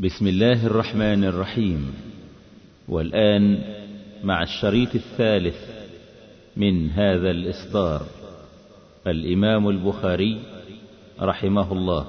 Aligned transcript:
بسم 0.00 0.26
الله 0.26 0.66
الرحمن 0.66 1.24
الرحيم. 1.24 1.94
والآن 2.88 3.58
مع 4.24 4.42
الشريط 4.42 4.94
الثالث 4.94 5.56
من 6.56 6.90
هذا 6.90 7.30
الإصدار 7.30 8.06
الإمام 9.06 9.68
البخاري 9.68 10.42
رحمه 11.20 11.72
الله. 11.72 12.06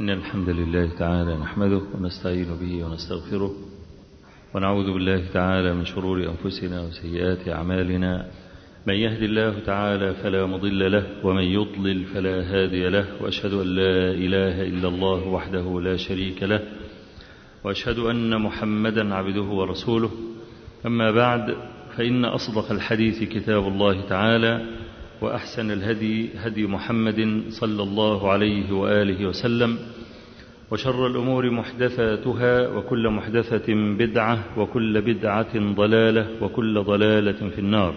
إن 0.00 0.10
الحمد 0.10 0.48
لله 0.48 0.98
تعالى 0.98 1.36
نحمده 1.36 1.82
ونستعين 1.94 2.54
به 2.60 2.84
ونستغفره 2.84 3.52
ونعوذ 4.54 4.92
بالله 4.94 5.26
تعالى 5.32 5.74
من 5.74 5.84
شرور 5.84 6.30
أنفسنا 6.30 6.82
وسيئات 6.82 7.48
أعمالنا. 7.48 8.30
من 8.88 8.94
يهد 8.94 9.22
الله 9.22 9.58
تعالى 9.66 10.14
فلا 10.14 10.46
مضل 10.46 10.92
له 10.92 11.06
ومن 11.24 11.42
يضلل 11.42 12.04
فلا 12.04 12.40
هادي 12.40 12.88
له 12.88 13.06
وأشهد 13.22 13.52
أن 13.52 13.66
لا 13.66 14.10
إله 14.10 14.62
إلا 14.62 14.88
الله 14.88 15.28
وحده 15.28 15.80
لا 15.80 15.96
شريك 15.96 16.42
له 16.42 16.60
وأشهد 17.64 17.98
أن 17.98 18.40
محمدا 18.40 19.14
عبده 19.14 19.42
ورسوله. 19.42 20.10
أما 20.86 21.10
بعد 21.10 21.56
فإن 21.96 22.24
أصدق 22.24 22.72
الحديث 22.72 23.22
كتاب 23.22 23.68
الله 23.68 24.00
تعالى 24.08 24.66
وأحسن 25.20 25.70
الهدي 25.70 26.28
هدي 26.36 26.66
محمد 26.66 27.42
صلى 27.48 27.82
الله 27.82 28.30
عليه 28.32 28.72
وآله 28.72 29.26
وسلم 29.26 29.78
وشر 30.70 31.06
الأمور 31.06 31.50
محدثاتها 31.50 32.68
وكل 32.68 33.08
محدثة 33.08 33.74
بدعة 33.74 34.58
وكل 34.58 35.00
بدعة 35.00 35.74
ضلالة 35.74 36.26
وكل 36.42 36.82
ضلالة 36.82 37.48
في 37.48 37.58
النار. 37.58 37.94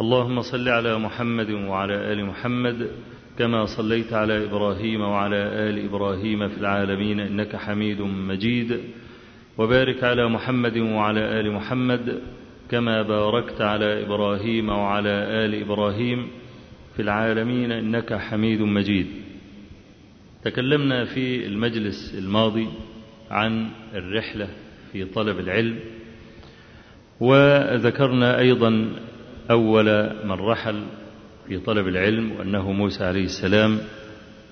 اللهم 0.00 0.42
صل 0.42 0.68
على 0.68 0.98
محمد 0.98 1.50
وعلى 1.50 2.12
آل 2.12 2.24
محمد 2.24 2.90
كما 3.38 3.64
صليت 3.66 4.12
على 4.12 4.44
إبراهيم 4.44 5.00
وعلى 5.00 5.36
آل 5.36 5.84
إبراهيم 5.84 6.48
في 6.48 6.56
العالمين 6.58 7.20
إنك 7.20 7.56
حميد 7.56 8.00
مجيد 8.00 8.80
وبارك 9.58 10.04
على 10.04 10.28
محمد 10.28 10.78
وعلى 10.78 11.40
آل 11.40 11.52
محمد 11.52 12.20
كما 12.70 13.02
باركت 13.02 13.60
على 13.60 14.02
إبراهيم 14.06 14.68
وعلى 14.68 15.44
آل 15.44 15.62
إبراهيم 15.62 16.28
في 16.96 17.02
العالمين 17.02 17.72
إنك 17.72 18.14
حميد 18.14 18.60
مجيد. 18.60 19.06
تكلمنا 20.44 21.04
في 21.04 21.46
المجلس 21.46 22.14
الماضي 22.18 22.68
عن 23.30 23.70
الرحلة 23.94 24.48
في 24.92 25.04
طلب 25.04 25.38
العلم 25.38 25.78
وذكرنا 27.20 28.38
أيضا 28.38 28.90
أول 29.50 30.10
من 30.24 30.32
رحل 30.32 30.84
في 31.48 31.58
طلب 31.58 31.88
العلم 31.88 32.32
وأنه 32.32 32.72
موسى 32.72 33.04
عليه 33.04 33.24
السلام 33.24 33.78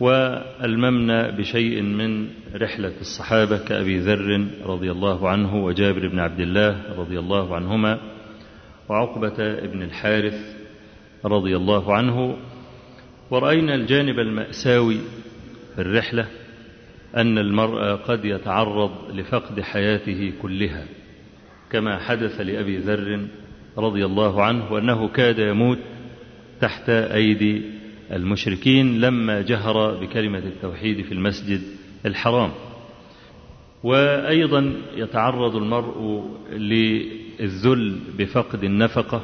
وألممنا 0.00 1.30
بشيء 1.30 1.82
من 1.82 2.28
رحلة 2.54 2.92
الصحابة 3.00 3.58
كأبي 3.58 3.98
ذر 3.98 4.46
رضي 4.66 4.90
الله 4.90 5.28
عنه 5.28 5.64
وجابر 5.64 6.08
بن 6.08 6.18
عبد 6.18 6.40
الله 6.40 6.82
رضي 6.98 7.18
الله 7.18 7.56
عنهما 7.56 8.00
وعقبة 8.88 9.36
بن 9.60 9.82
الحارث 9.82 10.56
رضي 11.24 11.56
الله 11.56 11.94
عنه. 11.94 12.36
ورأينا 13.30 13.74
الجانب 13.74 14.18
المأساوي 14.18 14.98
في 15.74 15.80
الرحلة 15.80 16.28
أن 17.16 17.38
المرء 17.38 17.96
قد 17.96 18.24
يتعرض 18.24 18.90
لفقد 19.14 19.60
حياته 19.60 20.32
كلها 20.42 20.84
كما 21.70 21.98
حدث 21.98 22.40
لأبي 22.40 22.78
ذر 22.78 23.26
رضي 23.78 24.04
الله 24.04 24.42
عنه 24.42 24.72
وأنه 24.72 25.08
كاد 25.08 25.38
يموت 25.38 25.78
تحت 26.60 26.88
أيدي 26.90 27.62
المشركين 28.12 29.00
لما 29.00 29.40
جهر 29.42 29.94
بكلمة 29.94 30.38
التوحيد 30.38 31.04
في 31.04 31.12
المسجد 31.12 31.60
الحرام. 32.06 32.50
وأيضا 33.82 34.72
يتعرض 34.96 35.56
المرء 35.56 36.24
للذل 36.52 37.98
بفقد 38.18 38.64
النفقة 38.64 39.22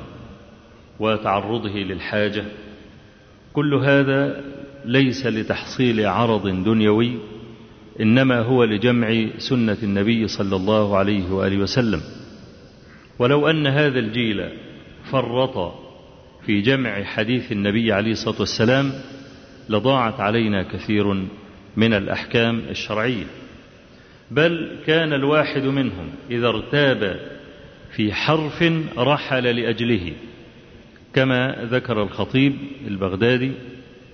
وتعرضه 1.00 1.74
للحاجة. 1.74 2.44
كل 3.52 3.74
هذا 3.74 4.44
ليس 4.84 5.26
لتحصيل 5.26 6.06
عرض 6.06 6.64
دنيوي 6.64 7.12
إنما 8.00 8.40
هو 8.40 8.64
لجمع 8.64 9.26
سنة 9.38 9.76
النبي 9.82 10.28
صلى 10.28 10.56
الله 10.56 10.96
عليه 10.96 11.32
وآله 11.32 11.58
وسلم. 11.58 12.00
ولو 13.18 13.50
أن 13.50 13.66
هذا 13.66 13.98
الجيل 13.98 14.48
فرط 15.10 15.74
في 16.46 16.60
جمع 16.60 17.02
حديث 17.02 17.52
النبي 17.52 17.92
عليه 17.92 18.12
الصلاة 18.12 18.40
والسلام 18.40 18.92
لضاعت 19.68 20.20
علينا 20.20 20.62
كثير 20.62 21.26
من 21.76 21.94
الأحكام 21.94 22.58
الشرعية. 22.70 23.26
بل 24.30 24.78
كان 24.86 25.12
الواحد 25.12 25.62
منهم 25.62 26.10
إذا 26.30 26.48
ارتاب 26.48 27.20
في 27.96 28.12
حرف 28.12 28.72
رحل 28.98 29.56
لأجله 29.56 30.12
كما 31.14 31.68
ذكر 31.70 32.02
الخطيب 32.02 32.56
البغدادي 32.86 33.52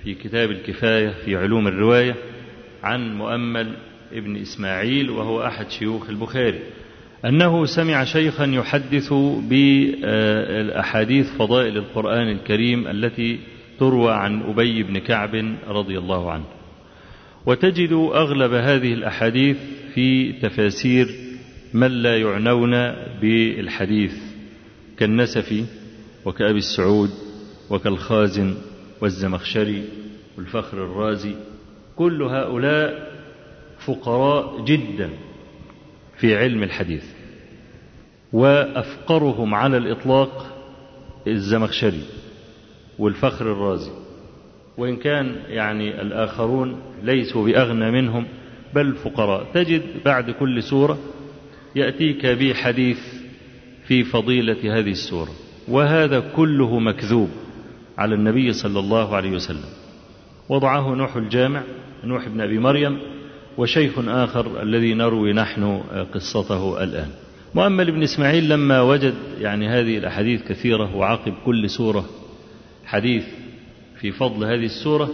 في 0.05 0.15
كتاب 0.15 0.51
الكفاية 0.51 1.09
في 1.25 1.37
علوم 1.37 1.69
الرواية 1.69 2.15
عن 2.83 3.19
مؤمل 3.19 3.75
ابن 4.13 4.37
إسماعيل 4.37 5.11
وهو 5.11 5.47
أحد 5.47 5.71
شيوخ 5.71 6.11
البخاري. 6.11 6.61
أنه 7.25 7.65
سمع 7.65 8.05
شيخا 8.05 8.45
يحدث 8.45 9.13
بأحاديث 9.49 11.31
فضائل 11.39 11.77
القرآن 11.77 12.29
الكريم 12.29 12.87
التي 12.87 13.39
تروى 13.79 14.13
عن 14.13 14.43
أبي 14.43 14.83
بن 14.83 14.99
كعب 14.99 15.57
رضي 15.69 15.99
الله 15.99 16.33
عنه. 16.33 16.45
وتجد 17.47 17.93
أغلب 17.93 18.53
هذه 18.53 18.95
الأحاديث 18.95 19.57
في 19.95 20.33
تفاسير 20.33 21.09
من 21.75 21.91
لا 21.91 22.17
يعنون 22.17 22.71
بالحديث 23.21 24.15
كالنسفي 24.99 25.65
وكأبي 26.25 26.59
السعود 26.59 27.11
وكالخازن 27.71 28.55
والزمخشري 29.01 29.85
والفخر 30.39 30.85
الرازي 30.85 31.35
كل 31.97 32.23
هؤلاء 32.23 33.13
فقراء 33.87 34.65
جدا 34.65 35.11
في 36.17 36.37
علم 36.37 36.63
الحديث. 36.63 37.14
وأفقرهم 38.35 39.55
على 39.55 39.77
الإطلاق 39.77 40.47
الزمخشري 41.27 42.03
والفخر 42.99 43.53
الرازي. 43.53 43.91
وإن 44.79 44.97
كان 44.97 45.37
يعني 45.49 46.01
الآخرون 46.03 46.77
ليسوا 47.03 47.47
بأغنى 47.47 47.91
منهم 47.91 48.27
بل 48.75 48.95
فقراء. 48.95 49.47
تجد 49.55 49.83
بعد 50.05 50.31
كل 50.31 50.63
سورة 50.63 50.99
يأتيك 51.77 52.27
بحديث 52.27 52.99
في 53.87 54.05
فضيلة 54.05 54.79
هذه 54.79 54.91
السورة. 54.91 55.31
وهذا 55.69 56.21
كله 56.21 56.79
مكذوب 56.79 57.29
على 57.99 58.15
النبي 58.15 58.53
صلى 58.53 58.79
الله 58.79 59.17
عليه 59.17 59.31
وسلم. 59.31 59.71
وضعه 60.49 60.95
نوح 60.95 61.17
الجامع 61.17 61.63
نوح 62.05 62.29
بن 62.29 62.41
أبي 62.41 62.59
مريم 62.59 62.99
وشيخ 63.59 63.99
آخر 63.99 64.63
الذي 64.63 64.95
نروي 64.95 65.33
نحن 65.33 65.81
قصته 66.15 66.83
الآن. 66.83 67.24
مؤمل 67.55 67.91
بن 67.91 68.03
إسماعيل 68.03 68.49
لما 68.49 68.81
وجد 68.81 69.15
يعني 69.41 69.69
هذه 69.69 69.99
الأحاديث 69.99 70.43
كثيرة 70.43 70.97
وعقب 70.97 71.35
كل 71.45 71.71
سورة 71.71 72.05
حديث 72.85 73.25
في 74.01 74.13
فضل 74.13 74.45
هذه 74.45 74.65
السورة 74.65 75.11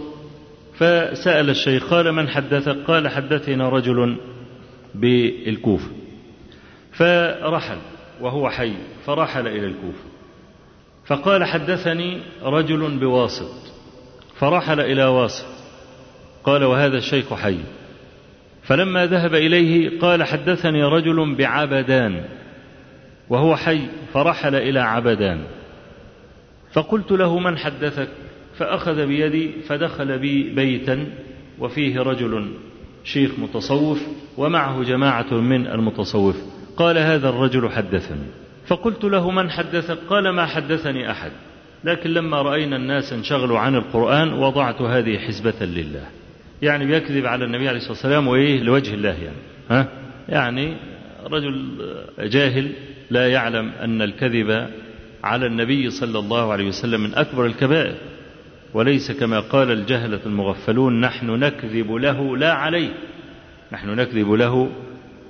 فسأل 0.73 1.49
الشيخ 1.49 1.89
قال 1.89 2.11
من 2.11 2.29
حدثك 2.29 2.77
قال 2.87 3.07
حدثنا 3.07 3.69
رجل 3.69 4.17
بالكوفة. 4.95 5.91
فرحل 6.91 7.77
وهو 8.21 8.49
حي 8.49 8.73
فرحل 9.05 9.47
إلى 9.47 9.67
الكوفة. 9.67 10.03
فقال 11.05 11.43
حدثني 11.43 12.21
رجل 12.43 12.97
بواسط 12.99 13.51
فرحل 14.39 14.79
إلى 14.79 15.05
واسط. 15.05 15.45
قال 16.43 16.63
وهذا 16.63 16.97
الشيخ 16.97 17.33
حي. 17.33 17.59
فلما 18.63 19.05
ذهب 19.05 19.35
إليه 19.35 19.99
قال 19.99 20.23
حدثني 20.23 20.83
رجل 20.83 21.35
بعبدان 21.35 22.23
وهو 23.29 23.55
حي 23.55 23.79
فرحل 24.13 24.55
إلى 24.55 24.79
عبدان. 24.79 25.43
فقلت 26.73 27.11
له 27.11 27.39
من 27.39 27.57
حدثك؟ 27.57 28.07
فأخذ 28.57 29.05
بيدي 29.07 29.51
فدخل 29.67 30.19
بي 30.19 30.49
بيتا 30.49 31.05
وفيه 31.59 31.99
رجل 31.99 32.51
شيخ 33.03 33.31
متصوف 33.39 34.01
ومعه 34.37 34.83
جماعة 34.83 35.33
من 35.33 35.67
المتصوف. 35.67 36.35
قال 36.77 36.97
هذا 36.97 37.29
الرجل 37.29 37.69
حدثني. 37.69 38.27
فقلت 38.67 39.03
له 39.03 39.31
من 39.31 39.49
حدثك؟ 39.49 39.97
قال 40.09 40.29
ما 40.29 40.45
حدثني 40.45 41.11
أحد. 41.11 41.31
لكن 41.83 42.09
لما 42.09 42.41
رأينا 42.41 42.75
الناس 42.75 43.13
انشغلوا 43.13 43.59
عن 43.59 43.75
القرآن 43.75 44.33
وضعت 44.33 44.81
هذه 44.81 45.17
حسبة 45.17 45.65
لله. 45.65 46.05
يعني 46.61 46.85
بيكذب 46.85 47.25
على 47.25 47.45
النبي 47.45 47.67
عليه 47.67 47.77
الصلاة 47.77 47.93
والسلام 47.93 48.27
وإيه؟ 48.27 48.63
لوجه 48.63 48.93
الله 48.93 49.09
يعني. 49.09 49.37
ها؟ 49.69 49.87
يعني 50.29 50.77
رجل 51.25 51.77
جاهل 52.19 52.71
لا 53.09 53.27
يعلم 53.27 53.69
أن 53.69 54.01
الكذب 54.01 54.67
على 55.23 55.45
النبي 55.45 55.89
صلى 55.89 56.19
الله 56.19 56.51
عليه 56.51 56.67
وسلم 56.67 57.01
من 57.01 57.13
أكبر 57.15 57.45
الكبائر. 57.45 57.95
وليس 58.73 59.11
كما 59.11 59.39
قال 59.39 59.71
الجهلة 59.71 60.19
المغفلون 60.25 61.01
نحن 61.01 61.29
نكذب 61.29 61.91
له 61.91 62.37
لا 62.37 62.53
عليه. 62.53 62.89
نحن 63.71 63.89
نكذب 63.89 64.31
له 64.31 64.71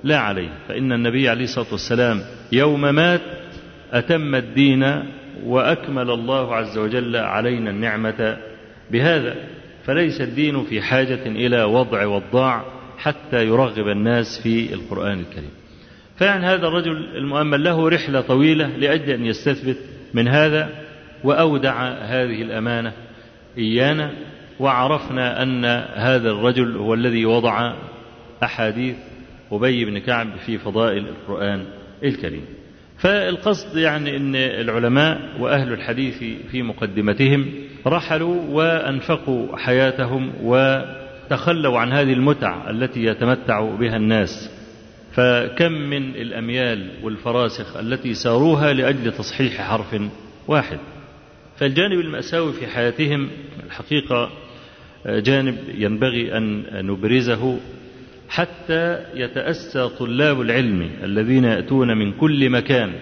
لا 0.04 0.18
عليه. 0.18 0.48
فإن 0.68 0.92
النبي 0.92 1.28
عليه 1.28 1.44
الصلاة 1.44 1.72
والسلام 1.72 2.20
يوم 2.52 2.80
مات 2.80 3.20
أتم 3.92 4.34
الدين 4.34 5.02
وأكمل 5.44 6.10
الله 6.10 6.54
عز 6.54 6.78
وجل 6.78 7.16
علينا 7.16 7.70
النعمة 7.70 8.38
بهذا. 8.90 9.36
فليس 9.84 10.20
الدين 10.20 10.64
في 10.64 10.82
حاجة 10.82 11.26
إلى 11.26 11.62
وضع 11.62 12.06
وضاع 12.06 12.64
حتى 12.98 13.46
يرغب 13.46 13.88
الناس 13.88 14.40
في 14.42 14.74
القرآن 14.74 15.20
الكريم. 15.20 15.50
فيعني 16.18 16.46
هذا 16.46 16.66
الرجل 16.66 17.16
المؤمل 17.16 17.64
له 17.64 17.88
رحلة 17.88 18.20
طويلة 18.20 18.66
لأجل 18.66 19.10
أن 19.10 19.26
يستثبت 19.26 19.76
من 20.14 20.28
هذا 20.28 20.68
وأودع 21.24 21.88
هذه 21.88 22.42
الأمانة 22.42 22.92
إيانا 23.58 24.12
وعرفنا 24.60 25.42
أن 25.42 25.64
هذا 25.94 26.30
الرجل 26.30 26.76
هو 26.76 26.94
الذي 26.94 27.26
وضع 27.26 27.74
أحاديث 28.42 28.96
أبي 29.52 29.84
بن 29.84 29.98
كعب 29.98 30.36
في 30.46 30.58
فضائل 30.58 31.08
القرآن 31.08 31.64
الكريم. 32.04 32.44
فالقصد 32.98 33.76
يعني 33.76 34.16
أن 34.16 34.36
العلماء 34.36 35.20
وأهل 35.40 35.72
الحديث 35.72 36.18
في 36.50 36.62
مقدمتهم 36.62 37.52
رحلوا 37.86 38.42
وأنفقوا 38.50 39.56
حياتهم 39.56 40.32
وتخلوا 40.42 41.78
عن 41.78 41.92
هذه 41.92 42.12
المتع 42.12 42.70
التي 42.70 43.04
يتمتع 43.04 43.60
بها 43.76 43.96
الناس. 43.96 44.50
فكم 45.12 45.72
من 45.72 46.16
الأميال 46.16 46.90
والفراسخ 47.02 47.76
التي 47.76 48.14
ساروها 48.14 48.72
لأجل 48.72 49.12
تصحيح 49.12 49.60
حرف 49.60 50.00
واحد. 50.48 50.78
فالجانب 51.56 52.00
المأساوي 52.00 52.52
في 52.52 52.66
حياتهم 52.66 53.30
الحقيقة 53.66 54.30
جانب 55.06 55.58
ينبغي 55.74 56.36
أن 56.36 56.64
نبرزه. 56.86 57.58
حتى 58.28 58.98
يتأسى 59.14 59.88
طلاب 59.98 60.40
العلم 60.40 60.90
الذين 61.04 61.44
يأتون 61.44 61.98
من 61.98 62.12
كل 62.12 62.50
مكان 62.50 62.92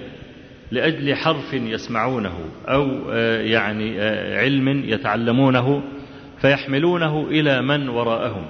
لأجل 0.70 1.14
حرف 1.14 1.54
يسمعونه 1.54 2.38
أو 2.68 3.10
يعني 3.40 4.00
علم 4.36 4.68
يتعلمونه 4.84 5.82
فيحملونه 6.40 7.28
إلى 7.28 7.62
من 7.62 7.88
وراءهم. 7.88 8.46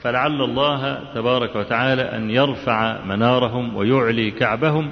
فلعل 0.00 0.42
الله 0.42 0.98
تبارك 1.14 1.56
وتعالى 1.56 2.02
أن 2.02 2.30
يرفع 2.30 3.04
منارهم 3.04 3.76
ويعلي 3.76 4.30
كعبهم. 4.30 4.90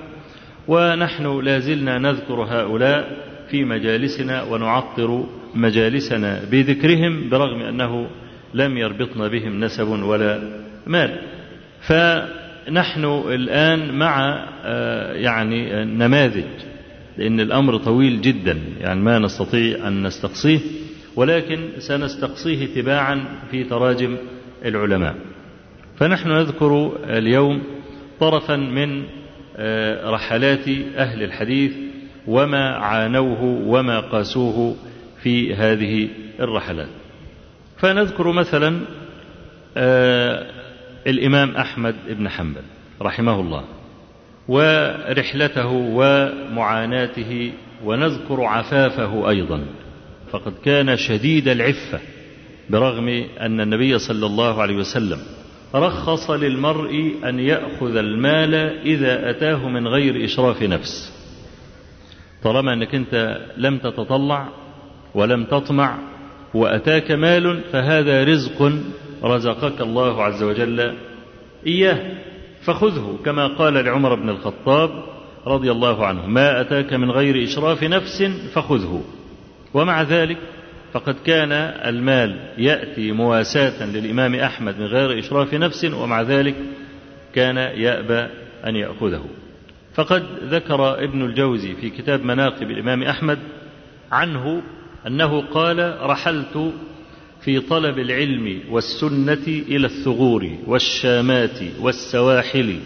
ونحن 0.69 1.41
لازلنا 1.41 1.99
نذكر 1.99 2.35
هؤلاء 2.35 3.27
في 3.51 3.65
مجالسنا 3.65 4.43
ونعطر 4.43 5.27
مجالسنا 5.55 6.41
بذكرهم 6.51 7.29
برغم 7.31 7.61
أنه 7.61 8.07
لم 8.55 8.77
يربطنا 8.77 9.29
بهم 9.29 9.61
نسب 9.61 9.89
ولا 9.89 10.41
مال. 10.87 11.19
فنحن 12.67 13.05
الآن 13.29 13.99
مع 13.99 14.45
يعني 15.15 15.85
نماذج 15.85 16.45
لأن 17.19 17.41
الأمر 17.41 17.77
طويل 17.77 18.21
جدا 18.21 18.59
يعني 18.81 19.01
ما 19.01 19.19
نستطيع 19.19 19.89
أن 19.89 20.03
نستقصيه 20.03 20.59
ولكن 21.17 21.69
سنستقصيه 21.79 22.67
تباعا 22.67 23.25
في 23.51 23.65
تراجم 23.65 24.17
العلماء. 24.65 25.15
فنحن 25.97 26.29
نذكر 26.29 26.93
اليوم 27.05 27.63
طرفا 28.21 28.57
من 28.57 29.03
رحلات 30.05 30.69
أهل 30.97 31.23
الحديث 31.23 31.73
وما 32.27 32.71
عانوه 32.71 33.43
وما 33.45 34.01
قاسوه 34.01 34.77
في 35.23 35.55
هذه 35.55 36.09
الرحلات. 36.41 36.89
فنذكر 37.79 38.33
مثلا 38.33 38.81
الإمام 41.06 41.56
أحمد 41.56 41.94
بن 42.08 42.29
حنبل 42.29 42.62
رحمه 43.03 43.41
الله 43.41 43.64
ورحلته 44.49 45.67
ومعاناته 45.69 47.53
ونذكر 47.85 48.44
عفافه 48.44 49.29
أيضا 49.31 49.64
فقد 50.31 50.53
كان 50.64 50.97
شديد 50.97 51.49
العفة 51.49 52.00
برغم 52.70 53.25
أن 53.41 53.61
النبي 53.61 53.99
صلى 53.99 54.26
الله 54.26 54.62
عليه 54.62 54.76
وسلم 54.76 55.19
رخص 55.75 56.31
للمرء 56.31 57.14
أن 57.25 57.38
يأخذ 57.38 57.97
المال 57.97 58.55
إذا 58.85 59.31
أتاه 59.31 59.69
من 59.69 59.88
غير 59.88 60.25
إشراف 60.25 60.62
نفس. 60.62 61.12
طالما 62.43 62.73
أنك 62.73 62.94
أنت 62.94 63.41
لم 63.56 63.79
تتطلع 63.79 64.49
ولم 65.14 65.44
تطمع 65.44 65.99
وأتاك 66.55 67.11
مال 67.11 67.61
فهذا 67.73 68.25
رزق 68.25 68.73
رزقك 69.25 69.81
الله 69.81 70.23
عز 70.23 70.43
وجل 70.43 70.95
إياه 71.67 72.15
فخذه 72.63 73.19
كما 73.25 73.47
قال 73.47 73.75
لعمر 73.75 74.15
بن 74.15 74.29
الخطاب 74.29 74.91
رضي 75.47 75.71
الله 75.71 76.07
عنه 76.07 76.27
ما 76.27 76.61
أتاك 76.61 76.93
من 76.93 77.11
غير 77.11 77.45
إشراف 77.45 77.83
نفس 77.83 78.23
فخذه. 78.55 79.03
ومع 79.75 80.03
ذلك 80.03 80.37
فقد 80.93 81.15
كان 81.27 81.53
المال 81.89 82.51
يأتي 82.59 83.13
مواساة 83.13 83.87
للإمام 83.87 84.35
أحمد 84.35 84.79
من 84.79 84.87
غير 84.87 85.19
إشراف 85.19 85.55
نفس 85.55 85.85
ومع 85.85 86.23
ذلك 86.23 86.55
كان 87.35 87.57
يأبى 87.57 88.29
أن 88.67 88.77
يأخذه. 88.77 89.25
فقد 89.95 90.27
ذكر 90.43 91.05
ابن 91.05 91.23
الجوزي 91.23 91.75
في 91.75 91.91
كتاب 91.91 92.25
مناقب 92.25 92.71
الإمام 92.71 93.03
أحمد 93.03 93.39
عنه 94.13 94.63
أنه 95.07 95.43
قال 95.43 95.97
رحلت 96.03 96.73
في 97.46 97.60
طلب 97.60 97.98
العلم 97.98 98.60
والسنة 98.70 99.46
إلى 99.69 99.87
الثغور 99.87 100.50
والشامات 100.66 101.58
والسواحل 101.81 102.76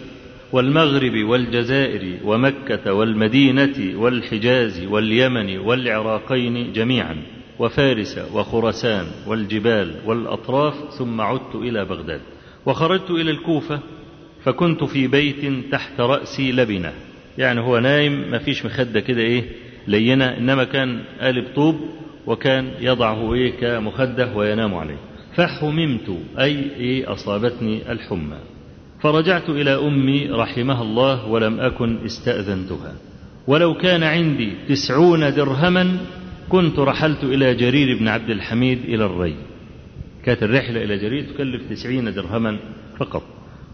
والمغرب 0.51 1.23
والجزائر 1.23 2.17
ومكة 2.25 2.93
والمدينة 2.93 3.93
والحجاز 3.95 4.85
واليمن 4.85 5.57
والعراقين 5.57 6.73
جميعا 6.73 7.17
وفارس 7.59 8.19
وخرسان 8.33 9.05
والجبال 9.27 9.95
والأطراف 10.05 10.73
ثم 10.97 11.21
عدت 11.21 11.55
إلى 11.55 11.85
بغداد. 11.85 12.21
وخرجت 12.65 13.09
إلى 13.11 13.31
الكوفة 13.31 13.79
فكنت 14.43 14.83
في 14.83 15.07
بيت 15.07 15.71
تحت 15.71 15.99
رأسي 15.99 16.51
لبنة. 16.51 16.93
يعني 17.37 17.61
هو 17.61 17.79
نايم 17.79 18.31
ما 18.31 18.37
فيش 18.39 18.65
مخدة 18.65 18.99
كده 18.99 19.21
إيه 19.21 19.43
لينة 19.87 20.25
إنما 20.25 20.63
كان 20.63 21.03
قالب 21.21 21.45
طوب 21.55 21.75
وكان 22.27 22.71
يضعه 22.79 23.33
إيه 23.33 23.51
كمخدة 23.51 24.35
وينام 24.35 24.75
عليه. 24.75 24.97
فحممت 25.35 26.17
أي 26.39 26.75
إيه 26.75 27.13
أصابتني 27.13 27.91
الحمى. 27.91 28.37
فرجعت 29.01 29.49
إلى 29.49 29.87
أمي 29.87 30.29
رحمها 30.29 30.81
الله 30.81 31.27
ولم 31.27 31.59
أكن 31.59 32.05
استأذنتها. 32.05 32.93
ولو 33.47 33.73
كان 33.73 34.03
عندي 34.03 34.51
تسعون 34.69 35.33
درهما 35.33 35.97
كنت 36.49 36.79
رحلت 36.79 37.23
إلى 37.23 37.55
جرير 37.55 37.97
بن 37.97 38.07
عبد 38.07 38.29
الحميد 38.29 38.79
إلى 38.85 39.05
الري. 39.05 39.35
كانت 40.25 40.43
الرحلة 40.43 40.83
إلى 40.83 40.97
جرير 40.97 41.23
تكلف 41.23 41.69
تسعين 41.69 42.13
درهما 42.13 42.57
فقط. 42.97 43.23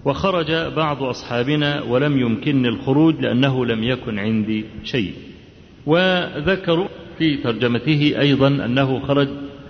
وخرج 0.05 0.51
بعض 0.75 1.03
أصحابنا 1.03 1.81
ولم 1.81 2.19
يمكنني 2.19 2.67
الخروج 2.67 3.15
لأنه 3.21 3.65
لم 3.65 3.83
يكن 3.83 4.19
عندي 4.19 4.65
شيء. 4.83 5.13
وذكروا 5.87 6.87
في 7.17 7.37
ترجمته 7.37 8.15
أيضا 8.19 8.47
أنه 8.47 8.99
خرج 9.07 9.27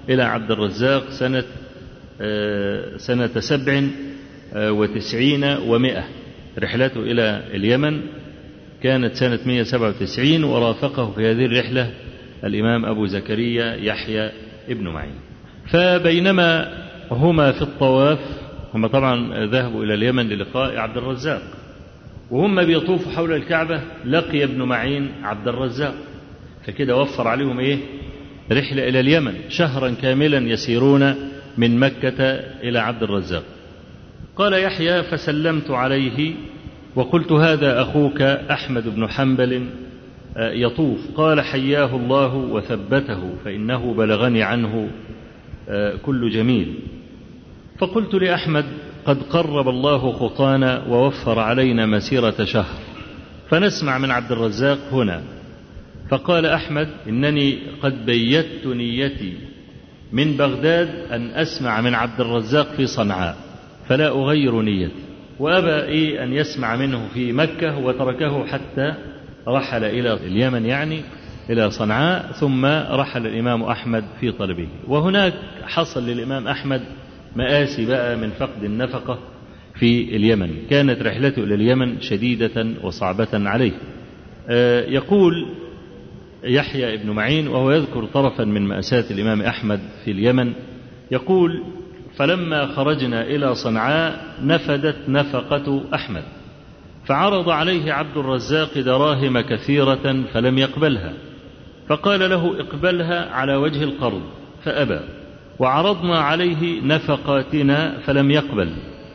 إلى 0.09 0.23
عبد 0.23 0.51
الرزاق 0.51 1.09
سنة 1.09 1.43
سنة 2.97 3.39
سبع 3.39 3.83
وتسعين 4.55 5.43
ومائة. 5.43 6.03
رحلته 6.59 6.99
إلى 6.99 7.43
اليمن 7.53 8.01
كانت 8.83 9.15
سنة 9.15 9.39
197 9.45 10.43
ورافقه 10.43 11.11
في 11.11 11.31
هذه 11.31 11.45
الرحلة 11.45 11.93
الإمام 12.43 12.85
أبو 12.85 13.05
زكريا 13.05 13.75
يحيى 13.75 14.31
ابن 14.69 14.87
معين. 14.87 15.15
فبينما 15.71 16.77
هما 17.11 17.51
في 17.51 17.61
الطواف 17.61 18.19
هم 18.73 18.87
طبعا 18.87 19.45
ذهبوا 19.45 19.83
إلى 19.83 19.93
اليمن 19.93 20.29
للقاء 20.29 20.77
عبد 20.77 20.97
الرزاق. 20.97 21.41
وهم 22.31 22.65
بيطوفوا 22.65 23.11
حول 23.11 23.33
الكعبة 23.33 23.81
لقي 24.05 24.43
ابن 24.43 24.63
معين 24.63 25.11
عبد 25.23 25.47
الرزاق. 25.47 25.95
فكده 26.65 26.95
وفر 26.95 27.27
عليهم 27.27 27.59
إيه؟ 27.59 27.77
رحلة 28.51 28.87
إلى 28.87 28.99
اليمن 28.99 29.33
شهرا 29.49 29.89
كاملا 30.01 30.37
يسيرون 30.37 31.15
من 31.57 31.79
مكة 31.79 32.23
إلى 32.63 32.79
عبد 32.79 33.03
الرزاق. 33.03 33.43
قال 34.35 34.53
يحيى 34.53 35.03
فسلمت 35.03 35.71
عليه 35.71 36.33
وقلت 36.95 37.31
هذا 37.31 37.81
أخوك 37.81 38.21
أحمد 38.21 38.95
بن 38.95 39.07
حنبل 39.07 39.65
يطوف. 40.37 40.99
قال 41.15 41.41
حياه 41.41 41.95
الله 41.95 42.35
وثبته 42.35 43.35
فإنه 43.45 43.93
بلغني 43.93 44.43
عنه 44.43 44.89
كل 46.01 46.29
جميل. 46.29 46.73
فقلت 47.77 48.13
لأحمد 48.13 48.65
قد 49.07 49.23
قرب 49.23 49.69
الله 49.69 50.11
خطانا 50.11 50.83
ووفر 50.89 51.39
علينا 51.39 51.85
مسيرة 51.85 52.43
شهر. 52.43 52.75
فنسمع 53.49 53.97
من 53.97 54.11
عبد 54.11 54.31
الرزاق 54.31 54.77
هنا. 54.91 55.21
فقال 56.09 56.45
أحمد 56.45 56.89
إنني 57.07 57.57
قد 57.81 58.05
بيت 58.05 58.67
نيتي 58.67 59.33
من 60.11 60.37
بغداد 60.37 60.89
أن 61.11 61.29
أسمع 61.29 61.81
من 61.81 61.95
عبد 61.95 62.21
الرزاق 62.21 62.67
في 62.67 62.87
صنعاء 62.87 63.37
فلا 63.87 64.07
أغير 64.07 64.61
نيتي. 64.61 64.93
وأبى 65.39 65.83
إيه 65.83 66.23
أن 66.23 66.33
يسمع 66.33 66.75
منه 66.75 67.07
في 67.13 67.31
مكة 67.31 67.77
وتركه 67.77 68.45
حتى 68.45 68.93
رحل 69.47 69.83
إلى 69.83 70.13
اليمن 70.13 70.65
يعني 70.65 71.01
إلى 71.49 71.71
صنعاء 71.71 72.31
ثم 72.31 72.65
رحل 72.91 73.27
الإمام 73.27 73.63
أحمد 73.63 74.03
في 74.19 74.31
طلبه. 74.31 74.67
وهناك 74.87 75.33
حصل 75.65 76.05
للإمام 76.09 76.47
أحمد 76.47 76.81
مآسي 77.37 77.85
بقى 77.85 78.17
من 78.17 78.29
فقد 78.29 78.63
النفقة 78.63 79.19
في 79.79 80.15
اليمن. 80.15 80.49
كانت 80.69 81.01
رحلته 81.01 81.43
إلى 81.43 81.55
اليمن 81.55 82.01
شديدة 82.01 82.67
وصعبة 82.83 83.27
عليه. 83.33 83.71
يقول 84.87 85.45
يحيى 86.43 86.93
ابن 86.93 87.09
معين 87.09 87.47
وهو 87.47 87.71
يذكر 87.71 88.05
طرفا 88.05 88.43
من 88.43 88.61
مأساة 88.61 89.03
الإمام 89.11 89.41
أحمد 89.41 89.79
في 90.05 90.11
اليمن 90.11 90.53
يقول 91.11 91.63
فلما 92.15 92.65
خرجنا 92.65 93.21
إلى 93.21 93.55
صنعاء 93.55 94.35
نفدت 94.43 94.95
نفقة 95.09 95.81
أحمد 95.93 96.23
فعرض 97.05 97.49
عليه 97.49 97.93
عبد 97.93 98.17
الرزاق 98.17 98.79
دراهم 98.79 99.39
كثيرة 99.41 100.23
فلم 100.33 100.57
يقبلها 100.57 101.13
فقال 101.89 102.19
له 102.29 102.59
اقبلها 102.59 103.29
على 103.31 103.55
وجه 103.55 103.83
القرض 103.83 104.21
فأبى. 104.63 104.99
وعرضنا 105.59 106.19
عليه 106.19 106.81
نفقاتنا 106.81 107.97
فلم 108.05 108.31
يقبل 108.31 108.69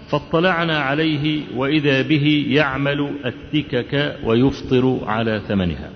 فاطلعنا 0.08 0.78
عليه 0.78 1.40
وإذا 1.56 2.02
به 2.02 2.46
يعمل 2.48 3.10
التكك 3.24 4.16
ويفطر 4.24 5.00
على 5.06 5.40
ثمنها. 5.48 5.90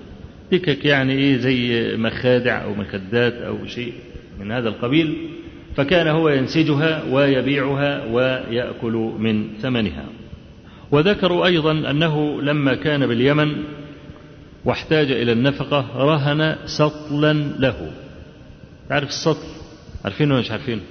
تكك 0.51 0.85
يعني 0.85 1.13
إيه؟ 1.13 1.37
زي 1.37 1.97
مخادع 1.97 2.63
أو 2.63 2.75
مخدات 2.75 3.33
أو 3.33 3.65
شيء 3.65 3.93
من 4.39 4.51
هذا 4.51 4.69
القبيل 4.69 5.17
فكان 5.75 6.07
هو 6.07 6.29
ينسجها 6.29 7.03
ويبيعها 7.11 8.05
ويأكل 8.05 9.11
من 9.19 9.47
ثمنها. 9.61 10.05
وذكروا 10.91 11.45
أيضا 11.45 11.71
أنه 11.71 12.41
لما 12.41 12.75
كان 12.75 13.07
باليمن 13.07 13.55
واحتاج 14.65 15.11
إلى 15.11 15.31
النفقة 15.31 15.85
رهن 15.95 16.55
سطلا 16.65 17.33
له. 17.33 17.91
تعرف 18.89 19.09
السطل؟ 19.09 19.56
عارفينه 20.05 20.33
ولا 20.33 20.41
مش 20.41 20.51
عارفينه؟ 20.51 20.81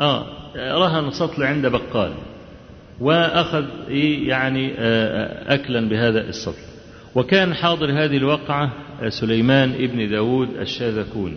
آه 0.00 0.26
رهن 0.56 1.10
سطل 1.10 1.42
عند 1.42 1.66
بقال. 1.66 2.12
وأخذ 3.00 3.64
يعني 4.28 4.74
أكلا 5.48 5.88
بهذا 5.88 6.28
السطل 6.28 6.62
وكان 7.14 7.54
حاضر 7.54 8.04
هذه 8.04 8.16
الوقعة 8.16 8.72
سليمان 9.08 9.72
ابن 9.72 10.10
داود 10.10 10.48
الشاذكوني 10.60 11.36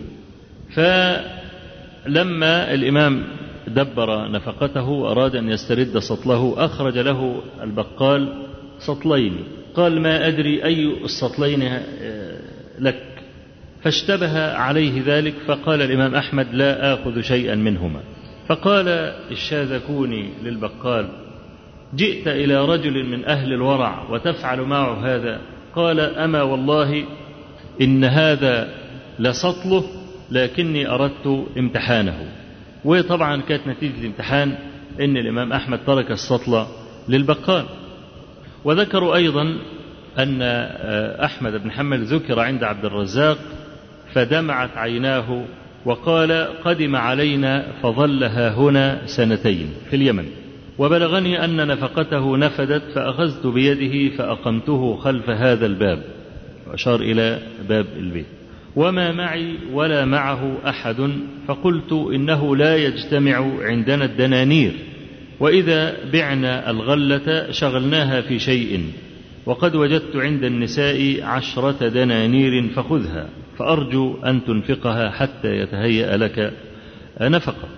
فلما 0.74 2.74
الإمام 2.74 3.24
دبر 3.66 4.30
نفقته 4.30 4.88
وأراد 4.88 5.36
أن 5.36 5.50
يسترد 5.50 5.98
سطله 5.98 6.54
أخرج 6.64 6.98
له 6.98 7.42
البقال 7.62 8.46
سطلين. 8.78 9.36
قال 9.74 10.00
ما 10.00 10.28
أدري 10.28 10.64
أي 10.64 11.04
السطلين 11.04 11.80
لك. 12.78 13.02
فاشتبه 13.82 14.52
عليه 14.52 15.02
ذلك 15.06 15.34
فقال 15.46 15.82
الإمام 15.82 16.14
أحمد 16.14 16.46
لا 16.52 16.94
آخذ 16.94 17.20
شيئا 17.20 17.54
منهما. 17.54 18.00
فقال 18.48 18.88
الشاذكوني 19.30 20.30
للبقال 20.42 21.08
جئت 21.94 22.28
إلى 22.28 22.64
رجل 22.64 23.06
من 23.06 23.24
أهل 23.24 23.52
الورع 23.52 24.10
وتفعل 24.10 24.60
معه 24.60 25.06
هذا؟ 25.06 25.40
قال 25.74 26.00
أما 26.00 26.42
والله 26.42 27.04
إن 27.80 28.04
هذا 28.04 28.68
لسطله 29.18 29.84
لكني 30.30 30.88
أردت 30.88 31.46
امتحانه. 31.58 32.32
وطبعا 32.84 33.40
كانت 33.40 33.66
نتيجة 33.66 34.00
الامتحان 34.00 34.54
أن 35.00 35.16
الإمام 35.16 35.52
أحمد 35.52 35.78
ترك 35.86 36.10
السطل 36.10 36.66
للبقال. 37.08 37.64
وذكروا 38.64 39.16
أيضا 39.16 39.56
أن 40.18 40.42
أحمد 41.24 41.62
بن 41.62 41.70
حنبل 41.70 42.02
ذكر 42.02 42.40
عند 42.40 42.64
عبد 42.64 42.84
الرزاق 42.84 43.38
فدمعت 44.14 44.76
عيناه 44.76 45.44
وقال 45.84 46.48
قدم 46.64 46.96
علينا 46.96 47.66
فظل 47.82 48.24
ها 48.24 48.54
هنا 48.54 49.06
سنتين 49.06 49.68
في 49.90 49.96
اليمن. 49.96 50.24
وبلغني 50.78 51.44
أن 51.44 51.66
نفقته 51.66 52.36
نفدت 52.36 52.82
فأخذت 52.94 53.46
بيده 53.46 54.16
فأقمته 54.16 54.96
خلف 54.96 55.30
هذا 55.30 55.66
الباب. 55.66 56.02
وأشار 56.70 57.00
إلى 57.00 57.38
باب 57.68 57.86
البيت. 57.96 58.26
وما 58.76 59.12
معي 59.12 59.54
ولا 59.72 60.04
معه 60.04 60.56
أحد. 60.68 61.10
فقلت 61.48 61.92
إنه 61.92 62.56
لا 62.56 62.76
يجتمع 62.76 63.50
عندنا 63.60 64.04
الدنانير. 64.04 64.72
وإذا 65.40 65.96
بعنا 66.12 66.70
الغلة 66.70 67.50
شغلناها 67.50 68.20
في 68.20 68.38
شيء. 68.38 68.84
وقد 69.46 69.74
وجدت 69.76 70.16
عند 70.16 70.44
النساء 70.44 71.22
عشرة 71.22 71.88
دنانير 71.88 72.68
فخذها. 72.68 73.28
فأرجو 73.60 74.16
أن 74.24 74.44
تنفقها 74.44 75.10
حتى 75.10 75.48
يتهيأ 75.48 76.16
لك 76.16 76.52
نفقة. 77.20 77.68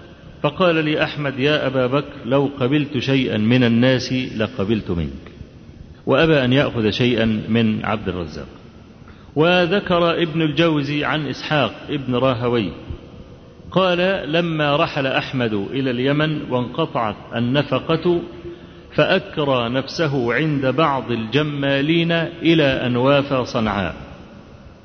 فقال 0.42 0.84
لي 0.84 1.02
أحمد 1.02 1.38
يا 1.38 1.66
أبا 1.66 1.86
بكر 1.86 2.16
لو 2.24 2.50
قبلت 2.60 2.98
شيئا 2.98 3.38
من 3.38 3.64
الناس 3.64 4.12
لقبلت 4.12 4.90
منك. 4.90 5.32
وأبى 6.06 6.44
أن 6.44 6.52
يأخذ 6.52 6.90
شيئا 6.90 7.24
من 7.48 7.84
عبد 7.84 8.08
الرزاق. 8.08 8.46
وذكر 9.36 10.22
ابن 10.22 10.42
الجوزي 10.42 11.04
عن 11.04 11.26
إسحاق 11.26 11.72
ابن 11.90 12.14
راهوي 12.14 12.72
قال 13.70 14.32
لما 14.32 14.76
رحل 14.76 15.06
أحمد 15.06 15.54
إلى 15.54 15.90
اليمن 15.90 16.50
وانقطعت 16.50 17.16
النفقة 17.36 18.20
فأكرى 18.94 19.68
نفسه 19.68 20.34
عند 20.34 20.66
بعض 20.66 21.10
الجمالين 21.10 22.12
إلى 22.42 22.86
أن 22.86 22.96
وافى 22.96 23.44
صنعاء. 23.44 24.11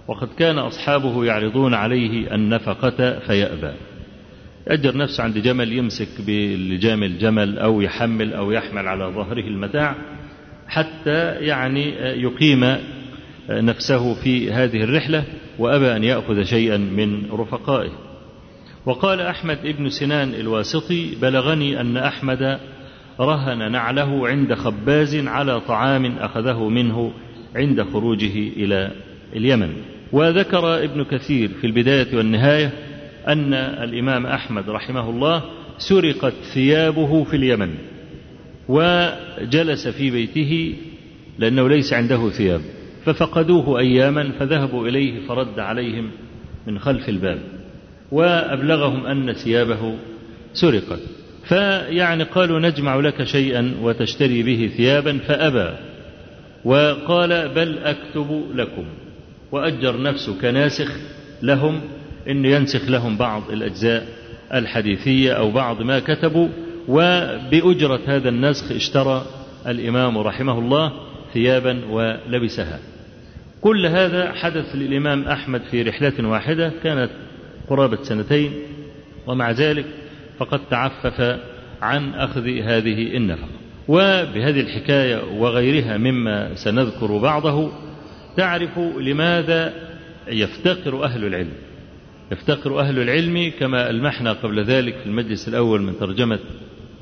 وقد 0.07 0.27
كان 0.39 0.57
أصحابه 0.57 1.25
يعرضون 1.25 1.73
عليه 1.73 2.35
النفقة 2.35 3.19
فيأبى. 3.19 3.71
يأجر 4.67 4.97
نفسه 4.97 5.23
عند 5.23 5.37
جمل 5.37 5.73
يمسك 5.73 6.07
بلجام 6.27 7.03
الجمل 7.03 7.59
أو 7.59 7.81
يحمل 7.81 8.33
أو 8.33 8.51
يحمل 8.51 8.87
على 8.87 9.05
ظهره 9.05 9.47
المتاع 9.47 9.95
حتى 10.67 11.31
يعني 11.31 11.89
يقيم 12.21 12.77
نفسه 13.49 14.13
في 14.13 14.51
هذه 14.51 14.83
الرحلة 14.83 15.23
وأبى 15.59 15.95
أن 15.95 16.03
يأخذ 16.03 16.43
شيئا 16.43 16.77
من 16.77 17.31
رفقائه. 17.31 17.91
وقال 18.85 19.21
أحمد 19.21 19.57
ابن 19.65 19.89
سنان 19.89 20.33
الواسطي 20.33 21.15
بلغني 21.21 21.81
أن 21.81 21.97
أحمد 21.97 22.59
رهن 23.19 23.71
نعله 23.71 24.27
عند 24.27 24.53
خباز 24.53 25.15
على 25.15 25.59
طعام 25.59 26.05
أخذه 26.05 26.69
منه 26.69 27.11
عند 27.55 27.83
خروجه 27.83 28.37
إلى 28.37 28.91
اليمن. 29.35 29.96
وذكر 30.11 30.83
ابن 30.83 31.03
كثير 31.03 31.49
في 31.61 31.67
البداية 31.67 32.17
والنهاية 32.17 32.73
أن 33.27 33.53
الإمام 33.53 34.25
أحمد 34.25 34.69
رحمه 34.69 35.09
الله 35.09 35.43
سرقت 35.77 36.33
ثيابه 36.53 37.23
في 37.23 37.35
اليمن 37.35 37.69
وجلس 38.67 39.87
في 39.87 40.11
بيته 40.11 40.75
لأنه 41.39 41.69
ليس 41.69 41.93
عنده 41.93 42.29
ثياب 42.29 42.61
ففقدوه 43.05 43.79
أياما 43.79 44.31
فذهبوا 44.39 44.87
إليه 44.87 45.27
فرد 45.27 45.59
عليهم 45.59 46.11
من 46.67 46.79
خلف 46.79 47.09
الباب 47.09 47.39
وأبلغهم 48.11 49.05
أن 49.05 49.33
ثيابه 49.33 49.95
سرقت. 50.53 50.99
فيعني 51.47 52.23
قالوا 52.23 52.59
نجمع 52.59 52.95
لك 52.95 53.23
شيئا 53.23 53.73
وتشتري 53.81 54.43
به 54.43 54.71
ثيابا 54.77 55.17
فأبى 55.17 55.77
وقال 56.65 57.49
بل 57.49 57.77
أكتب 57.77 58.43
لكم. 58.55 58.85
وأجر 59.51 60.01
نفسه 60.01 60.41
كناسخ 60.41 60.91
لهم 61.41 61.81
أن 62.29 62.45
ينسخ 62.45 62.89
لهم 62.89 63.17
بعض 63.17 63.51
الأجزاء 63.51 64.07
الحديثية 64.53 65.33
أو 65.33 65.51
بعض 65.51 65.81
ما 65.81 65.99
كتبوا. 65.99 66.47
وبأجرة 66.87 67.99
هذا 68.07 68.29
النسخ 68.29 68.71
اشترى 68.71 69.25
الإمام 69.67 70.17
رحمه 70.17 70.59
الله 70.59 70.91
ثيابا 71.33 71.81
ولبسها. 71.89 72.79
كل 73.61 73.85
هذا 73.85 74.31
حدث 74.31 74.75
للإمام 74.75 75.23
أحمد 75.23 75.61
في 75.71 75.81
رحلة 75.81 76.27
واحدة 76.27 76.71
كانت 76.83 77.09
قرابة 77.69 78.03
سنتين 78.03 78.51
ومع 79.27 79.51
ذلك 79.51 79.85
فقد 80.39 80.59
تعفف 80.69 81.39
عن 81.81 82.13
أخذ 82.13 82.47
هذه 82.47 83.17
النفقة. 83.17 83.47
وبهذه 83.87 84.59
الحكاية 84.59 85.21
وغيرها 85.37 85.97
مما 85.97 86.55
سنذكر 86.55 87.17
بعضه 87.17 87.71
تعرف 88.37 88.79
لماذا 88.99 89.73
يفتقر 90.27 91.03
أهل 91.03 91.25
العلم. 91.25 91.53
يفتقر 92.31 92.79
أهل 92.79 92.99
العلم 92.99 93.51
كما 93.59 93.89
ألمحنا 93.89 94.33
قبل 94.33 94.63
ذلك 94.63 94.95
في 94.95 95.05
المجلس 95.05 95.47
الأول 95.47 95.81
من 95.81 95.99
ترجمة 95.99 96.39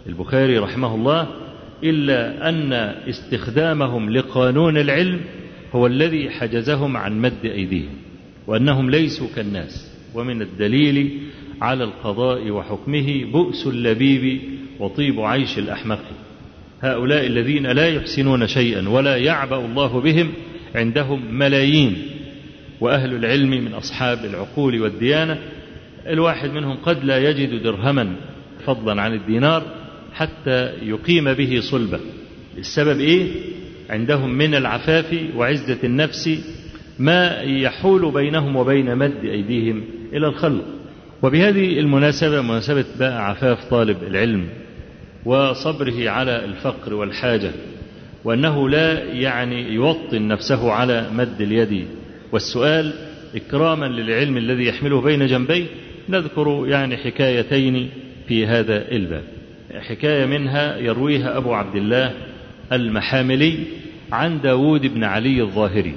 البخاري 0.08 0.58
رحمه 0.58 0.96
الله 0.96 1.28
إلا 1.84 2.50
أن 2.50 2.74
استخدامهم 3.10 4.10
لقانون 4.10 4.78
العلم 4.78 5.22
هو 5.74 5.88
الذي 5.88 6.30
حجزهم 6.30 6.98
عن 6.98 7.22
مد 7.22 7.46
أيديهم 7.46 7.96
وأنهم 8.48 8.90
ليسوا 8.90 9.28
كالناس. 9.36 9.92
ومن 10.14 10.42
الدليل 10.42 11.20
على 11.62 11.84
القضاء 11.84 12.50
وحكمه 12.50 13.26
بؤس 13.32 13.68
اللبيب 13.68 14.42
وطيب 14.80 15.20
عيش 15.20 15.60
الأحمق. 15.60 16.02
هؤلاء 16.82 17.28
الذين 17.28 17.68
لا 17.68 17.88
يحسنون 17.88 18.48
شيئا 18.48 18.90
ولا 18.90 19.18
يعبأ 19.18 19.66
الله 19.66 20.02
بهم 20.02 20.32
عندهم 20.76 21.36
ملايين 21.38 21.98
وأهل 22.82 23.14
العلم 23.16 23.50
من 23.50 23.74
أصحاب 23.74 24.26
العقول 24.26 24.82
والديانة. 24.82 25.40
الواحد 26.08 26.50
منهم 26.50 26.78
قد 26.78 27.04
لا 27.04 27.30
يجد 27.30 27.64
درهما 27.64 28.16
فضلا 28.66 29.02
عن 29.02 29.14
الدينار 29.14 29.64
حتى 30.14 30.74
يقيم 30.84 31.34
به 31.34 31.60
صلبة. 31.72 32.00
السبب 32.58 33.00
إيه؟ 33.00 33.28
عندهم 33.90 34.30
من 34.30 34.56
العفاف 34.56 35.16
وعزة 35.36 35.78
النفس 35.84 36.30
ما 37.00 37.42
يحول 37.42 38.12
بينهم 38.12 38.56
وبين 38.56 38.96
مد 38.96 39.26
أيديهم 39.26 39.84
إلى 40.14 40.28
الخلق. 40.28 40.66
وبهذه 41.22 41.80
المناسبة 41.80 42.42
مناسبة 42.42 42.86
بقى 43.00 43.30
عفاف 43.30 43.70
طالب 43.70 43.98
العلم 44.04 44.48
وصبره 45.26 46.10
على 46.10 46.46
الفقر 46.46 46.94
والحاجة. 46.94 47.52
وأنه 48.26 48.70
لا 48.70 49.04
يعني 49.04 49.74
يوطن 49.74 50.28
نفسه 50.28 50.72
على 50.72 51.10
مد 51.14 51.42
اليد. 51.42 51.88
والسؤال 52.32 52.94
إكراما 53.36 53.86
للعلم 53.86 54.38
الذي 54.38 54.66
يحمله 54.66 55.02
بين 55.02 55.26
جنبيه 55.26 55.66
نذكر 56.10 56.64
يعني 56.68 56.98
حكايتين 56.98 57.90
في 58.28 58.46
هذا 58.46 58.92
الباب. 58.92 59.24
حكاية 59.80 60.26
منها 60.26 60.78
يرويها 60.78 61.38
أبو 61.38 61.54
عبد 61.54 61.76
الله 61.76 62.14
المحاملي 62.72 63.58
عن 64.12 64.42
داود 64.42 64.82
بن 64.88 65.04
علي 65.04 65.42
الظاهري 65.42 65.96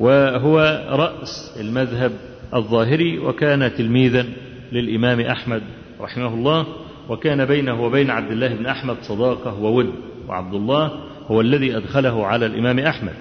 وهو 0.00 0.84
رأس 0.90 1.56
المذهب 1.60 2.12
الظاهري 2.54 3.18
وكان 3.18 3.74
تلميذا 3.74 4.26
للإمام 4.72 5.20
أحمد 5.20 5.62
رحمه 6.00 6.34
الله 6.34 6.66
وكان 7.08 7.44
بينه 7.44 7.82
وبين 7.82 8.10
عبد 8.10 8.32
الله 8.32 8.48
بن 8.48 8.66
أحمد 8.66 8.96
صداقة 9.02 9.60
وود 9.60 9.92
وعبد 10.28 10.54
الله 10.54 11.00
هو 11.26 11.40
الذي 11.40 11.76
أدخله 11.76 12.26
على 12.26 12.46
الإمام 12.46 12.78
أحمد 12.78 13.12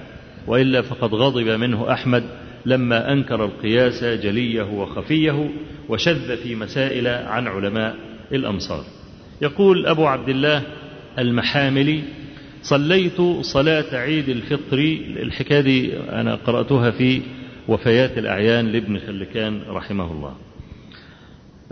وإلا 0.48 0.81
فقد 0.81 1.13
غضب 1.13 1.48
منه 1.48 1.91
أحمد 1.91 2.24
لما 2.65 3.12
أنكر 3.13 3.45
القياس 3.45 4.03
جليه 4.03 4.63
وخفيه 4.63 5.50
وشذ 5.89 6.38
في 6.38 6.55
مسائل 6.55 7.07
عن 7.07 7.48
علماء 7.48 7.95
الأمصار. 8.31 8.83
يقول 9.41 9.88
أبو 9.88 10.05
عبد 10.05 10.29
الله 10.29 10.63
المحاملي 11.19 12.01
صليت 12.62 13.22
صلاة 13.41 13.95
عيد 13.95 14.29
الفطر 14.29 14.77
الحكاية 15.22 15.62
دي 15.62 15.98
أنا 15.98 16.36
قرأتها 16.36 16.91
في 16.91 17.22
وفيات 17.67 18.17
الأعيان 18.17 18.67
لابن 18.72 19.00
خلكان 19.00 19.62
رحمه 19.69 20.12
الله. 20.12 20.36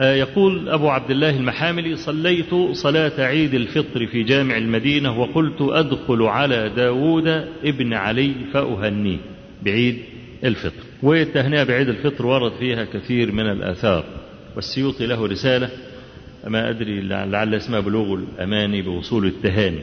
يقول 0.01 0.70
أبو 0.70 0.89
عبد 0.89 1.12
الله 1.12 1.29
المحاملي 1.38 1.96
صليت 1.96 2.55
صلاة 2.72 3.22
عيد 3.22 3.53
الفطر 3.53 4.08
في 4.08 4.24
جامع 4.24 4.58
المدينة 4.58 5.20
وقلت 5.20 5.62
أدخل 5.62 6.24
على 6.24 6.70
داود 6.75 7.27
ابن 7.63 7.93
علي 7.93 8.34
فأهنيه 8.53 9.17
بعيد 9.65 9.98
الفطر. 10.43 10.84
والتهنئة 11.03 11.63
بعيد 11.63 11.89
الفطر 11.89 12.25
ورد 12.25 12.51
فيها 12.60 12.86
كثير 12.86 13.31
من 13.31 13.46
الآثار 13.50 14.05
والسيوطي 14.55 15.08
له 15.08 15.27
رسالة 15.27 15.70
ما 16.48 16.70
أدري 16.70 17.01
لعل 17.01 17.55
اسمها 17.55 17.79
بلوغ 17.79 18.13
الأماني 18.13 18.81
بوصول 18.81 19.25
التهاني 19.25 19.81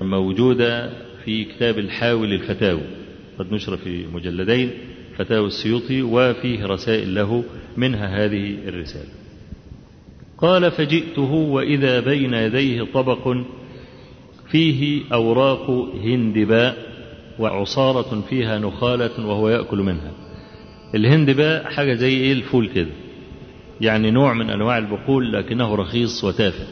موجودة 0.00 0.90
في 1.24 1.44
كتاب 1.44 1.78
الحاوي 1.78 2.26
للفتاوى 2.26 2.82
قد 3.38 3.52
نشر 3.52 3.76
في 3.76 4.06
مجلدين 4.14 4.70
فتاوى 5.18 5.46
السيوطي 5.46 6.02
وفيه 6.02 6.66
رسائل 6.66 7.14
له 7.14 7.44
منها 7.76 8.24
هذه 8.24 8.56
الرسالة. 8.68 9.23
قال 10.38 10.70
فجئته 10.70 11.32
وإذا 11.32 12.00
بين 12.00 12.34
يديه 12.34 12.82
طبق 12.94 13.36
فيه 14.50 15.02
أوراق 15.12 15.70
هندباء 16.04 16.76
وعصارة 17.38 18.20
فيها 18.30 18.58
نخالة 18.58 19.26
وهو 19.26 19.48
يأكل 19.48 19.78
منها. 19.78 20.12
الهندباء 20.94 21.64
حاجة 21.64 21.94
زي 21.94 22.16
إيه؟ 22.16 22.32
الفول 22.32 22.68
كده. 22.68 22.90
يعني 23.80 24.10
نوع 24.10 24.32
من 24.34 24.50
أنواع 24.50 24.78
البقول 24.78 25.32
لكنه 25.32 25.74
رخيص 25.74 26.24
وتافه. 26.24 26.66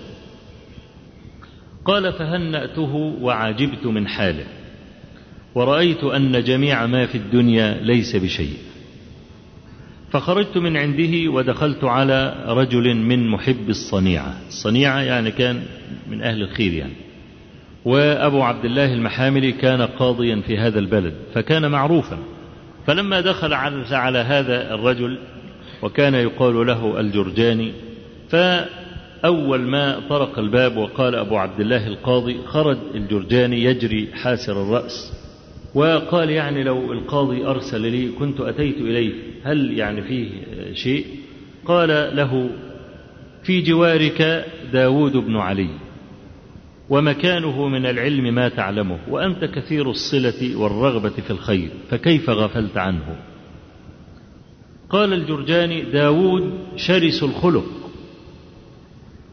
قال 1.84 2.12
فهنأته 2.12 2.94
وعجبت 3.20 3.86
من 3.86 4.08
حاله. 4.08 4.44
ورأيت 5.54 6.04
أن 6.04 6.44
جميع 6.44 6.86
ما 6.86 7.06
في 7.06 7.18
الدنيا 7.18 7.80
ليس 7.82 8.16
بشيء. 8.16 8.56
فخرجت 10.12 10.58
من 10.58 10.76
عنده 10.76 11.30
ودخلت 11.30 11.84
على 11.84 12.44
رجل 12.48 12.96
من 12.96 13.28
محب 13.28 13.68
الصنيعة. 13.68 14.34
الصنيعة 14.48 15.00
يعني 15.00 15.30
كان 15.30 15.62
من 16.10 16.22
أهل 16.22 16.42
الخير 16.42 16.72
يعني. 16.72 16.92
وأبو 17.84 18.42
عبد 18.42 18.64
الله 18.64 18.92
المحاملي 18.94 19.52
كان 19.52 19.82
قاضيا 19.82 20.42
في 20.46 20.58
هذا 20.58 20.78
البلد 20.78 21.14
فكان 21.34 21.70
معروفا. 21.70 22.18
فلما 22.86 23.20
دخل 23.20 23.52
على 23.92 24.18
هذا 24.18 24.74
الرجل 24.74 25.18
وكان 25.82 26.14
يقال 26.14 26.66
له 26.66 27.00
الجرجاني 27.00 27.72
فأول 28.28 29.60
ما 29.60 30.00
طرق 30.08 30.38
الباب 30.38 30.76
وقال 30.76 31.14
أبو 31.14 31.36
عبد 31.36 31.60
الله 31.60 31.86
القاضي 31.86 32.38
خرج 32.46 32.78
الجرجاني 32.94 33.64
يجري 33.64 34.08
حاسر 34.14 34.62
الرأس 34.62 35.12
وقال 35.74 36.30
يعني 36.30 36.62
لو 36.62 36.92
القاضي 36.92 37.46
أرسل 37.46 37.80
لي 37.80 38.08
كنت 38.08 38.40
أتيت 38.40 38.76
إليه. 38.76 39.31
هل 39.44 39.78
يعني 39.78 40.02
فيه 40.02 40.30
شيء؟ 40.74 41.06
قال 41.64 42.16
له 42.16 42.50
في 43.42 43.60
جوارك 43.60 44.46
داود 44.72 45.16
بن 45.16 45.36
علي 45.36 45.68
ومكانه 46.90 47.68
من 47.68 47.86
العلم 47.86 48.34
ما 48.34 48.48
تعلمه 48.48 48.98
وأنت 49.08 49.44
كثير 49.44 49.90
الصلة 49.90 50.56
والرغبة 50.56 51.10
في 51.10 51.30
الخير 51.30 51.68
فكيف 51.90 52.30
غفلت 52.30 52.76
عنه؟ 52.76 53.16
قال 54.90 55.12
الجرجاني 55.12 55.82
داود 55.82 56.58
شرس 56.76 57.22
الخلق 57.22 57.82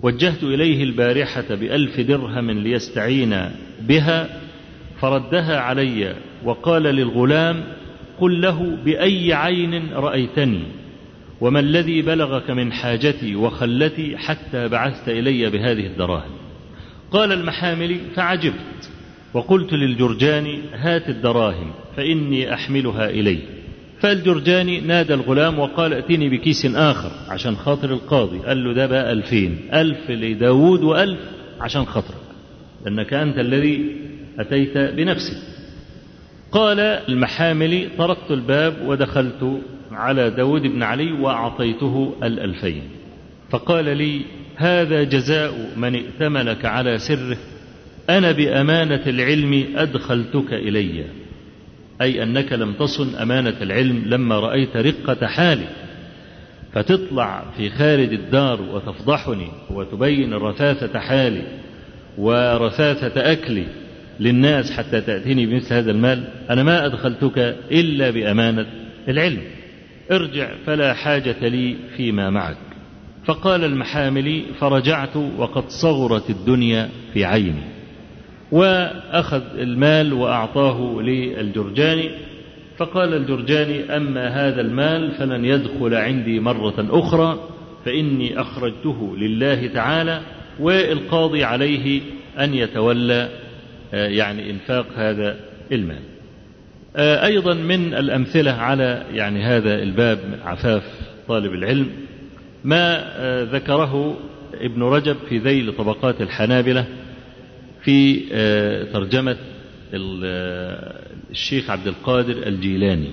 وجهت 0.04 0.44
إليه 0.44 0.84
البارحة 0.84 1.56
بألف 1.56 2.00
درهم 2.00 2.52
ليستعين 2.52 3.52
بها 3.82 4.42
فردها 5.02 5.60
علي 5.60 6.16
وقال 6.44 6.84
للغلام 6.84 7.64
قل 8.22 8.42
له 8.42 8.78
بأي 8.86 9.34
عين 9.34 9.94
رأيتني 9.94 10.64
وما 11.42 11.60
الذي 11.60 12.02
بلغك 12.02 12.50
من 12.52 12.72
حاجتي 12.74 13.36
وخلتي 13.36 14.18
حتى 14.18 14.68
بعثت 14.68 15.10
إلي 15.10 15.50
بهذه 15.50 15.86
الدراهم؟ 15.88 16.32
قال 17.12 17.32
المحاملي 17.32 17.98
فعجبت 18.16 18.90
وقلت 19.34 19.74
للجرجاني 19.74 20.60
هات 20.74 21.10
الدراهم 21.10 21.72
فإني 21.98 22.54
أحملها 22.54 23.10
إليه 23.10 23.40
فالجرجاني 24.00 24.82
نادى 24.82 25.14
الغلام 25.14 25.60
وقال 25.60 25.94
ائتني 25.94 26.30
بكيس 26.30 26.66
آخر 26.66 27.12
عشان 27.28 27.56
خاطر 27.56 27.94
القاضي. 27.94 28.38
قال 28.40 28.64
له 28.64 28.74
ده 28.74 28.88
بقى 28.88 29.12
ألفين 29.12 29.58
ألف 29.74 30.10
لداود 30.12 30.84
وألف 30.84 31.20
عشان 31.62 31.86
خاطرك 31.86 32.18
لأنك 32.86 33.14
أنت 33.14 33.40
الذي 33.40 33.86
أتيت 34.40 34.78
بنفسك. 34.78 35.38
قال 36.52 36.80
المحاملي 36.80 37.90
طرقت 37.98 38.32
الباب 38.32 38.88
ودخلت 38.88 39.62
على 39.92 40.30
داود 40.30 40.62
بن 40.62 40.84
علي 40.84 41.12
وأعطيته 41.12 42.14
الألفين. 42.24 42.84
فقال 43.50 43.98
لي 43.98 44.22
هذا 44.56 45.04
جزاء 45.04 45.74
من 45.78 45.96
ائتمنك 45.96 46.66
على 46.66 46.98
سره 46.98 47.38
أنا 48.10 48.32
بأمانة 48.32 49.02
العلم 49.08 49.66
أدخلتك 49.76 50.54
إلي. 50.54 51.06
أي 52.02 52.24
أنك 52.24 52.54
لم 52.54 52.74
تصن 52.74 53.16
أمانة 53.16 53.56
العلم 53.62 54.04
لما 54.06 54.40
رأيت 54.40 54.78
رقة 54.78 55.28
حالي. 55.28 55.68
فتطلع 56.74 57.44
في 57.58 57.70
خارج 57.70 58.14
الدار 58.14 58.62
وتفضحني 58.62 59.48
وتبين 59.70 60.34
رثاثة 60.34 61.00
حالي 61.00 61.44
ورثاثة 62.18 63.32
أكلي 63.32 63.66
للناس 64.20 64.72
حتى 64.72 65.02
تأتيني 65.02 65.46
بمثل 65.46 65.74
هذا 65.74 65.92
المال 65.92 66.24
أنا 66.50 66.64
ما 66.64 66.86
أدخلتك 66.86 67.38
إلا 67.72 68.10
بأمانة 68.10 68.66
العلم. 69.08 69.42
ارجع 70.12 70.50
فلا 70.66 70.94
حاجة 70.94 71.48
لي 71.48 71.76
فيما 71.98 72.30
معك. 72.30 72.58
فقال 73.26 73.64
المحاملي 73.64 74.44
فرجعت 74.60 75.16
وقد 75.38 75.64
صغرت 75.70 76.30
الدنيا 76.30 76.90
في 77.14 77.26
عيني. 77.26 77.64
وأخذ 78.52 79.42
المال 79.60 80.14
وأعطاه 80.14 81.02
للجرجاني. 81.02 82.10
فقال 82.78 83.14
الجرجاني 83.14 83.98
أما 83.98 84.28
هذا 84.28 84.62
المال 84.62 85.12
فلن 85.12 85.46
يدخل 85.46 85.94
عندي 85.94 86.40
مرة 86.40 86.88
أخرى 86.90 87.40
فإني 87.86 88.42
أخرجته 88.42 89.18
لله 89.18 89.68
تعالى 89.68 90.22
والقاضي 90.60 91.44
عليه 91.44 92.02
أن 92.40 92.54
يتولى 92.54 93.30
يعني 93.94 94.50
إنفاق 94.50 94.88
هذا 94.96 95.40
المال. 95.72 96.02
أيضا 96.98 97.54
من 97.54 97.94
الأمثلة 97.94 98.52
على 98.52 99.06
يعني 99.14 99.44
هذا 99.44 99.84
الباب 99.84 100.20
عفاف 100.44 100.84
طالب 101.28 101.54
العلم 101.54 101.92
ما 102.64 103.04
ذكره 103.52 104.18
ابن 104.54 104.84
رجب 104.84 105.16
في 105.30 105.38
ذيل 105.38 105.74
طبقات 105.78 106.22
الحنابلة 106.22 106.86
في 107.84 108.20
ترجمة 108.94 109.38
الشيخ 111.32 111.70
عبد 111.70 111.88
القادر 111.88 112.48
الجيلاني. 112.48 113.12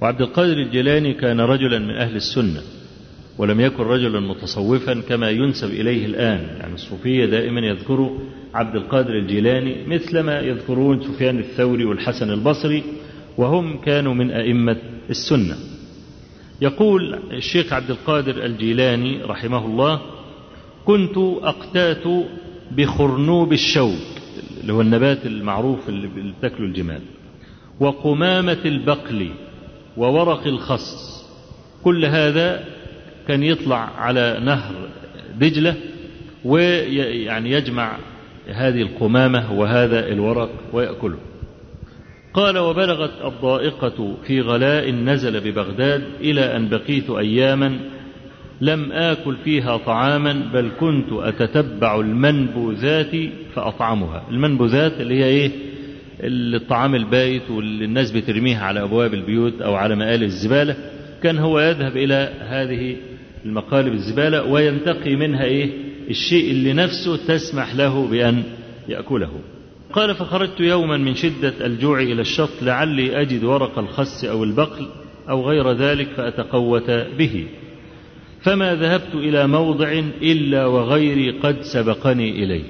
وعبد 0.00 0.20
القادر 0.20 0.52
الجيلاني 0.52 1.14
كان 1.14 1.40
رجلا 1.40 1.78
من 1.78 1.96
أهل 1.96 2.16
السنة. 2.16 2.60
ولم 3.40 3.60
يكن 3.60 3.82
رجلا 3.82 4.20
متصوفا 4.20 5.00
كما 5.08 5.30
ينسب 5.30 5.70
إليه 5.70 6.06
الآن. 6.06 6.56
يعني 6.60 6.74
الصوفية 6.74 7.26
دائما 7.26 7.60
يذكروا 7.60 8.18
عبد 8.54 8.76
القادر 8.76 9.14
الجيلاني 9.18 9.86
مثلما 9.86 10.40
يذكرون 10.40 11.02
سفيان 11.02 11.38
الثوري 11.38 11.84
والحسن 11.84 12.30
البصري 12.30 12.82
وهم 13.38 13.80
كانوا 13.80 14.14
من 14.14 14.30
أئمة 14.30 14.76
السنة. 15.10 15.56
يقول 16.60 17.18
الشيخ 17.32 17.72
عبد 17.72 17.90
القادر 17.90 18.44
الجيلاني 18.44 19.22
رحمه 19.22 19.66
الله 19.66 20.00
كنت 20.84 21.16
أقتات 21.42 22.04
بخرنوب 22.70 23.52
الشوك 23.52 23.98
اللي 24.60 24.72
هو 24.72 24.80
النبات 24.80 25.26
المعروف 25.26 25.88
اللي 25.88 26.32
بتاكله 26.38 26.66
الجمال 26.66 27.00
وقمامة 27.80 28.58
البقل 28.64 29.30
وورق 29.96 30.46
الخص 30.46 31.20
كل 31.84 32.04
هذا 32.04 32.64
كان 33.30 33.42
يطلع 33.42 33.90
على 33.98 34.40
نهر 34.44 34.74
دجلة 35.38 35.74
ويعني 36.44 37.50
يجمع 37.50 37.96
هذه 38.48 38.82
القمامة 38.82 39.52
وهذا 39.52 40.08
الورق 40.08 40.50
ويأكله. 40.72 41.18
قال 42.34 42.58
وبلغت 42.58 43.10
الضائقة 43.24 44.16
في 44.26 44.40
غلاء 44.40 44.90
نزل 44.90 45.40
ببغداد 45.40 46.02
إلى 46.20 46.56
أن 46.56 46.68
بقيت 46.68 47.10
أياما 47.10 47.78
لم 48.60 48.92
آكل 48.92 49.36
فيها 49.44 49.76
طعاما 49.76 50.32
بل 50.32 50.70
كنت 50.80 51.12
أتتبع 51.12 52.00
المنبوذات 52.00 53.16
فأطعمها. 53.54 54.24
المنبوذات 54.30 55.00
اللي 55.00 55.14
هي 55.14 55.24
إيه؟ 55.24 55.50
الطعام 56.20 56.94
البايت 56.94 57.50
واللي 57.50 57.84
الناس 57.84 58.10
بترميها 58.10 58.64
على 58.64 58.82
أبواب 58.82 59.14
البيوت 59.14 59.62
أو 59.62 59.74
على 59.74 59.96
مآل 59.96 60.22
الزبالة. 60.22 60.76
كان 61.22 61.38
هو 61.38 61.60
يذهب 61.60 61.96
إلى 61.96 62.32
هذه 62.40 62.96
المقالب 63.44 63.92
الزبالة 63.92 64.44
وينتقي 64.44 65.16
منها 65.16 65.44
إيه؟ 65.44 65.70
الشيء 66.10 66.50
اللي 66.50 66.72
نفسه 66.72 67.16
تسمح 67.16 67.74
له 67.74 68.06
بأن 68.06 68.42
يأكله. 68.88 69.32
قال 69.92 70.14
فخرجت 70.14 70.60
يوما 70.60 70.96
من 70.96 71.14
شدة 71.14 71.66
الجوع 71.66 72.00
إلى 72.00 72.20
الشط 72.20 72.62
لعلي 72.62 73.20
أجد 73.20 73.44
ورق 73.44 73.78
الخس 73.78 74.24
أو 74.24 74.44
البقل 74.44 74.86
أو 75.28 75.48
غير 75.48 75.72
ذلك 75.72 76.08
فأتقوت 76.16 76.90
به. 76.90 77.46
فما 78.42 78.74
ذهبت 78.74 79.14
إلى 79.14 79.46
موضع 79.46 79.92
إلا 80.22 80.66
وغيري 80.66 81.30
قد 81.30 81.56
سبقني 81.62 82.44
إليه. 82.44 82.64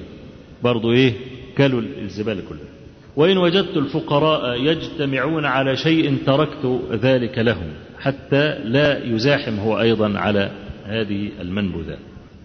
برضو 0.63 0.93
إيه؟ 0.93 1.13
كلوا 1.59 1.83
الزبالة 2.03 2.43
كلها 2.49 2.71
وإن 3.17 3.39
وجدت 3.39 3.77
الفقراء 3.77 4.61
يجتمعون 4.63 5.45
على 5.45 5.77
شيء 5.77 6.17
تركت 6.27 6.81
ذلك 6.93 7.39
لهم 7.39 7.67
حتى 8.01 8.59
لا 8.65 9.05
يزاحم 9.05 9.57
هو 9.59 9.81
أيضا 9.81 10.19
على 10.19 10.51
هذه 10.91 11.29
المنبوذات 11.41 11.99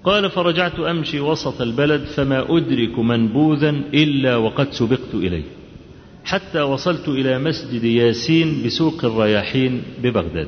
قال 0.04 0.30
فرجعت 0.30 0.80
أمشي 0.80 1.20
وسط 1.20 1.62
البلد 1.62 2.02
فما 2.02 2.58
أدرك 2.58 3.00
منبوذا 3.00 3.70
إلا 3.94 4.36
وقد 4.36 4.72
سبقت 4.72 5.14
إليه. 5.14 5.44
حتى 6.26 6.62
وصلت 6.62 7.08
إلى 7.08 7.40
مسجد 7.40 7.84
ياسين 7.84 8.64
بسوق 8.66 9.06
الرياحين 9.06 9.82
ببغداد. 10.04 10.48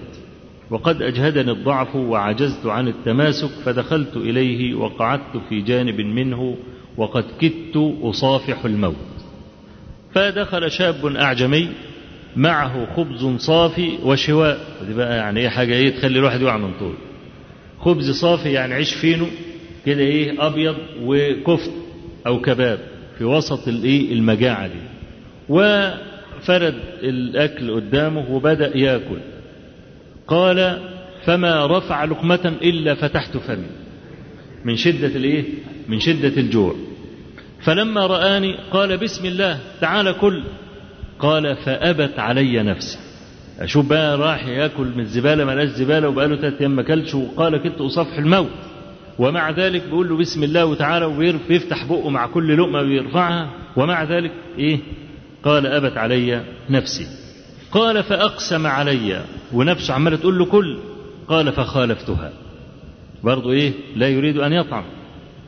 وقد 0.69 1.01
أجهدني 1.01 1.51
الضعف 1.51 1.95
وعجزت 1.95 2.65
عن 2.65 2.88
التماسك 2.88 3.49
فدخلت 3.65 4.17
إليه 4.17 4.75
وقعدت 4.75 5.38
في 5.49 5.62
جانب 5.62 6.01
منه 6.01 6.57
وقد 6.97 7.25
كدت 7.41 7.93
أصافح 8.01 8.65
الموت. 8.65 8.95
فدخل 10.13 10.71
شاب 10.71 11.05
أعجمي 11.05 11.69
معه 12.36 12.95
خبز 12.95 13.25
صافي 13.41 13.89
وشواء. 14.03 14.60
دي 14.88 14.93
بقى 14.93 15.17
يعني 15.17 15.39
إيه 15.39 15.49
حاجة 15.49 15.73
إيه 15.73 15.89
تخلي 15.95 16.19
الواحد 16.19 16.41
يقع 16.41 16.57
من 16.57 16.71
طول. 16.79 16.93
خبز 17.79 18.11
صافي 18.11 18.51
يعني 18.51 18.73
عيش 18.73 18.93
فينو 18.93 19.25
كده 19.85 19.99
إيه 20.01 20.47
أبيض 20.47 20.75
وكفت 21.01 21.71
أو 22.27 22.41
كباب 22.41 22.79
في 23.17 23.23
وسط 23.23 23.67
الايه 23.67 24.13
المجاعة 24.13 24.67
دي. 24.67 24.79
وفرد 25.49 26.75
الأكل 27.03 27.75
قدامه 27.75 28.31
وبدأ 28.31 28.77
يأكل. 28.77 29.19
قال 30.27 30.81
فما 31.25 31.77
رفع 31.77 32.03
لقمة 32.03 32.53
إلا 32.61 32.95
فتحت 32.95 33.37
فمي. 33.37 33.69
من 34.65 34.75
شدة 34.75 35.07
الإيه؟ 35.07 35.43
من 35.87 35.99
شدة 35.99 36.41
الجوع. 36.41 36.75
فلما 37.61 38.07
رآني 38.07 38.55
قال 38.71 38.97
بسم 38.97 39.25
الله 39.25 39.59
تعال 39.81 40.17
كل. 40.17 40.43
قال 41.19 41.55
فأبت 41.55 42.19
علي 42.19 42.63
نفسي. 42.63 42.97
أشوف 43.59 43.85
بقى 43.85 44.17
راح 44.17 44.47
ياكل 44.47 44.87
من 44.95 44.99
الزبالة 44.99 45.45
ما 45.45 45.55
لاش 45.55 45.69
زبالة 45.69 46.09
وبقاله 46.09 46.35
ثلاث 46.35 46.53
أيام 46.59 46.75
ما 46.75 46.83
كلش 46.83 47.15
وقال 47.15 47.57
كنت 47.57 47.81
أصفح 47.81 48.17
الموت. 48.17 48.49
ومع 49.19 49.49
ذلك 49.49 49.83
بيقول 49.83 50.09
له 50.09 50.17
بسم 50.17 50.43
الله 50.43 50.65
وتعالى 50.65 51.05
ويفتح 51.05 51.85
بقه 51.85 52.09
مع 52.09 52.27
كل 52.27 52.57
لقمة 52.57 52.83
بيرفعها 52.83 53.49
ومع 53.77 54.03
ذلك 54.03 54.31
إيه؟ 54.59 54.79
قال 55.43 55.65
أبت 55.65 55.97
علي 55.97 56.43
نفسي. 56.69 57.07
قال 57.71 58.03
فأقسم 58.03 58.67
علي. 58.67 59.21
ونفسه 59.53 59.93
عمالة 59.93 60.17
تقول 60.17 60.37
له 60.39 60.45
كل. 60.45 60.77
قال 61.27 61.51
فخالفتها. 61.51 62.31
برضو 63.23 63.51
إيه؟ 63.51 63.73
لا 63.95 64.07
يريد 64.07 64.37
أن 64.37 64.53
يطعم. 64.53 64.83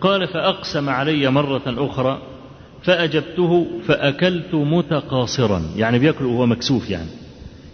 قال 0.02 0.28
فأقسم 0.28 0.90
علي 0.90 1.32
مرة 1.32 1.62
أخرى. 1.68 2.22
فأجبته 2.84 3.68
فأكلت 3.88 4.54
متقاصرا. 4.54 5.62
يعني 5.76 6.00
بيأكل 6.00 6.26
وهو 6.26 6.46
مكسوف 6.46 6.90
يعني. 6.90 7.10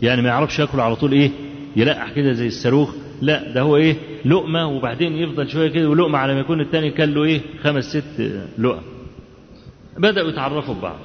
يعني 0.06 0.22
ما 0.22 0.30
يعرفش 0.30 0.60
ياكل 0.60 0.80
على 0.80 0.96
طول 0.96 1.12
إيه؟ 1.12 1.32
يلقح 1.76 2.12
كده 2.12 2.32
زي 2.34 2.48
الصاروخ. 2.48 2.96
لا 3.22 3.54
ده 3.54 3.62
هو 3.62 3.78
إيه؟ 3.78 3.96
لقمة 4.26 4.68
وبعدين 4.68 5.14
يفضل 5.14 5.50
شوية 5.50 5.68
كده 5.68 5.90
ولقمة 5.90 6.18
على 6.18 6.34
ما 6.34 6.40
يكون 6.40 6.62
التاني 6.62 6.92
كان 6.92 7.14
له 7.14 7.24
إيه؟ 7.24 7.42
خمس 7.64 7.84
ست 7.84 8.32
لقم. 8.58 8.82
بدأوا 9.98 10.30
يتعرفوا 10.30 10.74
ببعض. 10.74 11.00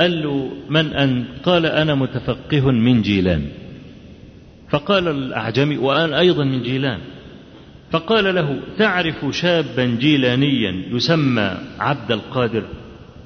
قال 0.00 0.22
له 0.22 0.50
من 0.70 0.86
أنت؟ 0.86 1.26
قال 1.44 1.66
أنا 1.66 1.94
متفقه 1.94 2.70
من 2.70 3.02
جيلان. 3.02 3.48
فقال 4.70 5.08
الأعجمي 5.08 5.76
وأنا 5.76 6.18
أيضا 6.18 6.44
من 6.44 6.62
جيلان. 6.62 6.98
فقال 7.90 8.34
له 8.34 8.60
تعرف 8.78 9.24
شابا 9.30 9.84
جيلانيا 9.84 10.84
يسمى 10.90 11.56
عبد 11.78 12.12
القادر؟ 12.12 12.62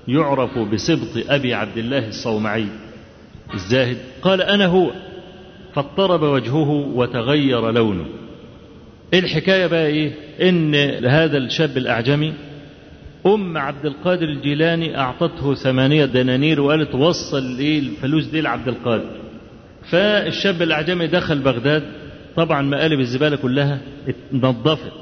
يعرف 0.08 0.58
بسبط 0.58 1.24
أبي 1.28 1.54
عبد 1.54 1.78
الله 1.78 2.08
الصومعي. 2.08 2.66
الزاهد. 3.54 3.96
قال 4.22 4.42
أنا 4.42 4.66
هو. 4.66 4.90
فاضطرب 5.74 6.22
وجهه 6.22 6.70
وتغير 6.70 7.70
لونه. 7.70 8.04
الحكاية 9.14 9.66
بقى؟ 9.66 9.86
إيه؟ 9.86 10.12
إن 10.48 10.74
هذا 11.06 11.38
الشاب 11.38 11.76
الأعجمي 11.76 12.32
أم 13.26 13.58
عبد 13.58 13.86
القادر 13.86 14.28
الجيلاني 14.28 14.98
أعطته 14.98 15.54
ثمانية 15.54 16.04
دنانير 16.04 16.60
وقالت 16.60 16.94
وصل 16.94 17.58
إيه 17.58 17.78
الفلوس 17.78 18.26
دي 18.26 18.40
لعبد 18.40 18.68
القادر. 18.68 19.10
فالشاب 19.90 20.62
الأعجمي 20.62 21.06
دخل 21.06 21.38
بغداد 21.38 21.82
طبعا 22.36 22.62
مقالب 22.62 23.00
الزبالة 23.00 23.36
كلها 23.36 23.78
اتنضفت 24.08 24.92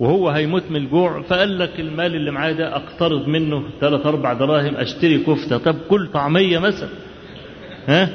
وهو 0.00 0.28
هيموت 0.28 0.62
من 0.70 0.76
الجوع 0.76 1.22
فقال 1.22 1.58
لك 1.58 1.80
المال 1.80 2.14
اللي 2.16 2.30
معايا 2.30 2.52
ده 2.52 2.76
أقترض 2.76 3.28
منه 3.28 3.62
ثلاث 3.80 4.06
أربع 4.06 4.32
دراهم 4.32 4.76
أشتري 4.76 5.18
كفتة. 5.18 5.58
طب 5.58 5.76
كل 5.88 6.06
طعمية 6.14 6.58
مثلا. 6.58 6.88
ها؟ 7.88 8.08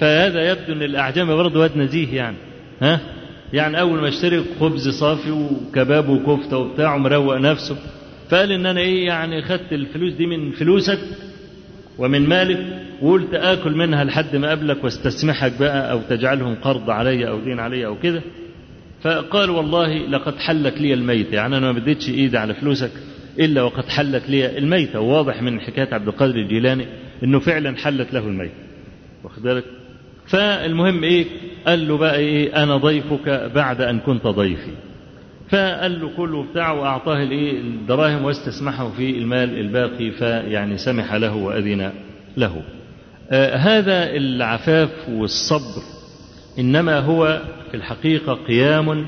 فهذا 0.00 0.50
يبدو 0.50 0.72
أن 0.72 0.82
الاعجمي 0.82 1.34
برضه 1.34 1.60
واد 1.60 1.76
نزيه 1.78 2.16
يعني 2.16 2.36
ها؟ 2.82 3.00
يعني 3.52 3.80
أول 3.80 4.00
ما 4.00 4.08
اشتري 4.08 4.44
خبز 4.60 4.88
صافي 4.88 5.30
وكباب 5.30 6.08
وكفتة 6.08 6.58
وبتاع 6.58 6.94
ومروق 6.94 7.36
نفسه 7.36 7.76
فقال 8.30 8.52
إن 8.52 8.66
أنا 8.66 8.80
إيه 8.80 9.06
يعني 9.06 9.42
خدت 9.42 9.72
الفلوس 9.72 10.12
دي 10.12 10.26
من 10.26 10.50
فلوسك 10.52 10.98
ومن 11.98 12.28
مالك 12.28 12.58
وقلت 13.02 13.34
آكل 13.34 13.72
منها 13.76 14.04
لحد 14.04 14.36
ما 14.36 14.46
أقابلك 14.46 14.84
واستسمحك 14.84 15.52
بقى 15.60 15.90
أو 15.92 16.00
تجعلهم 16.10 16.54
قرض 16.54 16.90
علي 16.90 17.28
أو 17.28 17.40
دين 17.40 17.60
علي 17.60 17.86
أو 17.86 17.98
كده. 18.00 18.22
فقال 19.02 19.50
والله 19.50 19.98
لقد 20.08 20.36
حلت 20.38 20.80
لي 20.80 20.94
الميتة 20.94 21.34
يعني 21.34 21.56
أنا 21.56 21.72
ما 21.72 21.78
بديتش 21.78 22.08
إيدي 22.08 22.38
على 22.38 22.54
فلوسك 22.54 22.90
إلا 23.38 23.62
وقد 23.62 23.84
حلت 23.88 24.22
لي 24.30 24.58
الميتة 24.58 25.00
وواضح 25.00 25.42
من 25.42 25.60
حكاية 25.60 25.88
عبد 25.94 26.08
القادر 26.08 26.36
الجيلاني 26.36 26.86
إنه 27.24 27.38
فعلا 27.40 27.76
حلت 27.76 28.12
له 28.14 28.26
الميتة 28.26 28.52
واخد 29.24 29.42
بالك؟ 29.42 29.64
فالمهم 30.26 31.04
إيه؟ 31.04 31.26
قال 31.66 31.88
له 31.88 31.96
بقى 31.96 32.16
إيه؟ 32.16 32.62
أنا 32.62 32.76
ضيفك 32.76 33.50
بعد 33.54 33.80
أن 33.80 33.98
كنت 34.00 34.26
ضيفي. 34.26 34.72
فقال 35.50 36.00
له 36.00 36.10
كله 36.16 36.44
بتاع 36.50 36.72
وأعطاه 36.72 37.22
الإيه؟ 37.22 37.60
الدراهم 37.60 38.24
واستسمحه 38.24 38.90
في 38.90 39.10
المال 39.18 39.58
الباقي 39.60 40.10
فيعني 40.10 40.78
سمح 40.78 41.14
له 41.14 41.34
وأذن 41.34 41.92
له. 42.36 42.62
آه 43.30 43.56
هذا 43.56 44.10
العفاف 44.16 44.90
والصبر 45.08 45.82
إنما 46.58 46.98
هو 46.98 47.42
في 47.70 47.76
الحقيقة 47.76 48.34
قيام 48.34 49.06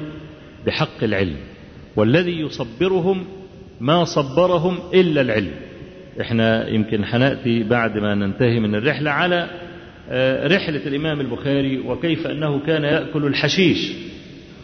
بحق 0.67 1.05
العلم 1.05 1.37
والذي 1.97 2.41
يصبرهم 2.41 3.25
ما 3.81 4.05
صبرهم 4.05 4.79
إلا 4.95 5.21
العلم. 5.21 5.53
إحنا 6.21 6.69
يمكن 6.69 7.05
هنأتي 7.05 7.63
بعد 7.63 7.99
ما 7.99 8.15
ننتهي 8.15 8.61
من 8.61 8.75
الرحلة 8.75 9.11
على 9.11 9.49
رحلة 10.47 10.87
الإمام 10.87 11.21
البخاري 11.21 11.79
وكيف 11.79 12.27
أنه 12.27 12.61
كان 12.67 12.85
يأكل 12.85 13.27
الحشيش 13.27 13.93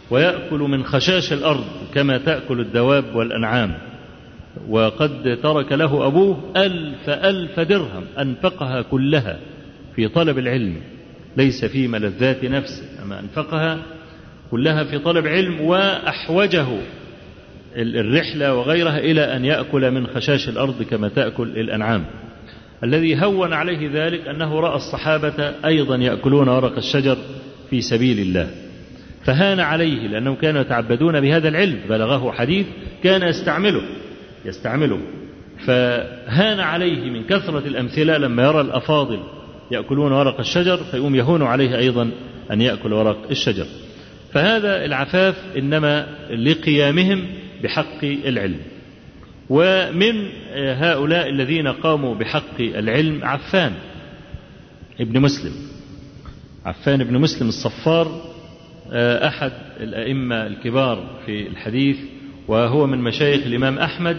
ويأكل 0.09 0.59
من 0.59 0.83
خشاش 0.83 1.33
الأرض 1.33 1.65
كما 1.93 2.17
تأكل 2.17 2.59
الدواب 2.59 3.15
والأنعام. 3.15 3.77
وقد 4.69 5.39
ترك 5.43 5.71
له 5.71 6.07
أبوه 6.07 6.51
ألف 6.57 7.09
ألف 7.09 7.59
درهم 7.59 8.03
أنفقها 8.19 8.81
كلها 8.81 9.39
في 9.95 10.07
طلب 10.07 10.37
العلم. 10.37 10.75
ليس 11.37 11.65
في 11.65 11.87
ملذات 11.87 12.45
نفسه 12.45 12.83
أما 13.03 13.19
أنفقها 13.19 13.77
كلها 14.51 14.83
في 14.83 14.99
طلب 14.99 15.27
علم 15.27 15.61
وأحوجه 15.61 16.67
الرحلة 17.75 18.55
وغيرها 18.55 18.97
إلى 18.99 19.35
أن 19.35 19.45
يأكل 19.45 19.91
من 19.91 20.07
خشاش 20.07 20.49
الأرض 20.49 20.83
كما 20.83 21.09
تأكل 21.09 21.47
الأنعام. 21.47 22.05
الذي 22.83 23.15
هون 23.15 23.53
عليه 23.53 23.89
ذلك 23.93 24.27
أنه 24.27 24.59
رأى 24.59 24.75
الصحابة 24.75 25.53
أيضا 25.65 25.95
يأكلون 25.95 26.49
ورق 26.49 26.77
الشجر 26.77 27.17
في 27.69 27.81
سبيل 27.81 28.19
الله. 28.19 28.51
فهان 29.25 29.59
عليه 29.59 30.07
لأنهم 30.07 30.35
كانوا 30.35 30.61
يتعبدون 30.61 31.21
بهذا 31.21 31.49
العلم 31.49 31.79
بلغه 31.89 32.31
حديث 32.31 32.65
كان 33.03 33.21
يستعمله 33.21 33.81
يستعمله. 34.45 34.99
فهان 35.65 36.59
عليه 36.59 37.09
من 37.09 37.23
كثرة 37.23 37.67
الأمثلة 37.67 38.17
لما 38.17 38.43
يرى 38.43 38.61
الأفاضل 38.61 39.19
يأكلون 39.71 40.11
ورق 40.11 40.39
الشجر 40.39 40.77
فيقوم 40.77 41.15
يهون 41.15 41.43
عليه 41.43 41.77
أيضا 41.77 42.11
أن 42.51 42.61
يأكل 42.61 42.93
ورق 42.93 43.29
الشجر. 43.31 43.65
فهذا 44.33 44.85
العفاف 44.85 45.35
إنما 45.57 46.07
لقيامهم 46.31 47.25
بحق 47.63 48.03
العلم. 48.03 48.59
ومن 49.49 50.29
هؤلاء 50.55 51.29
الذين 51.29 51.67
قاموا 51.67 52.15
بحق 52.15 52.59
العلم 52.59 53.23
عفان 53.23 53.73
ابن 54.99 55.21
مسلم. 55.21 55.51
عفان 56.65 57.01
ابن 57.01 57.17
مسلم 57.17 57.47
الصفار 57.47 58.31
أحد 59.27 59.51
الأئمة 59.79 60.47
الكبار 60.47 61.19
في 61.25 61.47
الحديث 61.47 61.97
وهو 62.47 62.87
من 62.87 62.97
مشايخ 62.97 63.45
الإمام 63.45 63.77
أحمد 63.79 64.17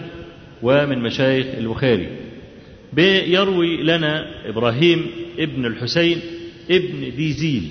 ومن 0.63 0.99
مشايخ 0.99 1.47
البخاري. 1.59 2.09
بيروي 2.93 3.83
لنا 3.83 4.25
إبراهيم 4.49 5.07
ابن 5.39 5.67
الحسين 5.67 6.21
ابن 6.71 7.17
ديزيل 7.17 7.69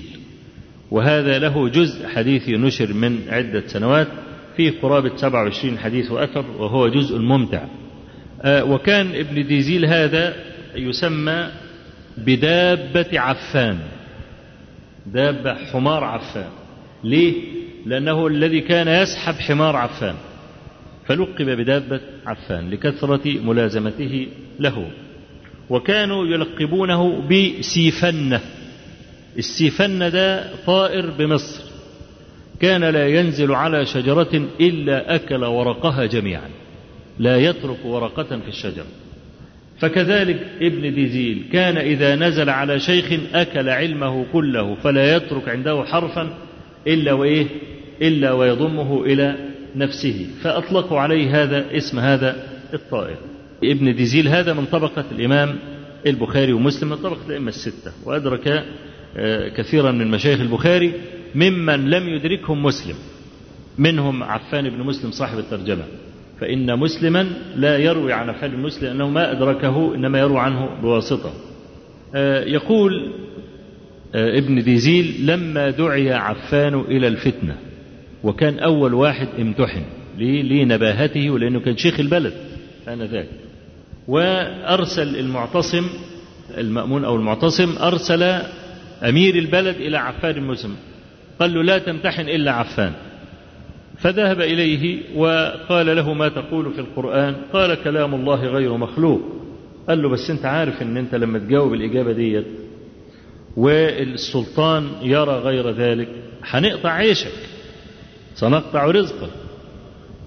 وهذا 0.90 1.38
له 1.38 1.68
جزء 1.68 2.06
حديثي 2.06 2.56
نشر 2.56 2.92
من 2.92 3.18
عدة 3.28 3.66
سنوات. 3.66 4.08
فيه 4.56 4.72
قرابة 4.82 5.16
27 5.16 5.78
حديث 5.78 6.10
وأثر 6.10 6.44
وهو 6.58 6.88
جزء 6.88 7.18
ممتع. 7.18 7.64
وكان 8.46 9.14
ابن 9.14 9.46
ديزيل 9.46 9.86
هذا 9.86 10.34
يسمى 10.74 11.48
بدابة 12.18 13.20
عفان. 13.20 13.78
دابة 15.06 15.54
حمار 15.54 16.04
عفان. 16.04 16.50
ليه؟ 17.04 17.34
لأنه 17.86 18.26
الذي 18.26 18.60
كان 18.60 18.88
يسحب 18.88 19.34
حمار 19.34 19.76
عفان. 19.76 20.14
فلقب 21.06 21.46
بدابة 21.46 22.00
عفان 22.26 22.70
لكثرة 22.70 23.38
ملازمته 23.44 24.26
له. 24.60 24.90
وكانوا 25.70 26.26
يلقبونه 26.26 27.28
بسيفنة. 27.28 28.40
السيفنة 29.38 30.08
ده 30.08 30.50
طائر 30.66 31.10
بمصر. 31.10 31.71
كان 32.62 32.84
لا 32.84 33.08
ينزل 33.08 33.52
على 33.52 33.86
شجرة 33.86 34.48
إلا 34.60 35.14
أكل 35.14 35.44
ورقها 35.44 36.06
جميعا 36.06 36.48
لا 37.18 37.36
يترك 37.36 37.84
ورقة 37.84 38.38
في 38.38 38.48
الشجرة 38.48 38.86
فكذلك 39.78 40.46
ابن 40.60 40.94
ديزيل 40.94 41.44
كان 41.52 41.76
إذا 41.76 42.16
نزل 42.16 42.50
على 42.50 42.80
شيخ 42.80 43.20
أكل 43.34 43.68
علمه 43.68 44.26
كله 44.32 44.74
فلا 44.74 45.16
يترك 45.16 45.48
عنده 45.48 45.84
حرفا 45.84 46.34
إلا 46.86 47.12
وإيه؟ 47.12 47.46
إلا 48.02 48.32
ويضمه 48.32 49.04
إلى 49.04 49.34
نفسه. 49.76 50.26
فأطلقوا 50.42 51.00
عليه 51.00 51.42
هذا 51.42 51.76
اسم 51.76 51.98
هذا 51.98 52.36
الطائر. 52.74 53.16
ابن 53.64 53.94
ديزيل 53.94 54.28
هذا 54.28 54.52
من 54.52 54.64
طبقة 54.64 55.04
الإمام 55.12 55.58
البخاري 56.06 56.52
ومسلم 56.52 56.88
من 56.88 56.96
طبقة 56.96 57.26
الأئمة 57.26 57.48
الستة 57.48 57.92
وأدرك 58.04 58.64
كثيرا 59.56 59.90
من 59.90 60.10
مشايخ 60.10 60.40
البخاري 60.40 60.92
ممن 61.34 61.90
لم 61.90 62.08
يدركهم 62.08 62.62
مسلم. 62.62 62.94
منهم 63.78 64.22
عفان 64.22 64.70
بن 64.70 64.80
مسلم 64.80 65.10
صاحب 65.10 65.38
الترجمة. 65.38 65.84
فإن 66.40 66.78
مسلما 66.78 67.30
لا 67.56 67.78
يروي 67.78 68.12
عن 68.12 68.28
عفان 68.30 68.50
بن 68.50 68.58
مسلم 68.58 68.90
أنه 68.90 69.08
ما 69.08 69.32
أدركه 69.32 69.94
إنما 69.94 70.18
يروي 70.18 70.38
عنه 70.38 70.80
بواسطة. 70.82 71.32
يقول 72.46 73.12
ابن 74.14 74.62
ديزيل 74.62 75.26
لما 75.26 75.70
دعي 75.70 76.12
عفان 76.12 76.80
إلى 76.80 77.08
الفتنة 77.08 77.56
وكان 78.22 78.58
أول 78.58 78.94
واحد 78.94 79.28
امتحن 79.38 79.82
لنباهته 80.18 81.30
ولأنه 81.30 81.60
كان 81.60 81.76
شيخ 81.76 82.00
البلد 82.00 82.32
آنذاك. 82.88 83.28
وأرسل 84.08 85.16
المعتصم 85.16 85.84
المأمون 86.58 87.04
أو 87.04 87.16
المعتصم 87.16 87.78
أرسل 87.78 88.22
أمير 89.02 89.34
البلد 89.34 89.76
إلى 89.76 89.96
عفان 89.96 90.32
بن 90.32 90.42
مسلم. 90.42 90.76
قال 91.40 91.54
له 91.54 91.62
لا 91.62 91.78
تمتحن 91.78 92.28
إلا 92.28 92.52
عفان. 92.52 92.92
فذهب 93.98 94.40
إليه 94.40 95.02
وقال 95.16 95.96
له 95.96 96.12
ما 96.12 96.28
تقول 96.28 96.72
في 96.72 96.80
القرآن؟ 96.80 97.34
قال 97.52 97.74
كلام 97.74 98.14
الله 98.14 98.46
غير 98.46 98.76
مخلوق. 98.76 99.20
قال 99.88 100.02
له 100.02 100.08
بس 100.08 100.30
أنت 100.30 100.44
عارف 100.44 100.82
إن 100.82 100.96
أنت 100.96 101.14
لما 101.14 101.38
تجاوب 101.38 101.74
الإجابة 101.74 102.12
ديت 102.12 102.46
والسلطان 103.56 104.88
يرى 105.02 105.32
غير 105.32 105.70
ذلك 105.70 106.08
هنقطع 106.44 106.90
عيشك 106.90 107.32
سنقطع 108.34 108.86
رزقك. 108.86 109.30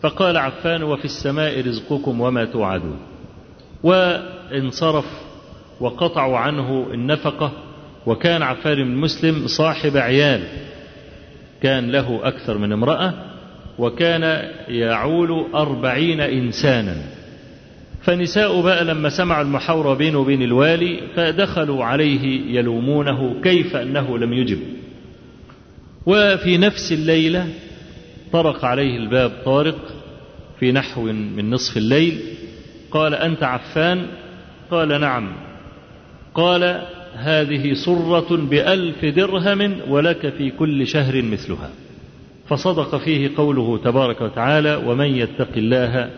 فقال 0.02 0.38
عفان 0.38 0.84
وفي 0.84 1.06
السماء 1.06 1.68
رزقكم 1.68 2.22
وما 2.22 2.46
توعدون. 2.46 3.00
وانصرف 3.84 5.06
وقطعوا 5.80 6.38
عنه 6.38 6.88
النفقة 6.94 7.52
وكان 8.06 8.42
عفان 8.42 8.76
بن 8.76 8.96
مسلم 8.96 9.48
صاحب 9.48 9.98
عيال. 9.98 10.44
كان 11.64 11.92
له 11.92 12.20
أكثر 12.24 12.58
من 12.58 12.72
امرأة 12.72 13.14
وكان 13.80 14.50
يعول 14.68 15.46
أربعين 15.56 16.22
إنسانا. 16.22 16.96
فنساء 18.04 18.62
بقى 18.62 18.86
لما 18.86 19.10
سمعوا 19.10 19.44
المحاورة 19.44 19.94
بينه 19.94 20.20
وبين 20.20 20.42
الوالي 20.42 21.00
فدخلوا 21.16 21.86
عليه 21.86 22.42
يلومونه 22.60 23.42
كيف 23.44 23.76
أنه 23.76 24.18
لم 24.18 24.34
يجب. 24.34 24.60
وفي 26.06 26.58
نفس 26.58 26.92
الليلة 26.92 27.48
طرق 28.34 28.66
عليه 28.66 28.98
الباب 28.98 29.32
طارق 29.46 29.78
في 30.60 30.72
نحو 30.72 31.02
من 31.12 31.50
نصف 31.50 31.78
الليل 31.78 32.20
قال 32.92 33.14
أنت 33.14 33.44
عفان؟ 33.44 34.06
قال 34.72 35.02
نعم. 35.02 35.32
قال 36.34 36.82
هذه 37.16 37.74
صرة 37.74 38.36
بألف 38.38 39.06
درهم 39.06 39.78
ولك 39.90 40.34
في 40.38 40.52
كل 40.52 40.88
شهر 40.88 41.22
مثلها. 41.22 41.70
فصدق 42.48 42.98
فيه 42.98 43.32
قوله 43.38 43.78
تبارك 43.78 44.22
وتعالى 44.22 44.76
ومن 44.76 45.06
يتق 45.06 45.52
الله 45.58 46.10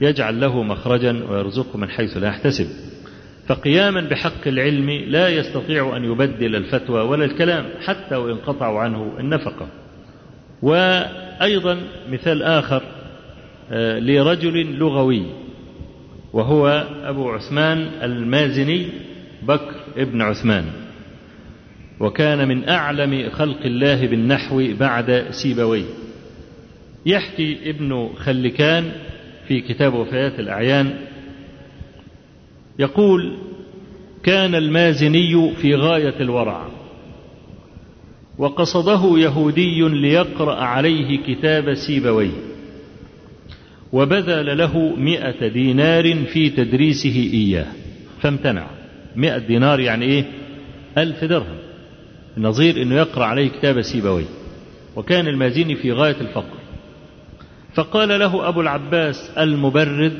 يجعل 0.00 0.40
له 0.40 0.62
مخرجا 0.62 1.24
ويرزقه 1.30 1.78
من 1.78 1.88
حيث 1.88 2.16
لا 2.16 2.28
يحتسب 2.28 2.66
فقياما 3.46 4.00
بحق 4.00 4.46
العلم 4.48 4.90
لا 4.90 5.28
يستطيع 5.28 5.96
أن 5.96 6.04
يبدل 6.04 6.56
الفتوى 6.56 7.00
ولا 7.00 7.24
الكلام 7.24 7.64
حتى 7.84 8.16
وإن 8.16 8.36
قطعوا 8.36 8.80
عنه 8.80 9.12
النفقة. 9.20 9.68
وأيضا 10.62 11.78
مثال 12.10 12.42
آخر 12.42 12.82
لرجل 14.00 14.78
لغوي 14.78 15.22
وهو 16.32 16.86
أبو 17.04 17.30
عثمان 17.30 17.88
المازني 18.02 18.88
بكر 19.42 19.83
ابن 19.96 20.22
عثمان. 20.22 20.64
وكان 22.00 22.48
من 22.48 22.68
أعلم 22.68 23.30
خلق 23.30 23.60
الله 23.64 24.06
بالنحو 24.06 24.68
بعد 24.80 25.26
سيبويه. 25.30 25.84
يحكي 27.06 27.70
ابن 27.70 28.10
خلكان 28.16 28.92
في 29.48 29.60
كتاب 29.60 29.94
وفيات 29.94 30.40
الأعيان 30.40 30.94
يقول 32.78 33.36
كان 34.22 34.54
المازني 34.54 35.54
في 35.54 35.74
غاية 35.74 36.20
الورع 36.20 36.68
وقصده 38.38 39.18
يهودي 39.18 39.80
ليقرأ 39.88 40.54
عليه 40.54 41.18
كتاب 41.26 41.74
سيبويه 41.74 42.32
وبذل 43.92 44.58
له 44.58 44.96
مئة 44.96 45.48
دينار 45.48 46.24
في 46.24 46.50
تدريسه 46.50 47.30
إياه 47.32 47.66
فامتنع. 48.20 48.66
مئة 49.16 49.38
دينار 49.38 49.80
يعني 49.80 50.04
إيه؟ 50.04 50.24
ألف 50.98 51.24
درهم. 51.24 51.56
نظير 52.38 52.82
أنه 52.82 52.94
يقرأ 52.94 53.24
عليه 53.24 53.48
كتاب 53.48 53.82
سيبويه. 53.82 54.24
وكان 54.96 55.28
المازني 55.28 55.76
في 55.76 55.92
غاية 55.92 56.20
الفقر. 56.20 56.58
فقال 57.74 58.08
له 58.08 58.48
أبو 58.48 58.60
العباس 58.60 59.30
المبرد 59.38 60.18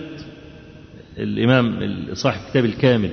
الإمام 1.18 1.78
صاحب 2.12 2.50
كتاب 2.50 2.64
الكامل. 2.64 3.11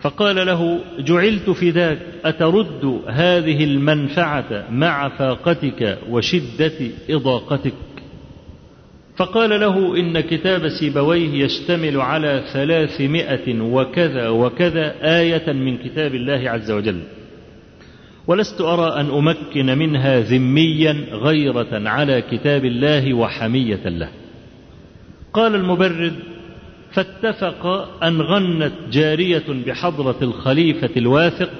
فقال 0.00 0.46
له 0.46 0.80
جعلت 0.98 1.50
فداك 1.50 1.98
أترد 2.24 3.00
هذه 3.08 3.64
المنفعة 3.64 4.66
مع 4.70 5.08
فاقتك 5.08 5.98
وشدة 6.10 6.72
إضاقتك؟ 7.10 7.72
فقال 9.16 9.60
له 9.60 9.96
إن 9.96 10.20
كتاب 10.20 10.68
سيبويه 10.68 11.44
يشتمل 11.44 12.00
على 12.00 12.44
ثلاثمائة 12.52 13.60
وكذا 13.60 14.28
وكذا 14.28 14.94
آية 15.20 15.52
من 15.52 15.78
كتاب 15.78 16.14
الله 16.14 16.50
عز 16.50 16.70
وجل. 16.70 17.00
ولست 18.26 18.60
أرى 18.60 19.00
أن 19.00 19.10
أمكن 19.10 19.78
منها 19.78 20.20
ذميا 20.20 20.92
غيرة 21.12 21.88
على 21.88 22.22
كتاب 22.22 22.64
الله 22.64 23.14
وحمية 23.14 23.88
له. 23.88 24.08
قال 25.32 25.54
المبرد 25.54 26.14
فاتفق 26.92 27.66
أن 28.02 28.20
غنت 28.20 28.72
جارية 28.92 29.44
بحضرة 29.66 30.16
الخليفة 30.22 30.90
الواثق. 30.96 31.50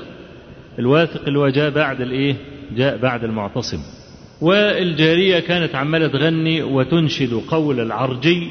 الواثق 0.79 1.27
اللي 1.27 1.39
هو 1.39 1.49
جاء 1.49 1.71
بعد 1.71 2.01
الإيه؟ 2.01 2.37
جاء 2.77 2.97
بعد 2.97 3.25
المعتصم. 3.25 3.96
والجارية 4.41 5.39
كانت 5.41 5.75
عمالة 5.75 6.07
تغني 6.07 6.63
وتنشد 6.63 7.33
قول 7.49 7.81
العرجي 7.81 8.49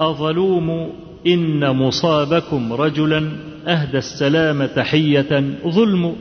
أظلوم 0.00 0.92
إن 1.26 1.70
مصابكم 1.70 2.72
رجلا 2.72 3.30
أهدى 3.66 3.98
السلام 3.98 4.66
تحية 4.66 5.44
ظلم. 5.68 6.16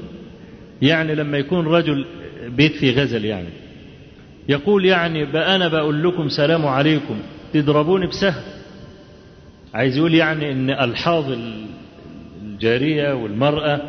يعني 0.82 1.16
لما 1.16 1.38
يكون 1.38 1.66
رجل 1.68 2.06
بيت 2.48 2.72
في 2.76 2.92
غزل 2.92 3.26
يعني. 3.26 3.50
يقول 4.50 4.86
يعني 4.86 5.26
بقى 5.26 5.56
أنا 5.56 5.68
بقول 5.68 6.04
لكم 6.04 6.30
سلام 6.30 6.66
عليكم 6.66 7.16
تضربوني 7.54 8.08
بسهم. 8.08 8.44
عايز 9.74 9.98
يقول 9.98 10.14
يعني 10.14 10.52
إن 10.52 10.70
ألحاظ 10.70 11.26
الجارية 12.44 13.14
والمرأة 13.14 13.82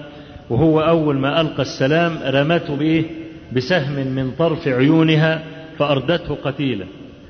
وهو 0.50 0.80
أول 0.80 1.16
ما 1.18 1.40
ألقى 1.40 1.62
السلام 1.62 2.18
رمته 2.24 2.76
بإيه؟ 2.76 3.04
بسهم 3.52 4.06
من 4.14 4.30
طرف 4.38 4.68
عيونها 4.68 5.42
فأردته 5.78 6.34
قتيلا. 6.34 6.84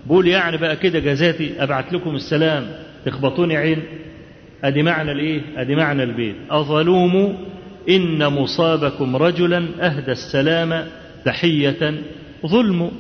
بقول 0.07 0.29
يعني 0.29 0.57
بقى 0.57 0.77
كده 0.77 0.99
جزاتي 0.99 1.63
أبعت 1.63 1.93
لكم 1.93 2.15
السلام. 2.15 2.67
تخبطوني 3.07 3.57
عين. 3.57 3.83
أدي 4.65 4.83
معنى 4.83 5.13
الايه 5.13 5.41
أدي 5.57 5.77
معنى 5.77 6.03
البيت. 6.03 6.37
أظلوم 6.51 7.39
إن 7.89 8.27
مصابكم 8.27 9.17
رجلا 9.17 9.67
أهدى 9.81 10.13
السلام 10.13 10.87
تحية. 11.25 11.95
ظلم. 12.47 12.91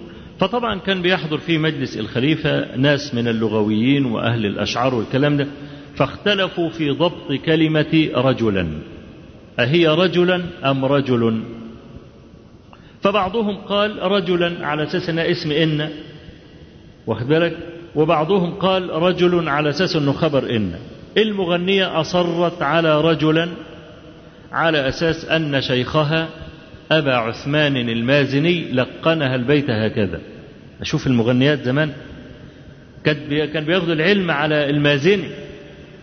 فطبعا 0.40 0.78
كان 0.78 1.02
بيحضر 1.02 1.38
في 1.38 1.58
مجلس 1.58 1.96
الخليفة 1.96 2.76
ناس 2.76 3.14
من 3.14 3.28
اللغويين 3.28 4.04
وأهل 4.06 4.46
الأشعار 4.46 4.94
والكلام 4.94 5.36
ده 5.36 5.46
فاختلفوا 5.96 6.68
في 6.70 6.90
ضبط 6.90 7.32
كلمة 7.46 8.08
رجلا. 8.14 8.68
أهي 9.58 9.88
رجلا 9.88 10.42
أم 10.64 10.84
رجل؟ 10.84 11.42
فبعضهم 13.04 13.56
قال 13.56 14.02
رجلا 14.02 14.66
على 14.66 14.82
أساس 14.82 15.08
أنها 15.08 15.30
اسم 15.30 15.52
إن 15.52 15.90
واخد 17.06 17.26
بالك؟ 17.26 17.56
وبعضهم 17.94 18.54
قال 18.54 18.90
رجل 18.90 19.48
على 19.48 19.70
أساس 19.70 19.96
أنه 19.96 20.12
خبر 20.12 20.56
إن. 20.56 20.72
المغنية 21.16 22.00
أصرت 22.00 22.62
على 22.62 23.00
رجلا 23.00 23.48
على 24.52 24.88
أساس 24.88 25.24
أن 25.24 25.60
شيخها 25.60 26.28
أبا 26.92 27.14
عثمان 27.14 27.76
المازني 27.76 28.72
لقنها 28.72 29.34
البيت 29.34 29.70
هكذا. 29.70 30.20
أشوف 30.80 31.06
المغنيات 31.06 31.62
زمان. 31.62 31.92
كان 33.04 33.64
بياخذوا 33.64 33.94
العلم 33.94 34.30
على 34.30 34.70
المازني 34.70 35.28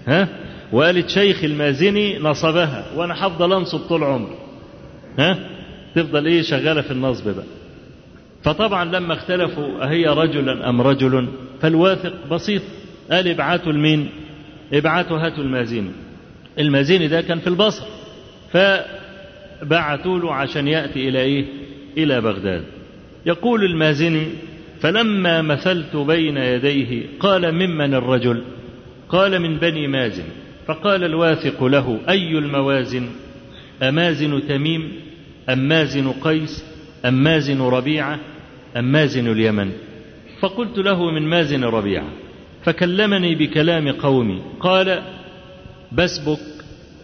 ها؟ 0.08 0.28
وقالت 0.72 1.10
شيخ 1.10 1.44
المازني 1.44 2.20
نصبها 2.20 2.86
وأنا 2.96 3.14
حفضل 3.14 3.54
أنصب 3.54 3.80
طول 3.80 4.04
عمري 4.04 4.36
ها؟ 5.20 5.38
تفضل 5.96 6.26
إيه 6.28 6.42
شغالة 6.42 6.82
في 6.82 6.92
النصب 6.92 7.30
بقى 7.30 7.46
فطبعا 8.44 8.86
لما 8.86 9.14
اختلفوا 9.14 9.84
أهي 9.90 10.06
رجلا 10.06 10.70
أم 10.70 10.82
رجل 10.82 11.28
فالواثق 11.62 12.14
بسيط 12.32 12.62
قال 13.12 13.28
ابعتوا 13.28 13.72
لمين 13.72 14.10
ابعتوا 14.74 15.18
هاتوا 15.18 15.44
المازني 15.44 15.92
المازني 16.60 17.08
ده 17.08 17.22
كان 17.22 17.40
في 17.40 17.48
البصر 17.48 17.84
ف 18.54 18.58
بعثوا 19.64 20.20
له 20.20 20.34
عشان 20.34 20.68
يأتي 20.68 21.10
إلى 21.10 21.22
إيه؟ 21.22 21.46
إلى 21.98 22.22
بغداد. 22.22 22.64
يقول 23.26 23.64
المازني: 23.64 24.28
فلما 24.80 25.42
مثلت 25.42 25.96
بين 25.96 26.38
يديه 26.38 27.04
قال 27.20 27.52
ممن 27.52 27.94
الرجل؟ 27.94 28.44
قال 29.10 29.40
من 29.40 29.58
بني 29.58 29.88
مازن. 29.88 30.24
فقال 30.68 31.04
الواثق 31.04 31.64
له: 31.64 32.00
أي 32.10 32.38
الموازن؟ 32.38 33.06
أمازن 33.82 34.48
تميم؟ 34.48 34.92
أم 35.50 35.60
مازن 35.60 36.12
قيس؟ 36.12 36.64
أم 37.06 37.14
مازن 37.24 37.62
ربيعة؟ 37.62 38.20
أم 38.78 38.92
مازن 38.92 39.32
اليمن؟ 39.32 39.72
فقلت 40.40 40.78
له 40.78 41.12
من 41.12 41.22
مازن 41.22 41.64
ربيعة. 41.64 42.08
فكلمني 42.64 43.36
بكلام 43.36 43.92
قومي 43.92 44.42
قال 44.60 45.02
بسبك 45.92 46.40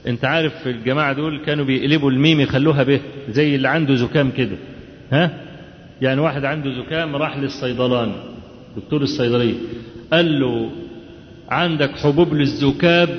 أنت 0.07 0.25
عارف 0.25 0.67
الجماعة 0.67 1.13
دول 1.13 1.39
كانوا 1.45 1.65
بيقلبوا 1.65 2.11
الميم 2.11 2.39
يخلوها 2.39 2.83
به 2.83 2.99
زي 3.29 3.55
اللي 3.55 3.67
عنده 3.69 3.95
زكام 3.95 4.31
كده 4.31 4.57
ها 5.11 5.41
يعني 6.01 6.21
واحد 6.21 6.45
عنده 6.45 6.71
زكام 6.83 7.15
راح 7.15 7.37
للصيدلان 7.37 8.11
دكتور 8.77 9.01
الصيدلية 9.01 9.55
قال 10.13 10.39
له 10.39 10.71
عندك 11.49 11.91
حبوب 11.97 12.33
للزكاب 12.33 13.09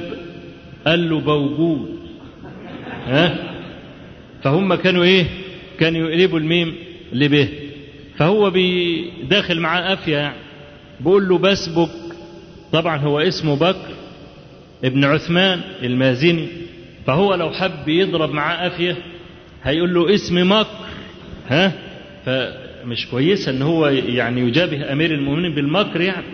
قال 0.86 1.10
له 1.10 1.20
موجود 1.20 1.98
ها 3.06 3.47
فهم 4.42 4.74
كانوا 4.74 5.04
إيه؟ 5.04 5.24
كانوا 5.80 6.10
يقلبوا 6.10 6.38
الميم 6.38 6.74
لبه 7.12 7.48
فهو 8.16 8.50
بيداخل 8.50 9.60
معاه 9.60 9.88
قافية 9.88 10.16
يعني 10.16 10.34
بيقول 11.00 11.28
له 11.28 11.38
بسبك 11.38 11.88
طبعا 12.72 12.96
هو 12.96 13.20
اسمه 13.20 13.56
بكر 13.56 13.94
ابن 14.84 15.04
عثمان 15.04 15.60
المازني. 15.82 16.46
فهو 17.06 17.34
لو 17.34 17.50
حب 17.50 17.88
يضرب 17.88 18.30
معاه 18.32 18.56
قافية 18.62 18.96
هيقول 19.62 19.94
له 19.94 20.14
اسم 20.14 20.52
مكر. 20.52 20.86
ها؟ 21.48 21.72
فمش 22.26 23.06
كويسة 23.10 23.50
إن 23.52 23.62
هو 23.62 23.86
يعني 23.88 24.40
يجابه 24.40 24.92
أمير 24.92 25.14
المؤمنين 25.14 25.54
بالمكر 25.54 26.00
يعني. 26.00 26.24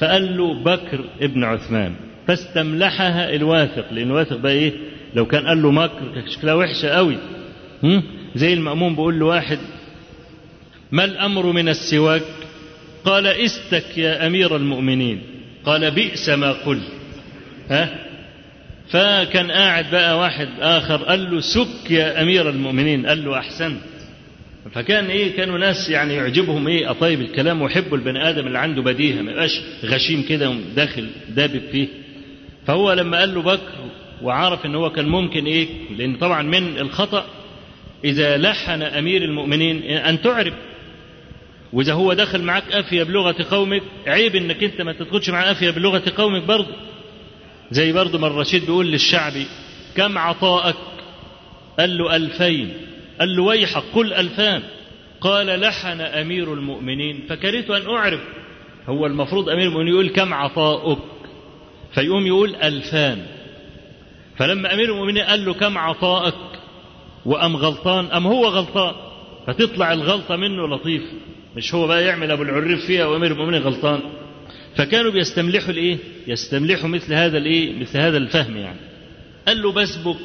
فقال 0.00 0.36
له 0.36 0.54
بكر 0.54 1.04
ابن 1.20 1.44
عثمان 1.44 1.92
فاستملحها 2.26 3.34
الواثق 3.34 3.92
لأن 3.92 4.06
الواثق 4.06 4.36
ده 4.36 4.50
إيه؟ 4.50 4.72
لو 5.16 5.26
كان 5.26 5.46
قال 5.46 5.62
له 5.62 5.70
مكر 5.70 6.22
شكلها 6.28 6.54
وحشة 6.54 6.88
قوي؟ 6.88 7.16
زي 8.36 8.52
المأمون 8.52 8.92
بيقول 8.94 9.18
له 9.18 9.26
واحد 9.26 9.58
ما 10.92 11.04
الأمر 11.04 11.46
من 11.52 11.68
السواك؟ 11.68 12.22
قال 13.04 13.26
إستك 13.26 13.98
يا 13.98 14.26
أمير 14.26 14.56
المؤمنين. 14.56 15.22
قال 15.64 15.90
بئس 15.90 16.28
ما 16.28 16.52
قلت 16.52 16.82
ها؟ 17.70 17.98
فكان 18.88 19.50
قاعد 19.50 19.90
بقى 19.90 20.18
واحد 20.18 20.48
آخر 20.60 20.96
قال 20.96 21.30
له 21.34 21.40
سك 21.40 21.90
يا 21.90 22.22
أمير 22.22 22.48
المؤمنين. 22.50 23.06
قال 23.06 23.24
له 23.24 23.38
أحسنت. 23.38 23.80
فكان 24.74 25.04
إيه 25.06 25.36
كانوا 25.36 25.58
ناس 25.58 25.90
يعني 25.90 26.14
يعجبهم 26.14 26.68
إيه 26.68 26.90
أطيب 26.90 27.20
الكلام 27.20 27.62
ويحبوا 27.62 27.96
البني 27.98 28.28
آدم 28.28 28.46
اللي 28.46 28.58
عنده 28.58 28.82
بديهة 28.82 29.22
ما 29.22 29.32
يبقاش 29.32 29.60
غشيم 29.84 30.22
كده 30.22 30.54
داخل 30.76 31.06
دابب 31.28 31.62
فيه. 31.72 31.88
فهو 32.66 32.92
لما 32.92 33.18
قال 33.18 33.34
له 33.34 33.42
بكر 33.42 33.72
وعرف 34.22 34.66
إن 34.66 34.74
هو 34.74 34.90
كان 34.90 35.08
ممكن 35.08 35.44
إيه؟ 35.44 35.68
لأن 35.98 36.16
طبعا 36.16 36.42
من 36.42 36.78
الخطأ 36.78 37.26
إذا 38.04 38.36
لحن 38.36 38.82
أمير 38.82 39.24
المؤمنين 39.24 39.82
أن 39.82 40.22
تعرب 40.22 40.52
وإذا 41.72 41.92
هو 41.92 42.12
دخل 42.12 42.42
معاك 42.42 42.72
افيه 42.72 43.02
بلغة 43.02 43.46
قومك 43.50 43.82
عيب 44.06 44.36
إنك 44.36 44.64
أنت 44.64 44.82
ما 44.82 44.92
تدخلش 44.92 45.30
معاه 45.30 45.52
افيه 45.52 45.70
بلغة 45.70 46.02
قومك 46.16 46.42
برضه. 46.42 46.74
زي 47.70 47.92
برضه 47.92 48.18
ما 48.18 48.26
الرشيد 48.26 48.64
بيقول 48.64 48.86
للشعبي 48.86 49.46
كم 49.96 50.18
عطاءك 50.18 50.76
قال 51.78 51.98
له 51.98 52.16
ألفين. 52.16 52.72
قال 53.20 53.36
له 53.36 53.42
ويحك 53.42 53.82
قل 53.94 54.12
ألفان. 54.12 54.62
قال 55.20 55.60
لحن 55.60 56.00
أمير 56.00 56.54
المؤمنين. 56.54 57.20
فكرهت 57.28 57.70
أن 57.70 57.86
أعرف. 57.94 58.20
هو 58.88 59.06
المفروض 59.06 59.48
أمير 59.48 59.66
المؤمنين 59.66 59.92
يقول 59.92 60.08
كم 60.08 60.34
عطاؤك 60.34 60.98
فيقوم 61.94 62.26
يقول 62.26 62.54
ألفان. 62.54 63.26
فلما 64.38 64.74
أمير 64.74 64.92
المؤمنين 64.92 65.24
قال 65.24 65.44
له 65.44 65.54
كم 65.54 65.78
عطاءك 65.78 66.34
وأم 67.26 67.56
غلطان 67.56 68.04
أم 68.04 68.26
هو 68.26 68.46
غلطان 68.46 68.94
فتطلع 69.46 69.92
الغلطة 69.92 70.36
منه 70.36 70.68
لطيف 70.68 71.02
مش 71.56 71.74
هو 71.74 71.86
بقى 71.86 72.04
يعمل 72.04 72.30
أبو 72.30 72.42
العريف 72.42 72.86
فيها 72.86 73.06
وأمير 73.06 73.32
المؤمنين 73.32 73.62
غلطان 73.62 74.00
فكانوا 74.76 75.10
بيستملحوا 75.12 75.70
الإيه؟ 75.70 75.96
يستملحوا 76.26 76.88
مثل 76.88 77.14
هذا 77.14 77.38
الإيه؟ 77.38 77.80
مثل 77.80 77.98
هذا 77.98 78.16
الفهم 78.16 78.56
يعني. 78.56 78.78
قال 79.48 79.62
له 79.62 79.72
بسبك 79.72 80.16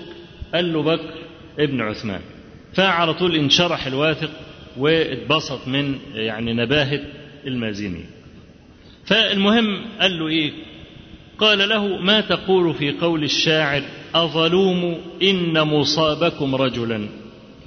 قال 0.53 0.74
له 0.74 0.84
بكر 0.84 1.14
ابن 1.59 1.82
عثمان. 1.82 2.22
فعلى 2.74 3.14
طول 3.14 3.36
انشرح 3.36 3.86
الواثق 3.88 4.30
واتبسط 4.78 5.68
من 5.68 5.99
يعني 6.14 6.53
نباهة 6.53 6.99
المازني. 7.47 8.05
فالمهم 9.05 9.82
قال 10.01 10.20
له 10.20 10.28
إيه؟ 10.28 10.51
قال 11.38 11.70
له 11.70 11.88
ما 11.88 12.22
تقول 12.22 12.74
في 12.74 12.91
قول 12.91 13.24
الشاعر 13.24 13.82
أظلوم 14.16 14.97
إن 15.24 15.62
مصابكم 15.62 16.55
رجلا. 16.55 17.07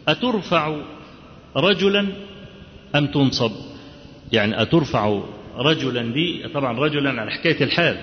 أترفع 0.09 0.77
رجلا 1.57 2.07
أم 2.95 3.07
تنصب؟ 3.07 3.53
يعني 4.33 4.63
أترفع 4.63 5.21
رجلا 5.59 6.03
دي 6.13 6.49
طبعا 6.55 6.79
رجلا 6.79 7.21
على 7.21 7.31
حكاية 7.31 7.65
الحال. 7.65 7.97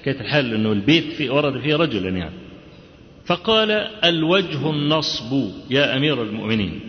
حكاية 0.00 0.20
الحال 0.20 0.54
أنه 0.54 0.72
البيت 0.72 1.12
في 1.12 1.30
ورد 1.30 1.60
فيه 1.60 1.76
رجلا 1.76 2.08
يعني. 2.08 2.34
فقال 3.26 3.70
الوجه 4.04 4.70
النصب 4.70 5.50
يا 5.70 5.96
أمير 5.96 6.22
المؤمنين. 6.22 6.80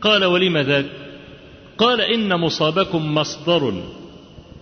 قال 0.00 0.24
ولم 0.24 0.58
ذاك؟ 0.58 0.86
قال 1.78 2.00
إن 2.00 2.40
مصابكم 2.40 3.14
مصدر. 3.14 3.82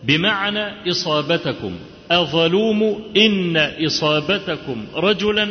بمعنى 0.05 0.90
إصابتكم. 0.90 1.72
أظلوم 2.11 3.03
إن 3.16 3.57
إصابتكم 3.57 4.84
رجلا 4.95 5.49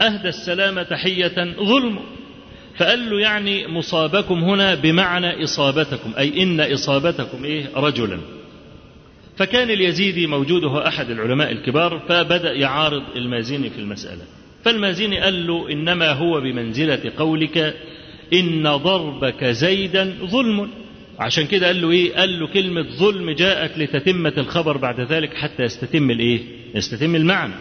أهدى 0.00 0.28
السلام 0.28 0.82
تحية 0.82 1.54
ظلم. 1.58 1.98
فقال 2.78 3.10
له 3.10 3.20
يعني 3.20 3.66
مصابكم 3.66 4.44
هنا 4.44 4.74
بمعنى 4.74 5.44
إصابتكم 5.44 6.12
أي 6.18 6.42
إن 6.42 6.60
إصابتكم 6.60 7.44
إيه؟ 7.44 7.64
رجلا. 7.76 8.18
فكان 9.36 9.70
اليزيدي 9.70 10.26
موجود 10.26 10.64
هو 10.64 10.78
أحد 10.78 11.10
العلماء 11.10 11.52
الكبار 11.52 12.02
فبدأ 12.08 12.52
يعارض 12.52 13.02
المازيني 13.16 13.70
في 13.70 13.78
المسألة. 13.78 14.22
فالمازيني 14.64 15.20
قال 15.20 15.46
له 15.46 15.72
إنما 15.72 16.10
هو 16.12 16.40
بمنزلة 16.40 17.12
قولك 17.18 17.76
إن 18.32 18.76
ضربك 18.76 19.44
زيدا 19.44 20.14
ظلم. 20.24 20.68
عشان 21.18 21.46
كده 21.46 21.66
قال 21.66 21.82
له 21.82 21.90
إيه؟ 21.90 22.14
قال 22.14 22.40
له 22.40 22.46
كلمة 22.46 22.82
ظلم 22.82 23.30
جاءت 23.30 23.78
لتتمة 23.78 24.32
الخبر 24.38 24.76
بعد 24.76 25.00
ذلك 25.00 25.34
حتى 25.34 25.62
يستتم 25.62 26.10
الإيه؟ 26.10 26.40
يستتم 26.74 27.16
المعنى. 27.16 27.54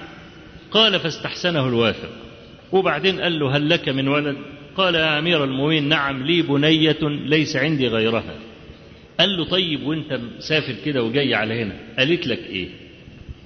قال 0.71 0.99
فاستحسنه 0.99 1.67
الوافق. 1.67 2.09
وبعدين 2.71 3.19
قال 3.21 3.39
له 3.39 3.57
هل 3.57 3.69
لك 3.69 3.89
من 3.89 4.07
ولد؟ 4.07 4.37
قال 4.77 4.95
يا 4.95 5.19
أمير 5.19 5.43
المؤمنين 5.43 5.89
نعم 5.89 6.23
لي 6.23 6.41
بنية 6.41 6.97
ليس 7.25 7.55
عندي 7.55 7.87
غيرها. 7.87 8.35
قال 9.19 9.37
له 9.37 9.45
طيب 9.45 9.83
وانت 9.87 10.19
مسافر 10.37 10.75
كده 10.85 11.03
وجاي 11.03 11.35
على 11.35 11.61
هنا 11.61 11.75
قالت 11.99 12.27
لك 12.27 12.39
إيه؟ 12.39 12.67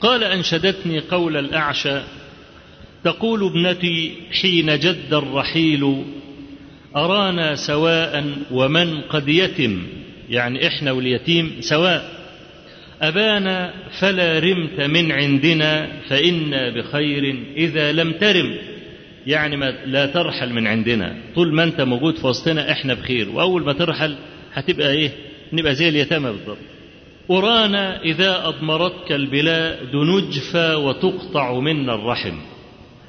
قال 0.02 0.24
أنشدتني 0.24 1.00
قول 1.00 1.38
الأعشى 1.38 2.02
تقول 3.04 3.44
ابنتي 3.44 4.12
حين 4.42 4.80
جد 4.80 5.14
الرحيل 5.14 6.04
أرانا 6.96 7.56
سواء 7.56 8.26
ومن 8.52 9.02
قد 9.02 9.30
يتم؟ 9.30 9.84
يعني 10.30 10.68
إحنا 10.68 10.92
واليتيم 10.92 11.56
سواء. 11.60 12.25
أبانا 13.02 13.74
فلا 14.00 14.40
رمت 14.40 14.82
من 14.82 15.12
عندنا 15.12 15.88
فإنا 16.10 16.70
بخير 16.70 17.36
إذا 17.58 17.92
لم 17.92 18.12
ترم. 18.12 18.58
يعني 19.28 19.58
ما 19.58 19.72
لا 19.86 20.06
ترحل 20.06 20.54
من 20.54 20.68
عندنا. 20.68 21.16
طول 21.36 21.54
ما 21.56 21.64
أنت 21.64 21.82
موجود 21.82 22.16
في 22.16 22.28
وسطنا 22.28 22.72
إحنا 22.72 22.94
بخير. 22.94 23.30
وأول 23.30 23.66
ما 23.66 23.74
ترحل 23.74 24.16
هتبقى 24.54 24.92
إيه؟ 24.92 25.12
نبقى 25.54 25.76
زي 25.76 25.90
اليتامى 25.90 26.32
بالضبط. 26.32 26.58
ورانا 27.28 28.02
إذا 28.02 28.48
أضمرتك 28.48 29.12
البلاد 29.12 29.96
نجفى 29.96 30.74
وتقطع 30.76 31.60
منا 31.60 31.96
الرحم. 31.96 32.38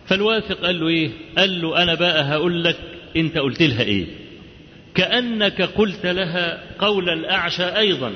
فالواثق 0.06 0.60
قال 0.60 0.80
له 0.80 0.88
إيه؟ 0.88 1.10
قال 1.38 1.62
له 1.62 1.82
أنا 1.82 1.94
بقى 1.94 2.22
هقول 2.24 2.64
لك 2.64 2.76
أنت 3.16 3.38
قلت 3.38 3.62
لها 3.62 3.82
إيه؟ 3.82 4.06
كأنك 4.94 5.62
قلت 5.62 6.06
لها 6.06 6.62
قول 6.78 7.10
الأعشى 7.10 7.64
أيضا. 7.64 8.12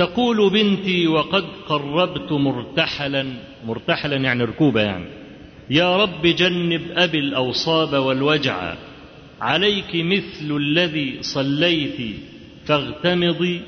تقول 0.00 0.50
بنتي 0.50 1.06
وقد 1.06 1.44
قربت 1.68 2.32
مرتحلا. 2.32 3.26
مرتحلا 3.66 4.16
يعني 4.16 4.44
ركوبة 4.44 4.80
يعني. 4.80 5.04
يا 5.70 5.96
رب 5.96 6.26
جنب 6.26 6.82
أبي 6.96 7.18
الأوصاب 7.18 7.92
والوجع. 7.92 8.74
عليك 9.40 9.94
مثل 9.94 10.56
الذي 10.56 11.18
صليت. 11.20 12.16
فاغتمضي 12.66 13.60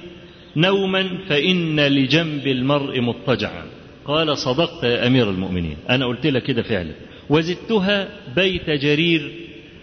نوما 0.56 1.18
فإن 1.28 1.80
لجنب 1.80 2.46
المرء 2.46 3.00
مضطجعا. 3.00 3.64
قال 4.04 4.38
صدقت 4.38 4.84
يا 4.84 5.06
أمير 5.06 5.30
المؤمنين. 5.30 5.76
أنا 5.90 6.06
قلت 6.06 6.26
لك 6.26 6.42
كده 6.42 6.62
فعلا. 6.62 6.92
وزدتها 7.30 8.08
بيت 8.36 8.70
جرير 8.70 9.32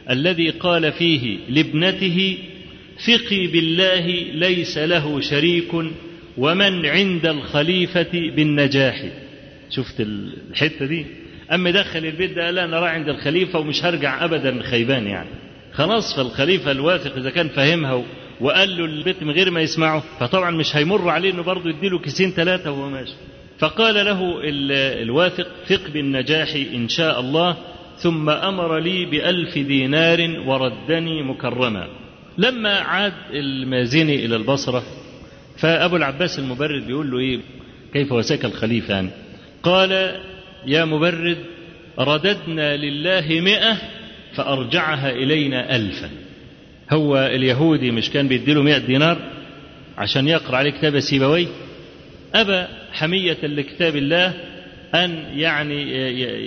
الذي 0.09 0.49
قال 0.49 0.91
فيه 0.91 1.37
لابنته 1.49 2.37
ثقي 3.05 3.47
بالله 3.47 4.05
ليس 4.33 4.77
له 4.77 5.21
شريك. 5.21 5.71
ومن 6.39 6.85
عند 6.85 7.25
الخليفة 7.25 8.11
بالنجاح. 8.35 9.03
شفت 9.69 10.01
الحتة 10.49 10.85
دي؟ 10.85 11.05
أما 11.51 11.71
دخل 11.71 12.05
البيت 12.05 12.31
ده 12.35 12.51
لا 12.51 12.63
أنا 12.63 12.79
راح 12.79 12.91
عند 12.91 13.09
الخليفة 13.09 13.59
ومش 13.59 13.85
هرجع 13.85 14.25
أبدا 14.25 14.63
خيبان 14.63 15.07
يعني. 15.07 15.29
خلاص 15.73 16.15
فالخليفة 16.15 16.71
الواثق 16.71 17.15
إذا 17.15 17.29
كان 17.29 17.47
فاهمها 17.47 18.03
وقال 18.41 18.77
له 18.77 18.85
البيت 18.85 19.23
من 19.23 19.31
غير 19.31 19.51
ما 19.51 19.61
يسمعه 19.61 20.03
فطبعا 20.19 20.51
مش 20.51 20.75
هيمر 20.75 21.09
عليه 21.09 21.31
إنه 21.31 21.43
برضه 21.43 21.69
يديله 21.69 21.99
كيسين 21.99 22.31
ثلاثة 22.31 22.71
وهو 22.71 22.89
ماشي. 22.89 23.13
فقال 23.59 24.05
له 24.05 24.39
الواثق 25.01 25.47
ثق 25.67 25.89
بالنجاح 25.89 26.55
إن 26.73 26.89
شاء 26.89 27.19
الله 27.19 27.57
ثم 27.97 28.29
أمر 28.29 28.77
لي 28.79 29.05
بألف 29.05 29.57
دينار 29.57 30.39
وردني 30.45 31.23
مكرما. 31.23 31.87
لما 32.37 32.79
عاد 32.79 33.13
المازني 33.33 34.25
إلى 34.25 34.35
البصرة 34.35 34.83
فأبو 35.59 35.95
العباس 35.95 36.39
المبرد 36.39 36.87
بيقول 36.87 37.11
له 37.11 37.19
إيه؟ 37.19 37.39
كيف 37.93 38.11
وساك 38.11 38.45
الخليفة 38.45 38.93
يعني 38.93 39.09
قال 39.63 40.19
يا 40.65 40.85
مبرد 40.85 41.37
رددنا 41.99 42.77
لله 42.77 43.41
مئة 43.41 43.77
فأرجعها 44.35 45.09
إلينا 45.11 45.75
ألفا. 45.75 46.09
هو 46.91 47.17
اليهودي 47.17 47.91
مش 47.91 48.09
كان 48.09 48.27
بيديله 48.27 48.63
100 48.63 48.77
دينار 48.77 49.17
عشان 49.97 50.27
يقرأ 50.27 50.57
عليه 50.57 50.71
كتاب 50.71 50.99
سيبويه؟ 50.99 51.47
أبى 52.35 52.65
حمية 52.91 53.37
لكتاب 53.43 53.95
الله 53.95 54.33
أن 54.95 55.25
يعني 55.35 55.81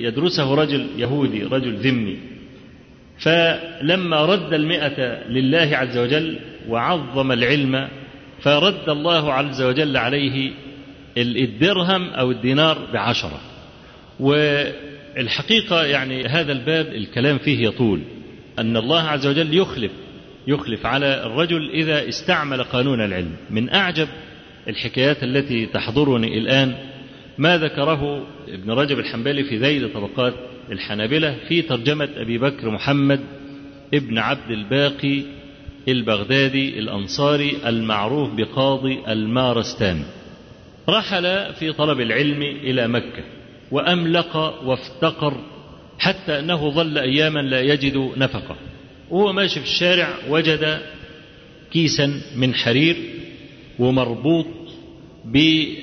يدرسه 0.02 0.54
رجل 0.54 0.86
يهودي 0.98 1.42
رجل 1.42 1.74
ذمي. 1.74 2.16
فلما 3.18 4.24
رد 4.24 4.54
المئة 4.54 5.28
لله 5.28 5.76
عز 5.76 5.98
وجل 5.98 6.38
وعظم 6.68 7.32
العلم 7.32 7.88
فرد 8.42 8.88
الله 8.88 9.32
عز 9.32 9.62
وجل 9.62 9.96
عليه 9.96 10.50
الدرهم 11.16 12.10
أو 12.10 12.30
الدينار 12.30 12.78
بعشرة. 12.92 13.40
والحقيقة 14.20 15.84
يعني 15.84 16.24
هذا 16.26 16.52
الباب 16.52 16.86
الكلام 16.86 17.38
فيه 17.38 17.68
يطول. 17.68 18.00
أن 18.58 18.76
الله 18.76 19.00
عز 19.00 19.26
وجل 19.26 19.54
يخلف 19.54 19.92
يخلف 20.46 20.86
على 20.86 21.26
الرجل 21.26 21.70
إذا 21.70 22.08
استعمل 22.08 22.62
قانون 22.62 23.00
العلم. 23.00 23.36
من 23.50 23.74
أعجب 23.74 24.08
الحكايات 24.68 25.22
التي 25.22 25.66
تحضرني 25.66 26.38
الآن 26.38 26.74
ما 27.38 27.58
ذكره 27.58 28.26
ابن 28.48 28.70
رجب 28.70 28.98
الحنبلي 28.98 29.44
في 29.44 29.56
ذيل 29.56 29.92
طبقات 29.92 30.34
الحنابلة 30.72 31.36
في 31.48 31.62
ترجمة 31.62 32.08
أبي 32.16 32.38
بكر 32.38 32.70
محمد 32.70 33.20
ابن 33.94 34.18
عبد 34.18 34.50
الباقي 34.50 35.22
البغدادي 35.88 36.78
الأنصاري 36.78 37.56
المعروف 37.66 38.30
بقاضي 38.34 38.98
المارستان. 39.08 40.02
رحل 40.88 41.54
في 41.54 41.72
طلب 41.72 42.00
العلم 42.00 42.42
إلى 42.42 42.88
مكة 42.88 43.24
وأملق 43.70 44.36
وافتقر 44.64 45.34
حتى 45.98 46.38
أنه 46.38 46.70
ظل 46.70 46.98
أياما 46.98 47.40
لا 47.40 47.60
يجد 47.60 48.10
نفقة. 48.16 48.56
وهو 49.10 49.32
ماشي 49.32 49.60
في 49.60 49.66
الشارع 49.66 50.08
وجد 50.28 50.78
كيسا 51.72 52.20
من 52.36 52.54
حرير 52.54 52.96
ومربوط 53.78 54.46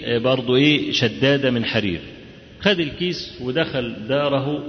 برضه 0.06 0.56
إيه 0.56 0.92
شدادة 0.92 1.52
من 1.52 1.66
حرير. 1.66 2.00
خد 2.62 2.80
الكيس 2.80 3.38
ودخل 3.42 4.08
داره 4.08 4.64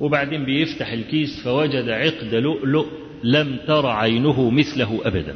وبعدين 0.00 0.44
بيفتح 0.44 0.92
الكيس 0.92 1.42
فوجد 1.44 1.88
عقد 1.88 2.34
لؤلؤ 2.34 2.86
لم 3.24 3.56
تر 3.66 3.86
عينه 3.86 4.50
مثله 4.50 5.00
أبدا. 5.04 5.34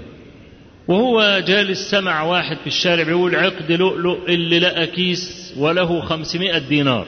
وهو 0.88 1.42
جالس 1.46 1.90
سمع 1.90 2.22
واحد 2.22 2.56
في 2.56 2.66
الشارع 2.66 3.02
بيقول 3.02 3.34
عقد 3.36 3.72
لؤلؤ 3.72 4.18
اللي 4.28 4.58
لقى 4.58 4.86
كيس 4.86 5.54
وله 5.58 6.00
خمسمائة 6.00 6.58
دينار 6.58 7.06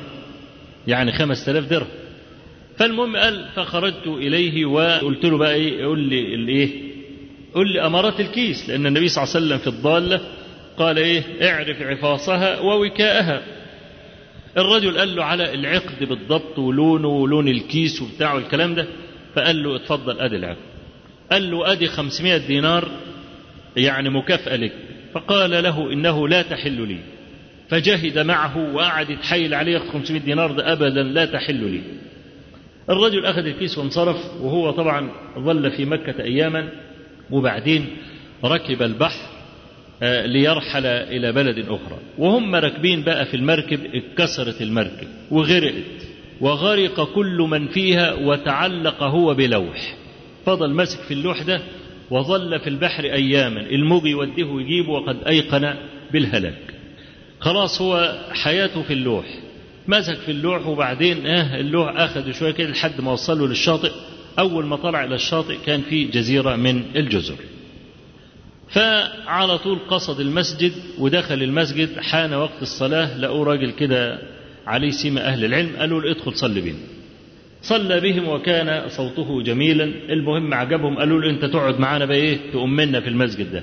يعني 0.87 1.13
خمس 1.13 1.45
تلاف 1.45 1.65
درهم. 1.65 1.89
فالمهم 2.79 3.17
قال 3.17 3.49
فخرجت 3.57 4.07
إليه 4.07 4.65
وقلت 4.67 5.25
له 5.25 5.39
بقى 5.39 5.55
إيه 5.55 5.85
قول 5.85 5.99
لي 6.01 6.35
الإيه 6.35 6.69
قل 7.55 7.73
لي 7.73 7.87
أمارات 7.87 8.21
الكيس 8.21 8.69
لأن 8.69 8.87
النبي 8.87 9.09
صلى 9.09 9.25
الله 9.25 9.35
عليه 9.37 9.47
وسلم 9.47 9.59
في 9.59 9.67
الضالة 9.67 10.21
قال 10.79 10.99
إيه 10.99 11.23
اعرف 11.43 11.83
عفاصها 11.83 12.61
ووكاءها. 12.61 13.43
الرجل 14.59 14.99
قال 14.99 15.17
له 15.17 15.25
على 15.25 15.55
العقد 15.55 16.05
بالضبط 16.09 16.59
ولونه 16.59 17.09
ولون 17.09 17.49
الكيس 17.49 18.03
وبتاعه 18.03 18.39
الكلام 18.39 18.75
ده. 18.75 18.87
فقال 19.37 19.63
له 19.63 19.77
اتفضل 19.77 20.21
أدي 20.21 20.37
العقد 20.37 20.57
قال 21.33 21.51
له 21.51 21.73
أدي 21.73 21.87
500 21.87 22.37
دينار 22.37 22.89
يعني 23.77 24.11
مكافأة 24.11 24.57
لك. 24.57 24.73
فقال 25.15 25.51
له 25.51 25.93
إنه 25.93 26.29
لا 26.29 26.43
تحل 26.43 26.89
لي. 26.89 26.99
فجهد 27.69 28.19
معه 28.19 28.75
وقعد 28.75 29.11
يتحايل 29.11 29.55
عليه 29.55 29.73
ياخد 29.73 29.89
500 29.89 30.21
دينار 30.21 30.53
ده 30.53 30.73
ابدا 30.73 31.03
لا 31.03 31.25
تحل 31.25 31.55
لي. 31.71 31.81
الرجل 32.91 33.27
أخذ 33.27 33.47
الكيس 33.47 33.79
وانصرف 33.79 34.17
وهو 34.41 34.71
طبعا 34.71 35.11
ظل 35.39 35.71
في 35.71 35.85
مكة 35.85 36.23
اياما. 36.23 36.69
وبعدين 37.31 37.87
ركب 38.45 38.83
البحر 38.83 39.27
ليرحل 40.03 40.87
إلى 40.87 41.33
بلد 41.33 41.59
أخرى. 41.59 41.99
وهم 42.19 42.55
راكبين 42.55 43.03
بقى 43.03 43.27
في 43.27 43.35
المركب 43.37 43.81
اتكسرت 43.95 44.63
المركب 44.63 45.09
وغرقت. 45.31 46.06
وغرق 46.41 47.15
كل 47.15 47.47
من 47.51 47.69
فيها 47.69 48.15
وتعلق 48.15 49.03
هو 49.03 49.35
بلوح. 49.35 49.95
فضل 50.47 50.71
ماسك 50.71 51.01
في 51.01 51.15
اللوح 51.15 51.43
ده 51.43 51.61
وظل 52.11 52.61
في 52.61 52.67
البحر 52.69 53.05
أياما. 53.05 53.61
الموج 53.61 54.07
يوديه 54.07 54.45
ويجيبه 54.45 54.91
وقد 54.91 55.17
أيقن 55.27 55.75
بالهلاك 56.13 56.59
خلاص 57.41 57.81
هو 57.83 58.19
حياته 58.31 58.83
في 58.83 58.93
اللوح. 58.93 59.25
مسك 59.89 60.17
في 60.17 60.31
اللوح 60.31 60.67
وبعدين 60.67 61.27
آه 61.27 61.61
اللوح 61.61 61.97
أخذ 61.97 62.33
شوية 62.33 62.51
كده 62.51 62.71
لحد 62.71 63.01
ما 63.01 63.13
وصله 63.13 63.47
للشاطئ. 63.47 63.93
أول 64.39 64.65
ما 64.67 64.77
طلع 64.77 65.05
إلى 65.05 65.15
الشاطئ 65.15 65.57
كان 65.67 65.81
في 65.81 66.05
جزيرة 66.05 66.57
من 66.57 66.83
الجزر. 66.97 67.37
فعلى 68.69 69.59
طول 69.59 69.79
قصد 69.89 70.21
المسجد 70.21 70.73
ودخل 70.99 71.43
المسجد. 71.43 72.01
حان 72.01 72.35
وقت 72.35 72.63
الصلاة 72.63 73.19
لقوا 73.19 73.45
راجل 73.45 73.71
كده 73.71 74.19
عليه 74.67 74.91
سيمة 74.91 75.21
أهل 75.21 75.45
العلم 75.45 75.77
قالوا 75.77 76.01
له 76.01 76.11
ادخل 76.11 76.35
صلي 76.35 76.61
بهم 76.61 76.77
صلى 77.63 78.01
بهم 78.01 78.29
وكان 78.29 78.89
صوته 78.89 79.43
جميلا. 79.43 79.85
المهم 79.85 80.55
عجبهم 80.55 80.99
قالوا 80.99 81.21
له 81.21 81.31
انت 81.31 81.45
تقعد 81.45 81.81
معانا 81.81 82.05
بقى 82.05 82.17
إيه 82.17 82.39
تؤمنا 82.53 83.01
في 83.01 83.09
المسجد 83.09 83.53
ده. 83.53 83.63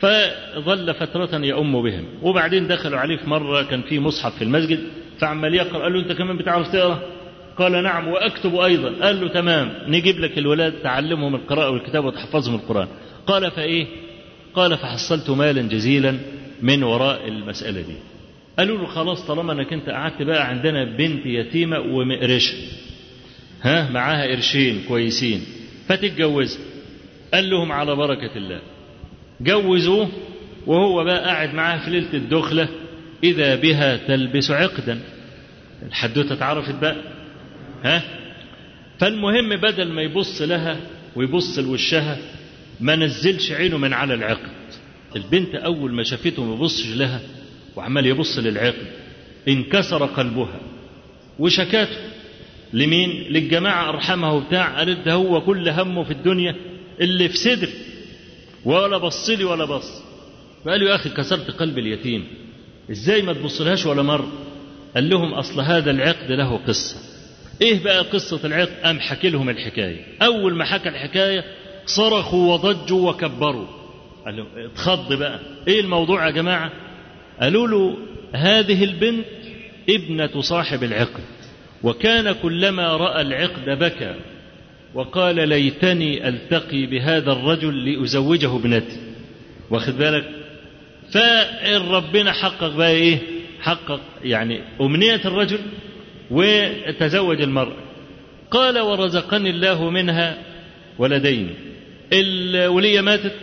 فظل 0.00 0.94
فترة 0.94 1.36
يؤم 1.44 1.82
بهم. 1.82 2.04
وبعدين 2.22 2.66
دخلوا 2.66 2.98
عليه 2.98 3.16
في 3.16 3.30
مرة 3.30 3.62
كان 3.62 3.82
في 3.82 3.98
مصحف 3.98 4.36
في 4.36 4.44
المسجد. 4.44 4.80
فعمال 5.18 5.54
يقرأ 5.54 5.82
قال 5.82 5.92
له 5.92 6.00
انت 6.00 6.12
كمان 6.12 6.36
بتعرف 6.36 6.72
تقرأ؟ 6.72 7.02
قال 7.58 7.82
نعم 7.82 8.08
وأكتب 8.08 8.56
أيضا. 8.56 8.92
قال 9.02 9.20
له 9.20 9.28
تمام 9.28 9.72
نجيب 9.88 10.20
لك 10.20 10.38
الولاد 10.38 10.72
تعلمهم 10.72 11.34
القراءة 11.34 11.70
والكتابة 11.70 12.06
وتحفظهم 12.06 12.54
القرآن. 12.54 12.88
قال 13.26 13.50
فإيه؟ 13.50 13.86
قال 14.54 14.76
فحصلت 14.76 15.30
مالا 15.30 15.62
جزيلا 15.62 16.16
من 16.62 16.82
وراء 16.82 17.28
المسألة 17.28 17.80
دي. 17.80 17.96
قالوا 18.58 18.78
له 18.78 18.86
خلاص 18.86 19.26
طالما 19.26 19.52
انك 19.52 19.72
انت 19.72 19.88
قعدت 19.88 20.22
بقى 20.22 20.48
عندنا 20.48 20.84
بنت 20.84 21.26
يتيمة 21.26 21.78
ومقرشة. 21.80 22.54
ها 23.62 23.90
معاها 23.90 24.26
قرشين 24.34 24.82
كويسين. 24.88 25.40
فتتجوزها. 25.88 26.60
قال 27.34 27.50
لهم 27.50 27.72
على 27.72 27.94
بركة 27.96 28.36
الله. 28.36 28.60
جوزوه 29.40 30.08
وهو 30.66 31.04
بقى 31.04 31.24
قاعد 31.24 31.54
معاها 31.54 31.78
في 31.78 31.90
ليلة 31.90 32.14
الدخلة. 32.14 32.68
إذا 33.24 33.54
بها 33.54 33.96
تلبس 33.96 34.50
عقدا. 34.50 35.00
الحدوتة 35.82 36.32
اتعرفت 36.32 36.74
بقى. 36.74 36.96
ها؟ 37.84 38.02
فالمهم 38.98 39.56
بدل 39.56 39.92
ما 39.92 40.02
يبص 40.02 40.42
لها 40.42 40.76
ويبص 41.16 41.58
لوشها 41.58 42.18
ما 42.80 42.96
نزلش 42.96 43.52
عينه 43.52 43.78
من 43.78 43.92
على 43.92 44.14
العقد. 44.14 44.50
البنت 45.16 45.54
أول 45.54 45.92
ما 45.92 46.02
شافته 46.02 46.44
ما 46.44 46.54
يبصش 46.54 46.96
لها. 46.96 47.20
وعمال 47.76 48.06
يبص 48.06 48.38
للعقد 48.38 48.86
انكسر 49.48 50.04
قلبها. 50.06 50.60
وشكاته 51.38 51.96
لمين؟ 52.72 53.10
للجماعة 53.10 53.88
أرحمه 53.88 54.40
بتاع 54.46 54.78
قالت 54.78 55.06
ده 55.06 55.12
هو 55.12 55.40
كل 55.40 55.68
همه 55.68 56.04
في 56.04 56.10
الدنيا 56.10 56.56
اللي 57.00 57.28
في 57.28 57.36
صدري 57.36 57.72
ولا 58.64 58.98
بص 58.98 59.30
لي 59.30 59.44
ولا 59.44 59.64
بص. 59.64 60.02
فقال 60.64 60.80
له 60.80 60.90
يا 60.90 60.94
أخي 60.94 61.10
كسرت 61.10 61.50
قلب 61.50 61.78
اليتيم 61.78 62.24
إزاي 62.90 63.22
ما 63.22 63.32
تبصلهاش 63.32 63.86
ولا 63.86 64.02
مرة؟ 64.02 64.32
قال 64.94 65.10
لهم 65.10 65.34
أصل 65.34 65.60
هذا 65.60 65.90
العقد 65.90 66.32
له 66.32 66.56
قصة. 66.56 66.96
إيه 67.62 67.84
بقى 67.84 68.02
قصة 68.02 68.40
العقد؟ 68.46 68.72
قام 68.84 69.00
حكي 69.00 69.30
لهم 69.30 69.48
الحكاية. 69.48 70.04
أول 70.22 70.54
ما 70.54 70.64
حكى 70.64 70.88
الحكاية 70.88 71.44
صرخوا 71.86 72.52
وضجوا 72.54 73.10
وكبروا. 73.10 73.66
قال 74.26 74.36
لهم 74.36 74.46
اتخض 74.56 75.12
بقى. 75.12 75.40
إيه 75.68 75.80
الموضوع 75.80 76.26
يا 76.26 76.30
جماعة؟ 76.30 76.72
قالوا 77.40 77.68
له 77.68 77.96
هذه 78.34 78.84
البنت 78.84 79.24
ابنة 79.90 80.40
صاحب 80.40 80.84
العقد 80.84 81.22
وكان 81.82 82.32
كلما 82.32 82.96
رأى 82.96 83.20
العقد 83.22 83.78
بكى 83.78 84.14
وقال 84.94 85.48
ليتني 85.48 86.28
ألتقي 86.28 86.86
بهذا 86.86 87.32
الرجل 87.32 87.92
لأزوجه 87.92 88.56
ابنتي. 88.56 88.96
واخد 89.70 89.98
بالك؟ 89.98 90.24
فربنا 91.12 92.32
حقق 92.32 92.76
بقى 92.76 92.90
إيه؟ 92.90 93.18
حقق 93.60 94.00
يعني 94.24 94.60
أمنية 94.80 95.20
الرجل 95.24 95.58
وتزوج 96.30 97.40
المرأة. 97.42 97.76
قال 98.50 98.78
ورزقني 98.78 99.50
الله 99.50 99.90
منها 99.90 100.38
ولدين 100.98 101.54
الولية 102.12 103.00
ماتت 103.00 103.34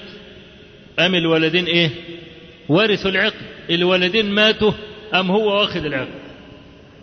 أم 1.00 1.16
الولدين 1.16 1.66
إيه؟ 1.66 1.90
ورثوا 2.70 3.12
العقد. 3.12 3.51
الولدين 3.70 4.26
ماتوا 4.32 4.72
أم 5.14 5.32
هو 5.32 5.60
واخد 5.60 5.86
العقد؟ 5.86 6.22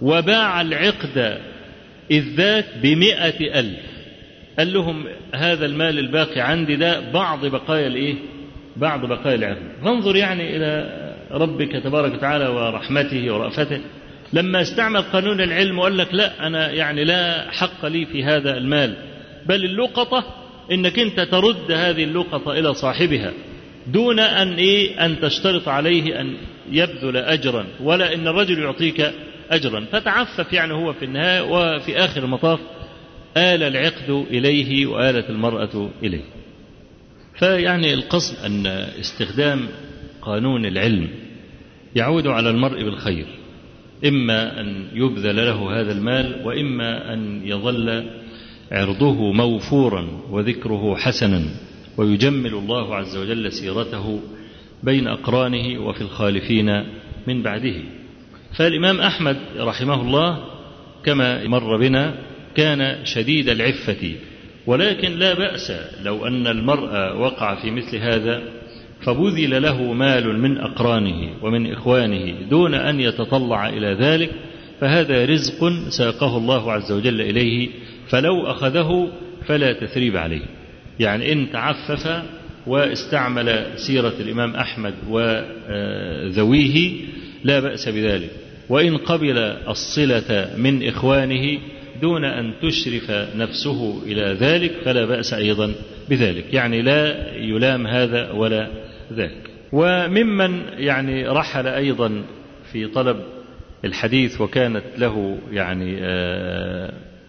وباع 0.03 0.61
العقد 0.61 1.39
ذاك 2.13 2.65
بمئة 2.83 3.61
ألف. 3.61 3.81
قال 4.59 4.73
لهم 4.73 5.05
هذا 5.35 5.67
المال 5.67 5.99
الباقي 5.99 6.41
عندي 6.41 6.77
ده 6.77 7.11
بعض 7.11 7.47
بقايا 7.47 7.87
الإيه؟ 7.87 8.15
بعض 8.77 9.07
بقايا 9.07 9.35
العقد. 9.35 9.63
فانظر 9.85 10.17
يعني 10.17 10.57
إلى 10.57 10.99
ربك 11.31 11.73
تبارك 11.85 12.15
وتعالى 12.15 12.49
ورحمته 12.49 13.35
ورأفته. 13.35 13.81
لما 14.33 14.61
استعمل 14.61 15.01
قانون 15.01 15.41
العلم 15.41 15.79
وقال 15.79 15.97
لك 15.97 16.15
لا 16.15 16.47
أنا 16.47 16.71
يعني 16.71 17.05
لا 17.05 17.51
حق 17.51 17.87
لي 17.87 18.07
في 18.07 18.25
هذا 18.25 18.57
المال. 18.57 18.95
بل 19.47 19.65
اللقطة 19.65 20.25
إنك 20.73 20.99
أنت 20.99 21.21
ترد 21.21 21.73
هذه 21.73 22.05
اللقطة 22.05 22.53
إلى 22.53 22.75
صاحبها. 22.75 23.33
دون 23.93 24.21
أن 24.21 24.55
إيه 24.55 25.05
أن 25.07 25.21
تشترط 25.21 25.69
عليه 25.69 26.21
أن 26.21 26.37
يبذل 26.71 27.17
أجرا 27.17 27.67
ولا 27.81 28.15
أن 28.15 28.29
الرجل 28.29 28.59
يعطيك 28.59 29.13
أجرا. 29.51 29.87
فتعفف 29.93 30.53
يعني 30.53 30.73
هو 30.73 30.93
في 30.93 31.05
النهاية 31.05 31.43
وفي 31.43 31.97
آخر 31.97 32.25
المطاف 32.25 32.61
آل 33.37 33.63
العقد 33.63 34.11
إليه 34.31 34.87
وآلت 34.87 35.31
المرأة 35.31 35.91
إليه. 36.03 36.25
فيعني 37.39 37.95
القصد 37.95 38.45
أن 38.45 38.67
استخدام 39.01 39.69
قانون 40.23 40.67
العلم 40.67 41.09
يعود 41.97 42.27
على 42.27 42.51
المرء 42.51 42.85
بالخير. 42.85 43.27
إما 44.05 44.61
أن 44.61 44.89
يبذل 44.93 45.37
له 45.37 45.81
هذا 45.81 45.93
المال 45.93 46.43
وإما 46.45 47.15
أن 47.15 47.41
يظل 47.45 48.11
عرضه 48.73 49.33
موفورا 49.33 50.09
وذكره 50.31 50.97
حسنا. 50.97 51.43
ويجمل 51.99 52.55
الله 52.55 52.95
عز 52.95 53.17
وجل 53.17 53.53
سيرته 53.53 54.21
بين 54.83 55.09
أقرانه 55.09 55.81
وفي 55.81 56.01
الخالفين 56.01 56.85
من 57.27 57.43
بعده. 57.43 57.75
فالإمام 58.57 59.01
أحمد 59.01 59.37
رحمه 59.57 60.03
الله 60.03 60.45
كما 61.05 61.49
مر 61.49 61.77
بنا 61.77 62.15
كان 62.57 63.05
شديد 63.05 63.49
العفة 63.49 64.15
ولكن 64.67 65.13
لا 65.13 65.35
بأس 65.35 65.73
لو 66.03 66.27
أن 66.27 66.47
المرء 66.47 67.17
وقع 67.17 67.55
في 67.55 67.71
مثل 67.71 67.97
هذا 67.97 68.43
فبذل 69.01 69.63
له 69.63 69.93
مال 69.93 70.39
من 70.39 70.59
أقرانه 70.59 71.31
ومن 71.43 71.73
إخوانه 71.73 72.35
دون 72.51 72.75
أن 72.75 73.01
يتطلع 73.01 73.69
إلى 73.69 73.97
ذلك 74.01 74.31
فهذا 74.81 75.25
رزق 75.25 75.69
ساقه 75.89 76.37
الله 76.37 76.73
عز 76.73 76.93
وجل 76.93 77.21
إليه 77.21 77.69
فلو 78.09 78.47
أخذه 78.47 79.09
فلا 79.47 79.73
تثريب 79.73 80.17
عليه. 80.17 80.58
يعني 81.01 81.33
إن 81.33 81.51
تعفف 81.51 82.23
واستعمل 82.67 83.67
سيرة 83.77 84.15
الإمام 84.21 84.57
أحمد 84.57 84.95
وذويه 85.09 86.91
لا 87.45 87.61
بأس 87.61 87.89
بذلك. 87.89 88.31
وإن 88.69 88.97
قبل 88.97 89.39
الصلة 89.69 90.51
من 90.57 90.89
إخوانه 90.89 91.59
دون 92.03 92.25
أن 92.25 92.53
تشرف 92.63 93.11
نفسه 93.37 94.03
إلى 94.07 94.37
ذلك 94.41 94.73
فلا 94.85 95.05
بأس 95.05 95.35
أيضا 95.35 95.75
بذلك. 96.11 96.55
يعني 96.55 96.83
لا 96.83 97.35
يلام 97.37 97.87
هذا 97.87 98.31
ولا 98.31 98.69
ذاك. 99.13 99.51
وممن 99.73 100.61
يعني 100.77 101.29
رحل 101.29 101.67
أيضا 101.67 102.23
في 102.73 102.87
طلب 102.87 103.17
الحديث 103.85 104.41
وكانت 104.41 104.85
له 104.99 105.39
يعني 105.53 106.01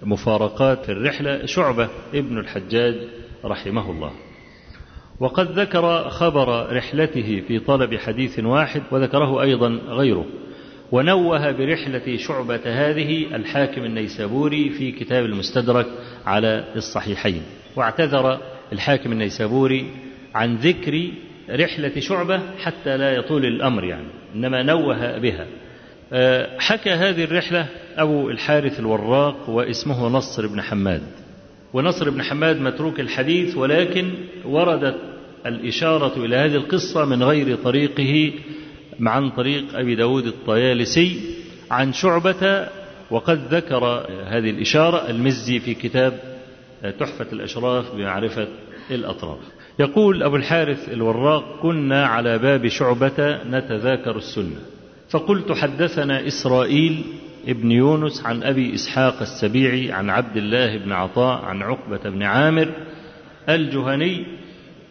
مفارقات 0.03 0.85
في 0.85 0.91
الرحلة 0.91 1.45
شعبة 1.45 1.89
ابن 2.13 2.37
الحجاج 2.37 2.95
رحمه 3.45 3.91
الله 3.91 4.11
وقد 5.19 5.59
ذكر 5.59 6.09
خبر 6.09 6.75
رحلته 6.77 7.43
في 7.47 7.59
طلب 7.59 7.95
حديث 7.95 8.39
واحد 8.39 8.81
وذكره 8.91 9.41
أيضا 9.41 9.67
غيره. 9.87 10.25
ونوه 10.91 11.51
برحلة 11.51 12.17
شعبة 12.17 12.61
هذه 12.65 13.35
الحاكم 13.35 13.85
النيسابوري 13.85 14.69
في 14.69 14.91
كتاب 14.91 15.25
المستدرك 15.25 15.85
على 16.25 16.65
الصحيحين. 16.75 17.41
واعتذر 17.75 18.39
الحاكم 18.73 19.11
النيسابوري 19.11 19.91
عن 20.35 20.55
ذكر 20.55 21.11
رحلة 21.49 21.99
شعبة 21.99 22.41
حتى 22.59 22.97
لا 22.97 23.11
يطول 23.11 23.45
الأمر 23.45 23.83
يعني 23.83 24.07
إنما 24.35 24.63
نوه 24.63 25.17
بها. 25.17 25.47
حكى 26.59 26.89
هذه 26.89 27.23
الرحلة 27.23 27.65
أبو 27.97 28.29
الحارث 28.29 28.79
الوراق 28.79 29.49
واسمه 29.49 30.07
نصر 30.07 30.47
بن 30.47 30.61
حماد. 30.61 31.01
ونصر 31.73 32.09
بن 32.09 32.23
حماد 32.23 32.61
متروك 32.61 32.99
الحديث 32.99 33.57
ولكن 33.57 34.11
وردت 34.45 34.95
الإشارة 35.45 36.25
إلى 36.25 36.35
هذه 36.35 36.55
القصة 36.55 37.05
من 37.05 37.23
غير 37.23 37.55
طريقه 37.55 38.33
عن 39.01 39.29
طريق 39.29 39.63
أبي 39.77 39.95
داود 39.95 40.25
الطيالسي 40.25 41.19
عن 41.71 41.93
شعبة 41.93 42.67
وقد 43.11 43.53
ذكر 43.53 43.85
هذه 44.27 44.49
الإشارة 44.49 45.09
المزي 45.09 45.59
في 45.59 45.73
كتاب 45.73 46.19
تحفة 46.99 47.27
الأشراف 47.33 47.95
بمعرفة 47.95 48.47
الأطراف. 48.91 49.39
يقول 49.79 50.23
أبو 50.23 50.35
الحارث 50.35 50.89
الوراق 50.89 51.59
كنا 51.61 52.05
على 52.05 52.37
باب 52.37 52.67
شعبة 52.67 53.43
نتذاكر 53.43 54.17
السنة 54.17 54.59
فقلت 55.09 55.51
حدثنا 55.51 56.27
إسرائيل 56.27 57.03
ابن 57.47 57.71
يونس 57.71 58.25
عن 58.25 58.43
أبي 58.43 58.73
إسحاق 58.73 59.21
السبيعي 59.21 59.91
عن 59.91 60.09
عبد 60.09 60.37
الله 60.37 60.77
بن 60.77 60.91
عطاء 60.91 61.45
عن 61.45 61.61
عقبة 61.61 62.09
بن 62.09 62.23
عامر 62.23 62.69
الجهني 63.49 64.25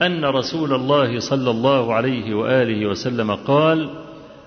أن 0.02 0.24
رسول 0.24 0.72
الله 0.72 1.20
صلى 1.20 1.50
الله 1.50 1.94
عليه 1.94 2.34
وآله 2.34 2.86
وسلم 2.86 3.34
قال 3.34 3.90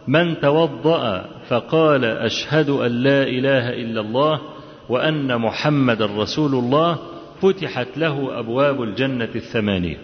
من 0.08 0.40
توضأ 0.40 1.26
فقال 1.48 2.06
أشهد 2.06 2.70
أن 2.70 2.92
لا 2.92 3.24
إله 3.24 3.70
إلا 3.70 4.02
الله 4.02 4.42
وأن 4.90 5.38
محمد 5.38 6.02
رسول 6.02 6.56
الله 6.56 6.98
فتحت 7.42 7.98
له 7.98 8.40
أبواب 8.40 8.84
الجنة 8.84 9.30
الثمانية. 9.36 9.98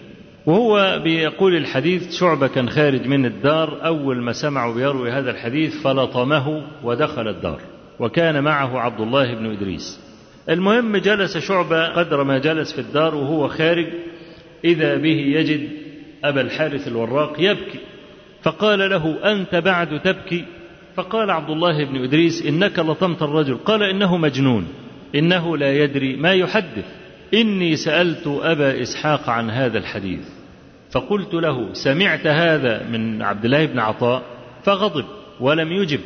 وهو 0.46 1.00
بيقول 1.04 1.56
الحديث 1.56 2.18
شعبة 2.18 2.46
كان 2.46 2.70
خارج 2.70 3.06
من 3.06 3.26
الدار 3.26 3.86
أول 3.86 4.22
ما 4.22 4.32
سمعوا 4.32 4.74
بيروي 4.74 5.10
هذا 5.10 5.30
الحديث 5.30 5.82
فلطمه 5.82 6.62
ودخل 6.84 7.28
الدار. 7.28 7.60
وكان 8.00 8.44
معه 8.44 8.78
عبد 8.80 9.00
الله 9.00 9.34
بن 9.34 9.46
إدريس. 9.46 10.00
المهم 10.48 10.96
جلس 10.96 11.38
شعبة 11.38 11.86
قدر 11.88 12.24
ما 12.24 12.38
جلس 12.38 12.72
في 12.72 12.80
الدار 12.80 13.14
وهو 13.14 13.48
خارج 13.48 13.86
إذا 14.64 14.96
به 14.96 15.16
يجد 15.16 15.68
أبا 16.24 16.40
الحارث 16.40 16.88
الوراق 16.88 17.34
يبكي. 17.38 17.78
فقال 18.42 18.78
له 18.78 19.32
أنت 19.32 19.54
بعد 19.54 20.00
تبكي؟ 20.00 20.44
فقال 20.96 21.30
عبد 21.30 21.50
الله 21.50 21.84
بن 21.84 22.04
إدريس 22.04 22.46
إنك 22.46 22.78
لطمت 22.78 23.22
الرجل. 23.22 23.56
قال 23.56 23.82
إنه 23.82 24.16
مجنون 24.16 24.68
إنه 25.14 25.56
لا 25.56 25.72
يدري 25.84 26.16
ما 26.16 26.32
يحدث. 26.32 26.84
إني 27.34 27.76
سألت 27.76 28.26
أبا 28.26 28.82
إسحاق 28.82 29.28
عن 29.30 29.50
هذا 29.50 29.78
الحديث. 29.78 30.28
فقلت 30.90 31.34
له 31.34 31.72
سمعت 31.72 32.26
هذا 32.26 32.86
من 32.86 33.22
عبد 33.22 33.44
الله 33.44 33.64
بن 33.64 33.78
عطاء؟ 33.78 34.22
فغضب 34.62 35.04
ولم 35.40 35.72
يجب. 35.72 36.00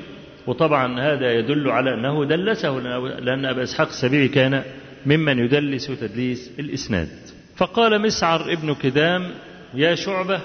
وطبعا 0.47 1.01
هذا 1.01 1.33
يدل 1.33 1.71
على 1.71 1.95
أنه 1.95 2.25
دلسه 2.25 2.79
لأن 3.21 3.45
أبا 3.45 3.63
إسحاق 3.63 3.89
السبيعي 3.89 4.29
كان 4.29 4.63
ممن 5.07 5.39
يدلس 5.39 5.87
تدليس 5.87 6.51
الإسناد. 6.59 7.09
فقال 7.57 8.01
مسعر 8.03 8.53
ابن 8.53 8.75
كدام 8.75 9.31
يا 9.75 9.95
شعبة 9.95 10.41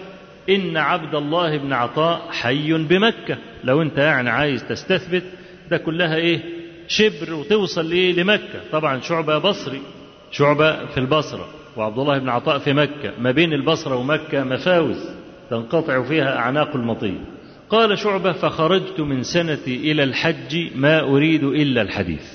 إن 0.49 0.77
عبد 0.77 1.15
الله 1.15 1.57
بن 1.57 1.73
عطاء 1.73 2.27
حي 2.31 2.73
بمكة. 2.73 3.37
لو 3.63 3.81
أنت 3.81 3.97
يعني 3.97 4.29
عايز 4.29 4.63
تستثبت 4.67 5.23
ده 5.71 5.77
كلها 5.77 6.15
إيه؟ 6.15 6.39
شبر 6.87 7.33
وتوصل 7.33 7.89
لإيه 7.89 8.13
لمكة. 8.13 8.59
طبعا 8.71 8.99
شعبة 8.99 9.37
بصري 9.37 9.81
شعبة 10.31 10.85
في 10.85 10.97
البصرة 10.97 11.47
وعبد 11.77 11.99
الله 11.99 12.17
بن 12.17 12.29
عطاء 12.29 12.59
في 12.59 12.73
مكة. 12.73 13.13
ما 13.19 13.31
بين 13.31 13.53
البصرة 13.53 13.95
ومكة 13.95 14.43
مفاوز 14.43 15.09
تنقطع 15.49 16.03
فيها 16.03 16.37
أعناق 16.37 16.75
المطية 16.75 17.36
قال 17.69 17.97
شعبة 17.97 18.31
فخرجت 18.31 18.99
من 18.99 19.23
سنتي 19.23 19.91
إلى 19.91 20.03
الحج 20.03 20.67
ما 20.75 20.99
أريد 20.99 21.43
إلا 21.43 21.81
الحديث. 21.81 22.33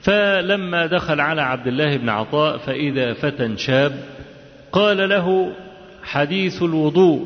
فلما 0.00 0.86
دخل 0.86 1.20
على 1.20 1.42
عبد 1.42 1.66
الله 1.66 1.96
بن 1.96 2.08
عطاء 2.08 2.58
فإذا 2.58 3.12
فتى 3.12 3.56
شاب 3.56 3.92
قال 4.72 5.08
له 5.08 5.52
حديث 6.02 6.62
الوضوء. 6.62 7.24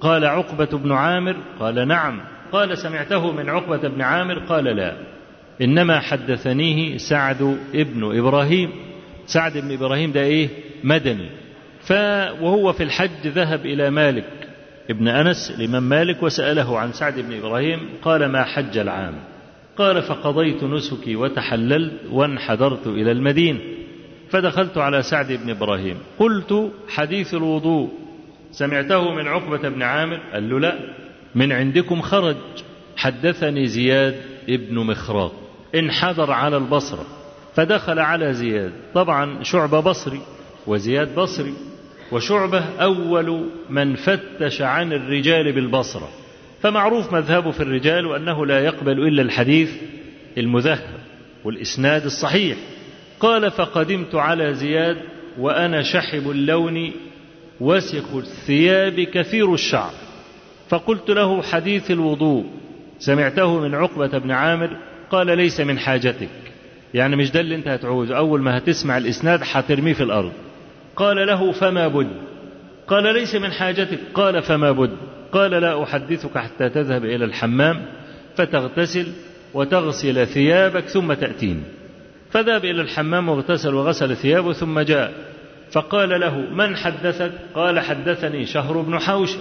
قال 0.00 0.24
عقبة 0.24 0.78
بن 0.78 0.92
عامر؟ 0.92 1.36
قال 1.60 1.88
نعم. 1.88 2.20
قال 2.52 2.78
سمعته 2.78 3.32
من 3.32 3.48
عقبة 3.48 3.88
بن 3.88 4.02
عامر؟ 4.02 4.38
قال 4.38 4.64
لا. 4.64 4.96
إنما 5.62 6.00
حدثنيه 6.00 6.96
سعد 6.96 7.58
ابن 7.74 8.18
إبراهيم. 8.18 8.70
سعد 9.26 9.58
بن 9.58 9.72
إبراهيم 9.72 10.12
ده 10.12 10.20
إيه؟ 10.20 10.48
مدني. 10.84 11.30
ف 11.80 11.92
وهو 12.40 12.72
في 12.72 12.82
الحج 12.82 13.26
ذهب 13.26 13.66
إلى 13.66 13.90
مالك. 13.90 14.48
ابن 14.90 15.08
أنس 15.08 15.50
الإمام 15.50 15.82
مالك 15.82 16.22
وسأله 16.22 16.78
عن 16.78 16.92
سعد 16.92 17.20
بن 17.20 17.32
إبراهيم 17.38 17.80
قال 18.02 18.26
ما 18.26 18.44
حج 18.44 18.78
العام؟ 18.78 19.14
قال 19.78 20.02
فقضيت 20.02 20.64
نسكي 20.64 21.16
وتحللت 21.16 21.92
وانحدرت 22.10 22.86
إلى 22.86 23.12
المدينة 23.12 23.60
فدخلت 24.30 24.78
على 24.78 25.02
سعد 25.02 25.32
بن 25.32 25.50
إبراهيم. 25.50 25.98
قلت 26.18 26.72
حديث 26.88 27.34
الوضوء 27.34 27.90
سمعته 28.50 29.14
من 29.14 29.28
عقبة 29.28 29.68
بن 29.68 29.82
عامر 29.82 30.20
قال 30.32 30.50
له 30.50 30.60
لا 30.60 30.78
من 31.34 31.52
عندكم 31.52 32.00
خرج. 32.00 32.36
حدثني 32.96 33.66
زياد 33.66 34.16
ابن 34.48 34.78
مخراق 34.78 35.32
انحدر 35.74 36.30
على 36.30 36.56
البصرة 36.56 37.06
فدخل 37.54 37.98
على 37.98 38.34
زياد. 38.34 38.72
طبعا 38.94 39.42
شعبة 39.42 39.80
بصري 39.80 40.20
وزياد 40.66 41.14
بصري. 41.14 41.54
وشعبة 42.12 42.64
أول 42.80 43.46
من 43.70 43.94
فتش 43.94 44.62
عن 44.62 44.92
الرجال 44.92 45.52
بالبصرة. 45.52 46.08
فمعروف 46.62 47.12
مذهبه 47.12 47.50
في 47.50 47.60
الرجال 47.60 48.06
وأنه 48.06 48.46
لا 48.46 48.60
يقبل 48.60 49.08
إلا 49.08 49.22
الحديث 49.22 49.70
المذهب 50.38 50.98
والإسناد 51.44 52.04
الصحيح. 52.04 52.56
قال 53.20 53.50
فقدمت 53.50 54.14
على 54.14 54.54
زياد 54.54 54.96
وأنا 55.38 55.82
شحب 55.82 56.30
اللون 56.30 56.92
وسخ 57.60 58.14
الثياب 58.14 59.00
كثير 59.00 59.54
الشعر. 59.54 59.92
فقلت 60.68 61.10
له 61.10 61.42
حديث 61.42 61.90
الوضوء. 61.90 62.44
سمعته 62.98 63.60
من 63.60 63.74
عقبة 63.74 64.18
بن 64.18 64.30
عامر. 64.30 64.76
قال 65.10 65.26
ليس 65.26 65.60
من 65.60 65.78
حاجتك. 65.78 66.28
يعني 66.94 67.16
مش 67.16 67.30
ده 67.30 67.40
اللي 67.40 67.54
انت 67.54 67.68
هتعوزه. 67.68 68.16
أول 68.16 68.40
ما 68.40 68.58
هتسمع 68.58 68.96
الإسناد 68.96 69.40
هترميه 69.52 69.92
في 69.92 70.02
الأرض. 70.02 70.32
قال 70.96 71.26
له 71.26 71.52
فما 71.52 71.88
بد. 71.88 72.10
قال 72.88 73.14
ليس 73.14 73.34
من 73.34 73.52
حاجتك. 73.52 73.98
قال 74.14 74.42
فما 74.42 74.72
بد. 74.72 74.96
قال 75.32 75.50
لا 75.50 75.82
أحدثك 75.82 76.38
حتى 76.38 76.68
تذهب 76.68 77.04
إلى 77.04 77.24
الحمام 77.24 77.82
فتغتسل 78.36 79.06
وتغسل 79.54 80.26
ثيابك 80.26 80.84
ثم 80.84 81.12
تأتيني 81.12 81.62
فذهب 82.30 82.64
إلى 82.64 82.82
الحمام 82.82 83.28
واغتسل 83.28 83.74
وغسل 83.74 84.16
ثيابه 84.16 84.52
ثم 84.52 84.80
جاء. 84.80 85.12
فقال 85.72 86.20
له 86.20 86.38
من 86.38 86.76
حدثك؟ 86.76 87.32
قال 87.54 87.80
حدثني 87.80 88.46
شهر 88.46 88.80
بن 88.80 88.98
حوشب 88.98 89.40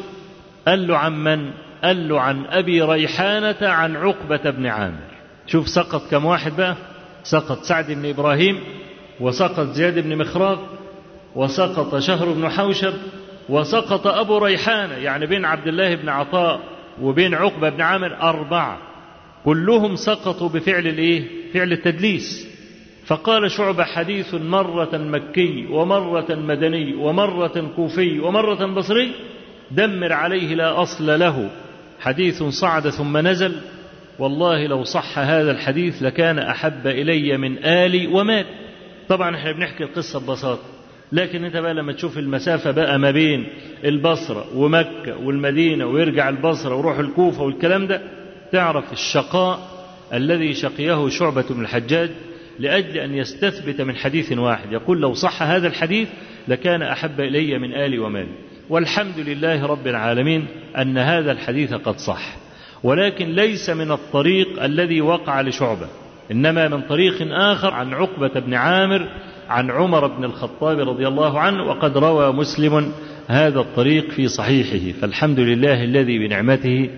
قال 0.67 0.87
له 0.87 0.97
عن 0.97 1.23
من؟ 1.23 1.51
قال 1.83 2.07
له 2.09 2.21
عن 2.21 2.45
أبي 2.45 2.81
ريحانة 2.81 3.57
عن 3.61 3.95
عقبة 3.95 4.49
بن 4.49 4.65
عامر. 4.65 5.11
شوف 5.47 5.67
سقط 5.67 6.11
كم 6.11 6.25
واحد 6.25 6.55
بقى؟ 6.55 6.75
سقط 7.23 7.63
سعد 7.63 7.91
بن 7.91 8.09
إبراهيم 8.09 8.59
وسقط 9.19 9.67
زياد 9.67 9.99
بن 9.99 10.17
مخراق 10.17 10.59
وسقط 11.35 11.97
شهر 11.99 12.31
بن 12.31 12.49
حوشب 12.49 12.93
وسقط 13.49 14.07
أبو 14.07 14.37
ريحانة 14.37 14.95
يعني 14.95 15.25
بين 15.25 15.45
عبد 15.45 15.67
الله 15.67 15.95
بن 15.95 16.09
عطاء 16.09 16.59
وبين 17.01 17.33
عقبة 17.33 17.69
بن 17.69 17.81
عامر 17.81 18.21
أربعة. 18.21 18.77
كلهم 19.45 19.95
سقطوا 19.95 20.49
بفعل 20.49 20.87
الإيه؟ 20.87 21.23
فعل 21.53 21.71
التدليس. 21.71 22.47
فقال 23.05 23.51
شعبة 23.51 23.83
حديث 23.83 24.33
مرة 24.33 24.97
مكي 24.97 25.67
ومرة 25.69 26.35
مدني 26.35 26.95
ومرة 26.95 27.71
كوفي 27.75 28.19
ومرة 28.19 28.65
بصري 28.65 29.11
دمر 29.71 30.13
عليه 30.13 30.55
لا 30.55 30.81
أصل 30.81 31.19
له. 31.19 31.49
حديث 31.99 32.43
صعد 32.43 32.89
ثم 32.89 33.17
نزل. 33.17 33.55
والله 34.19 34.67
لو 34.67 34.83
صح 34.83 35.19
هذا 35.19 35.51
الحديث 35.51 36.03
لكان 36.03 36.39
أحب 36.39 36.87
إلي 36.87 37.37
من 37.37 37.65
آلي 37.65 38.07
ومال. 38.07 38.45
طبعا 39.09 39.35
إحنا 39.35 39.51
بنحكي 39.51 39.83
القصة 39.83 40.19
ببساطة. 40.19 40.80
لكن 41.11 41.43
انت 41.45 41.57
بقى 41.57 41.73
لما 41.73 41.93
تشوف 41.93 42.17
المسافة 42.17 42.71
بقى 42.71 42.99
ما 42.99 43.11
بين 43.11 43.47
البصرة 43.85 44.45
ومكة 44.57 45.17
والمدينة 45.17 45.85
ويرجع 45.85 46.29
البصرة 46.29 46.75
ويروح 46.75 46.99
الكوفة 46.99 47.43
والكلام 47.43 47.87
ده 47.87 48.01
تعرف 48.51 48.93
الشقاء 48.93 49.59
الذي 50.13 50.53
شقيه 50.53 51.09
شعبة 51.09 51.45
بن 51.49 51.61
الحجاج 51.61 52.09
لأجل 52.59 52.97
أن 52.97 53.13
يستثبت 53.15 53.81
من 53.81 53.95
حديث 53.95 54.31
واحد. 54.31 54.71
يقول 54.71 55.01
لو 55.01 55.13
صح 55.13 55.43
هذا 55.43 55.67
الحديث 55.67 56.07
لكان 56.47 56.81
أحب 56.81 57.19
إلي 57.21 57.59
من 57.59 57.73
آلي 57.73 57.99
ومالي. 57.99 58.31
والحمد 58.69 59.19
لله 59.19 59.65
رب 59.65 59.87
العالمين 59.87 60.45
أن 60.77 60.97
هذا 60.97 61.31
الحديث 61.31 61.73
قد 61.73 61.97
صح. 61.97 62.35
ولكن 62.83 63.29
ليس 63.29 63.69
من 63.69 63.91
الطريق 63.91 64.63
الذي 64.63 65.01
وقع 65.01 65.41
لشعبة 65.41 65.87
إنما 66.31 66.67
من 66.67 66.81
طريق 66.81 67.15
آخر 67.33 67.73
عن 67.73 67.93
عقبة 67.93 68.39
بن 68.39 68.53
عامر 68.53 69.07
عن 69.51 69.71
عمر 69.71 70.07
بن 70.07 70.23
الخطاب 70.23 70.79
رضي 70.79 71.07
الله 71.07 71.39
عنه 71.39 71.63
وقد 71.63 71.97
روى 71.97 72.33
مسلم 72.33 72.91
هذا 73.27 73.59
الطريق 73.59 74.09
في 74.09 74.27
صحيحه. 74.27 74.99
فالحمد 74.99 75.39
لله 75.39 75.83
الذي 75.83 76.27
بنعمته 76.27 76.89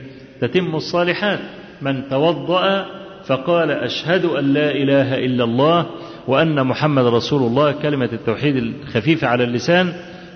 تتم 0.41 0.75
الصالحات. 0.75 1.39
من 1.81 2.09
توضأ 2.09 2.85
فقال 3.27 3.71
أشهد 3.71 4.25
أن 4.25 4.53
لا 4.53 4.71
إله 4.71 5.25
إلا 5.25 5.43
الله 5.43 5.85
وأن 6.27 6.67
محمد 6.67 7.05
رسول 7.05 7.41
الله. 7.41 7.71
كلمة 7.71 8.09
التوحيد 8.13 8.55
الخفيفة 8.55 9.27
على 9.27 9.43
اللسان 9.43 9.93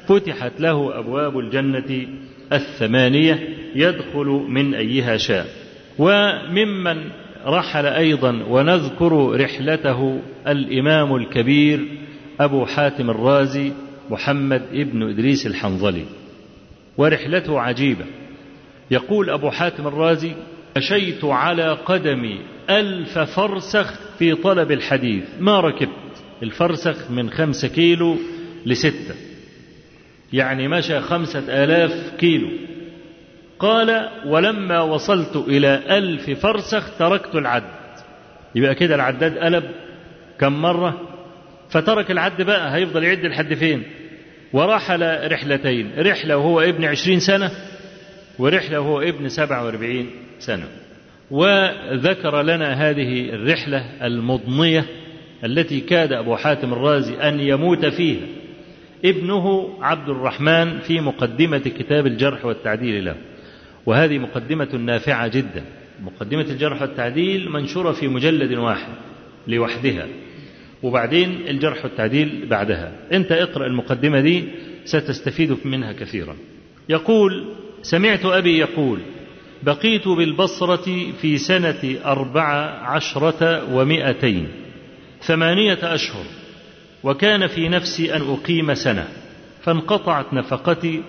فتحت 0.08 0.62
له 0.62 1.00
أبواب 1.00 1.40
الجنة 1.40 2.08
الثمانية 2.54 3.40
يدخل 3.76 4.46
من 4.50 4.74
أيها 4.74 5.18
شاء. 5.18 5.46
وممن 6.00 6.98
رحل 7.46 7.86
أيضا 7.86 8.44
ونذكر 8.50 9.42
رحلته 9.42 10.20
الإمام 10.48 11.16
الكبير 11.16 12.07
أبو 12.40 12.66
حاتم 12.66 13.10
الرازي 13.10 13.72
محمد 14.10 14.62
ابن 14.74 15.10
إدريس 15.10 15.48
الحنظلي 15.48 16.06
ورحلته 16.98 17.60
عجيبة. 17.60 18.06
يقول 18.92 19.30
أبو 19.30 19.50
حاتم 19.50 19.88
الرازي 19.88 20.32
مشيت 20.78 21.26
على 21.26 21.72
قدمي 21.74 22.40
ألف 22.70 23.20
فرسخ 23.20 23.94
في 24.20 24.36
طلب 24.36 24.72
الحديث 24.72 25.24
ما 25.40 25.60
ركبت؟ 25.60 25.90
الفرسخ 26.44 27.12
من 27.12 27.30
خمسة 27.30 27.68
كيلو 27.68 28.18
لستة. 28.66 29.16
يعني 30.34 30.68
مشى 30.68 31.00
خمسة 31.00 31.64
آلاف 31.64 32.14
كيلو. 32.18 32.50
قال 33.60 34.10
ولما 34.26 34.82
وصلت 34.82 35.36
إلى 35.36 35.98
ألف 35.98 36.30
فرسخ 36.30 36.98
تركت 37.00 37.36
العد. 37.36 37.64
يبقى 38.56 38.76
كده 38.76 38.96
العداد 38.96 39.38
قلب 39.38 39.64
كم 40.40 40.62
مرة؟ 40.62 41.17
فترك 41.70 42.12
العد 42.12 42.42
بقى 42.42 42.76
هيفضل 42.76 43.04
يعد 43.04 43.26
لحد 43.26 43.54
فين؟ 43.54 43.84
ورحل 44.54 45.32
رحلتين 45.32 45.92
رحلة 46.00 46.38
وهو 46.38 46.62
ابن 46.62 46.86
عشرين 46.86 47.20
سنة 47.20 47.52
ورحلة 48.40 48.80
وهو 48.80 49.02
ابن 49.02 49.30
سبع 49.30 49.62
واربعين 49.62 50.10
سنة. 50.40 50.66
وذكر 51.32 52.42
لنا 52.42 52.90
هذه 52.90 53.30
الرحلة 53.30 54.06
المضنية 54.06 54.86
التي 55.44 55.80
كاد 55.80 56.14
أبو 56.14 56.36
حاتم 56.36 56.74
الرازي 56.74 57.16
أن 57.16 57.40
يموت 57.40 57.86
فيها. 57.86 58.26
ابنه 59.06 59.70
عبد 59.82 60.10
الرحمن 60.10 60.80
في 60.80 61.00
مقدمة 61.00 61.58
كتاب 61.58 62.08
الجرح 62.08 62.46
والتعديل 62.46 63.06
له. 63.06 63.16
وهذه 63.86 64.18
مقدمة 64.18 64.76
نافعة 64.78 65.28
جدا. 65.28 65.64
مقدمة 66.04 66.42
الجرح 66.42 66.82
والتعديل 66.82 67.50
منشورة 67.50 67.92
في 67.92 68.08
مجلد 68.08 68.58
واحد 68.58 68.94
لوحدها. 69.48 70.08
وبعدين 70.84 71.48
الجرح 71.48 71.86
والتعديل 71.86 72.46
بعدها. 72.50 72.92
انت 73.12 73.32
اقرأ 73.32 73.68
المقدمة 73.68 74.20
دي 74.22 74.44
ستستفيد 74.86 75.58
منها 75.66 75.94
كثيرا. 75.94 76.36
يقول 76.90 77.46
سمعت 77.82 78.26
أبي 78.26 78.58
يقول 78.58 79.00
بقيت 79.64 80.08
بالبصرة 80.08 81.12
في 81.22 81.38
سنة 81.38 81.96
أربع 82.06 82.48
عشرة 82.82 83.74
ومائتين 83.76 84.48
ثمانية 85.22 85.80
أشهر 85.84 86.26
وكان 87.04 87.48
في 87.48 87.70
نفسي 87.70 88.16
أن 88.16 88.22
أقيم 88.22 88.74
سنة 88.74 89.08
فانقطعت 89.62 90.34
نفقتي 90.34 91.02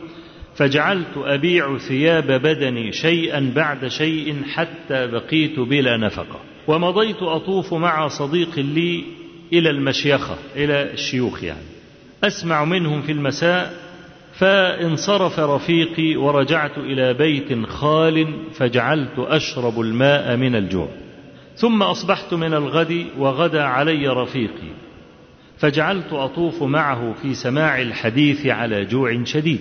فجعلت 0.54 1.16
أبيع 1.16 1.78
ثياب 1.78 2.26
بدني 2.26 2.92
شيئا 2.92 3.52
بعد 3.56 3.88
شيء 3.88 4.42
حتى 4.44 5.06
بقيت 5.06 5.60
بلا 5.60 5.96
نفقة. 5.96 6.40
ومضيت 6.68 7.22
أطوف 7.22 7.74
مع 7.74 8.08
صديق 8.08 8.58
لي 8.58 9.04
إلى 9.52 9.70
المشيخة 9.70 10.36
إلى 10.56 10.92
الشيوخ 10.92 11.44
يعني. 11.44 11.66
أسمع 12.24 12.64
منهم 12.64 13.02
في 13.02 13.12
المساء 13.12 13.88
فانصرف 14.38 15.38
رفيقي 15.40 16.16
ورجعت 16.16 16.78
إلى 16.78 17.14
بيت 17.14 17.66
خال 17.66 18.34
فجعلت 18.54 19.18
أشرب 19.18 19.80
الماء 19.80 20.36
من 20.36 20.56
الجوع. 20.56 20.88
ثم 21.56 21.82
أصبحت 21.82 22.34
من 22.34 22.54
الغد 22.54 23.06
وغدا 23.18 23.62
علي 23.62 24.08
رفيقي. 24.08 24.70
فجعلت 25.58 26.12
أطوف 26.12 26.62
معه 26.62 27.14
في 27.22 27.34
سماع 27.34 27.82
الحديث 27.82 28.46
على 28.46 28.84
جوع 28.84 29.24
شديد. 29.24 29.60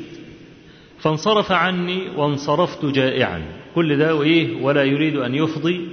فانصرف 1.00 1.52
عني 1.52 2.10
وانصرفت 2.16 2.86
جائعا. 2.86 3.42
كل 3.76 3.98
ده 3.98 4.16
وإيه 4.16 4.62
ولا 4.62 4.84
يريد 4.84 5.16
أن 5.16 5.36
يفضي 5.36 5.88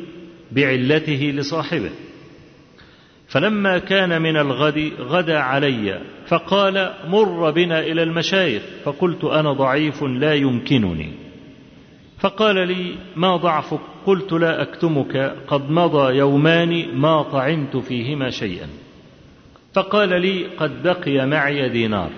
بعلته 0.52 1.32
لصاحبه. 1.36 1.90
فلما 3.28 3.78
كان 3.78 4.22
من 4.22 4.36
الغد 4.36 4.92
غدا 5.00 5.38
علي 5.38 6.00
فقال 6.26 6.94
مر 7.08 7.50
بنا 7.50 7.80
إلى 7.80 8.02
المشايخ. 8.02 8.62
فقلت 8.84 9.24
أنا 9.24 9.52
ضعيف 9.52 10.02
لا 10.02 10.34
يمكنني. 10.34 11.12
فقال 12.18 12.68
لي 12.68 12.94
ما 13.16 13.36
ضعفك؟ 13.36 13.80
قلت 14.06 14.32
لا 14.32 14.62
أكتمك. 14.62 15.36
قد 15.48 15.70
مضى 15.70 16.16
يومان 16.16 16.94
ما 16.94 17.22
طعمت 17.22 17.76
فيهما 17.76 18.30
شيئا. 18.30 18.68
فقال 19.74 20.20
لي 20.20 20.46
قد 20.56 20.82
بقي 20.82 21.26
معي 21.26 21.68
دينار. 21.68 22.10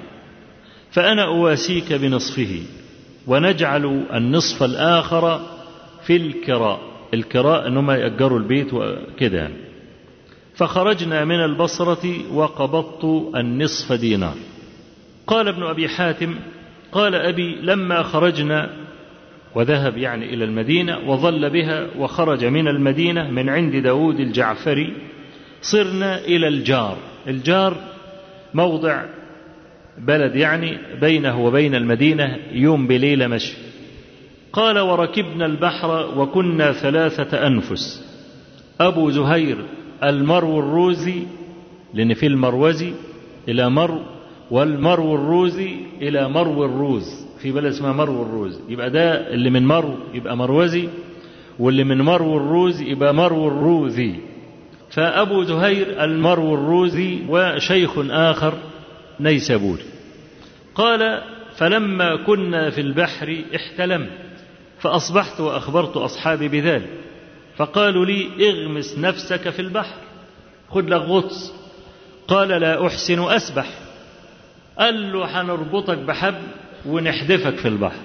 فأنا 0.90 1.24
أواسيك 1.24 1.92
بنصفه 1.92 2.62
ونجعل 3.26 4.04
النصف 4.14 4.62
الآخر 4.62 5.40
في 6.06 6.16
الكراء. 6.16 6.80
الكراء 7.14 7.68
انهم 7.68 7.90
ياجروا 7.90 8.38
البيت 8.38 8.74
وكده 8.74 9.38
يعني 9.38 9.65
فخرجنا 10.56 11.24
من 11.24 11.44
البصرة 11.44 12.32
وقبضت 12.32 13.04
النصف 13.36 13.92
دينار. 13.92 14.34
قال 15.26 15.48
ابن 15.48 15.62
أبي 15.62 15.88
حاتم 15.88 16.34
قال 16.92 17.14
أبي 17.14 17.54
لما 17.62 18.02
خرجنا 18.02 18.70
وذهب 19.54 19.96
يعني 19.96 20.34
إلى 20.34 20.44
المدينة 20.44 20.98
وظل 21.10 21.50
بها 21.50 21.86
وخرج 21.98 22.44
من 22.44 22.68
المدينة 22.68 23.30
من 23.30 23.48
عند 23.48 23.76
داود 23.76 24.20
الجعفري 24.20 24.92
صرنا 25.62 26.18
إلى 26.18 26.48
الجار. 26.48 26.96
الجار 27.28 27.76
موضع 28.54 29.04
بلد 29.98 30.36
يعني 30.36 30.78
بينه 31.00 31.44
وبين 31.44 31.74
المدينة 31.74 32.38
يوم 32.52 32.86
بليلة 32.86 33.26
مشي. 33.26 33.56
قال 34.52 34.78
وركبنا 34.78 35.46
البحر 35.46 36.18
وكنا 36.18 36.72
ثلاثة 36.72 37.46
أنفس. 37.46 38.06
أبو 38.80 39.10
زهير 39.10 39.66
المرو 40.04 40.58
الروزي 40.58 41.22
لأن 41.94 42.14
في 42.14 42.26
المروزي 42.26 42.92
إلى 43.48 43.70
مرو 43.70 44.00
والمرو 44.50 45.14
الروزي 45.14 45.76
إلى 46.02 46.28
مرو 46.28 46.64
الروز. 46.64 47.26
في 47.42 47.52
بلد 47.52 47.64
اسمها 47.72 47.92
مرو 47.92 48.22
الروز. 48.22 48.60
يبقى 48.68 48.90
ده 48.90 49.34
اللي 49.34 49.50
من 49.50 49.66
مرو 49.66 49.94
يبقى 50.14 50.36
مروزي 50.36 50.88
واللي 51.58 51.84
من 51.84 52.00
مرو 52.02 52.36
الروز 52.36 52.80
يبقى 52.80 53.14
مرو 53.14 53.48
الروذي. 53.48 54.20
فأبو 54.90 55.42
زهير 55.42 56.04
المرو 56.04 56.54
الروزي 56.54 57.18
وشيخ 57.28 57.98
آخر 58.10 58.54
نيسابوري 59.20 59.82
قال 60.74 61.22
فلما 61.56 62.16
كنا 62.16 62.70
في 62.70 62.80
البحر 62.80 63.36
احتلمت 63.56 64.10
فأصبحت 64.78 65.40
وأخبرت 65.40 65.96
أصحابي 65.96 66.48
بذلك. 66.48 66.90
فقالوا 67.56 68.06
لي 68.06 68.50
اغمس 68.50 68.98
نفسك 68.98 69.50
في 69.50 69.62
البحر. 69.62 69.96
خد 70.70 70.90
لك 70.90 71.00
غطس. 71.00 71.52
قال 72.28 72.48
لا 72.48 72.86
أحسن 72.86 73.22
أسبح. 73.22 73.66
قال 74.78 75.12
له 75.12 75.40
هنربطك 75.40 75.98
بحبل 75.98 76.42
ونحدفك 76.86 77.56
في 77.56 77.68
البحر. 77.68 78.02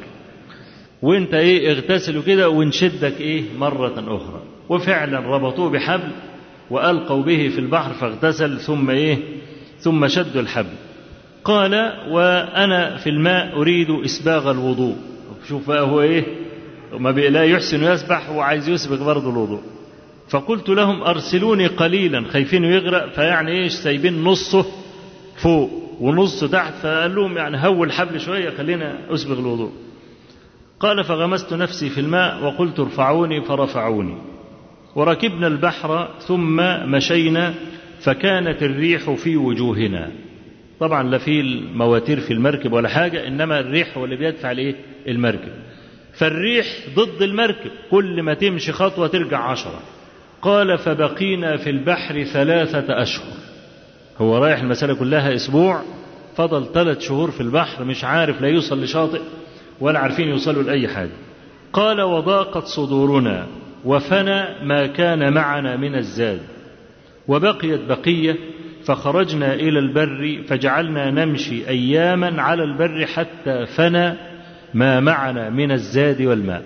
وانت 1.02 1.34
إيه 1.34 1.72
اغتسلوا 1.72 2.24
كده 2.24 2.50
ونشدك 2.50 3.22
إيه 3.22 3.44
مرة 3.58 3.94
أخرى. 4.08 4.42
وفعلا 4.70 5.20
ربطوه 5.20 5.70
بحبل 5.70 6.12
وألقوا 6.70 7.24
به 7.24 7.50
في 7.50 7.60
البحر 7.60 7.94
فاغتسل 7.94 8.60
ثم 8.60 8.90
إيه 8.90 9.18
ثم 9.80 10.08
شدوا 10.08 10.42
الحبل. 10.42 10.76
قال 11.44 11.74
وأنا 12.10 12.98
في 12.98 13.10
الماء 13.10 13.58
أريد 13.58 13.90
إسباغ 13.90 14.52
الوضوء. 14.52 14.96
شوف 15.50 15.68
بقى 15.68 15.82
هو 15.82 16.02
إيه 16.02 16.24
ما 16.94 17.10
لا 17.10 17.44
يحسن 17.44 17.84
يسبح 17.84 18.30
وعايز 18.30 18.70
يسبق 18.70 19.06
برضه 19.06 19.30
الوضوء. 19.30 19.62
فقلت 20.30 20.70
لهم 20.70 21.02
أرسلوني 21.04 21.68
قليلا 21.68 22.30
خايفين 22.30 22.64
يغرق 22.64 23.14
فيعني 23.14 23.52
إيش 23.52 23.74
سايبين 23.74 24.24
نصه 24.24 24.66
فوق 25.44 25.70
ونصه 26.00 26.48
تحت 26.48 26.74
فقال 26.74 27.16
لهم 27.16 27.38
يعني 27.38 27.68
هول 27.68 27.88
الحبل 27.88 28.20
شوية 28.20 28.50
خلينا 28.50 29.14
أسبغ 29.14 29.40
الوضوء. 29.40 29.72
قال 30.80 31.04
فغمست 31.04 31.54
نفسي 31.54 31.90
في 31.90 32.02
الماء 32.02 32.44
وقلت 32.44 32.80
ارفعوني 32.80 33.42
فرفعوني. 33.42 34.18
وركبنا 34.96 35.48
البحر 35.48 36.10
ثم 36.20 36.56
مشينا 36.92 37.54
فكانت 38.00 38.64
الريح 38.64 39.12
في 39.12 39.38
وجوهنا. 39.38 40.12
طبعا 40.80 41.04
لا 41.04 41.18
في 41.18 41.42
المواتير 41.42 42.20
في 42.20 42.34
المركب 42.34 42.74
ولا 42.74 42.90
حاجة 42.90 43.28
إنما 43.28 43.60
الريح 43.60 43.98
هو 43.98 44.06
اللي 44.06 44.16
بيدفع 44.16 44.52
الإيه 44.52 44.76
المركب. 45.08 45.52
فالريح 46.22 46.68
ضد 46.96 47.22
المركب. 47.22 47.72
كل 47.92 48.24
ما 48.24 48.34
تمشي 48.34 48.72
خطوة 48.72 49.08
ترجع 49.08 49.40
عشرة. 49.40 49.80
قال 50.42 50.78
فبقينا 50.78 51.58
في 51.58 51.70
البحر 51.70 52.24
ثلاثة 52.24 53.02
أشهر. 53.02 53.34
هو 54.18 54.38
رايح 54.38 54.60
المسألة 54.60 54.94
كلها 54.94 55.36
أسبوع. 55.36 55.82
فضل 56.36 56.74
ثلاث 56.74 57.00
شهور 57.00 57.32
في 57.32 57.42
البحر 57.42 57.84
مش 57.84 58.04
عارف 58.04 58.42
لا 58.42 58.48
يوصل 58.48 58.84
لشاطئ 58.84 59.22
ولا 59.80 60.00
عارفين 60.00 60.28
يوصلوا 60.28 60.64
لأي 60.64 60.88
حاجة. 60.88 61.18
قال 61.74 62.02
وضاقت 62.02 62.64
صدورنا 62.64 63.48
وفنى 63.86 64.66
ما 64.66 64.88
كان 64.88 65.34
معنا 65.34 65.76
من 65.76 65.96
الزاد. 65.96 66.42
وبقيت 67.28 67.82
بقية 67.82 68.36
فخرجنا 68.86 69.54
إلى 69.54 69.80
البر 69.80 70.44
فجعلنا 70.48 71.12
نمشي 71.12 71.68
أياما 71.68 72.42
على 72.42 72.64
البر 72.64 73.06
حتى 73.06 73.66
فنى 73.66 74.31
ما 74.74 75.00
معنا 75.00 75.50
من 75.50 75.72
الزاد 75.72 76.22
والماء. 76.22 76.64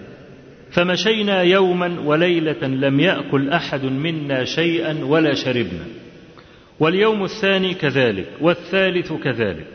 فمشينا 0.72 1.42
يوما 1.42 2.00
وليلة 2.06 2.68
لم 2.68 3.00
يأكل 3.00 3.50
أحد 3.50 3.86
منا 3.86 4.44
شيئا 4.44 5.06
ولا 5.06 5.34
شربنا. 5.34 5.86
واليوم 6.80 7.24
الثاني 7.24 7.74
كذلك 7.74 8.28
والثالث 8.42 9.14
كذلك. 9.14 9.68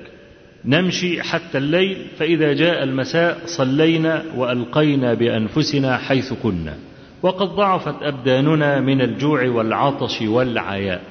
نمشي 0.64 1.22
حتى 1.22 1.59
الليل 1.59 2.07
فإذا 2.18 2.53
جاء 2.53 2.83
المساء 2.83 3.39
صلينا 3.47 4.24
وألقينا 4.37 5.14
بأنفسنا 5.14 5.97
حيث 5.97 6.33
كنا. 6.33 6.74
وقد 7.22 7.49
ضعفت 7.49 8.03
أبداننا 8.03 8.81
من 8.81 9.01
الجوع 9.01 9.49
والعطش 9.49 10.22
والعياء. 10.22 11.03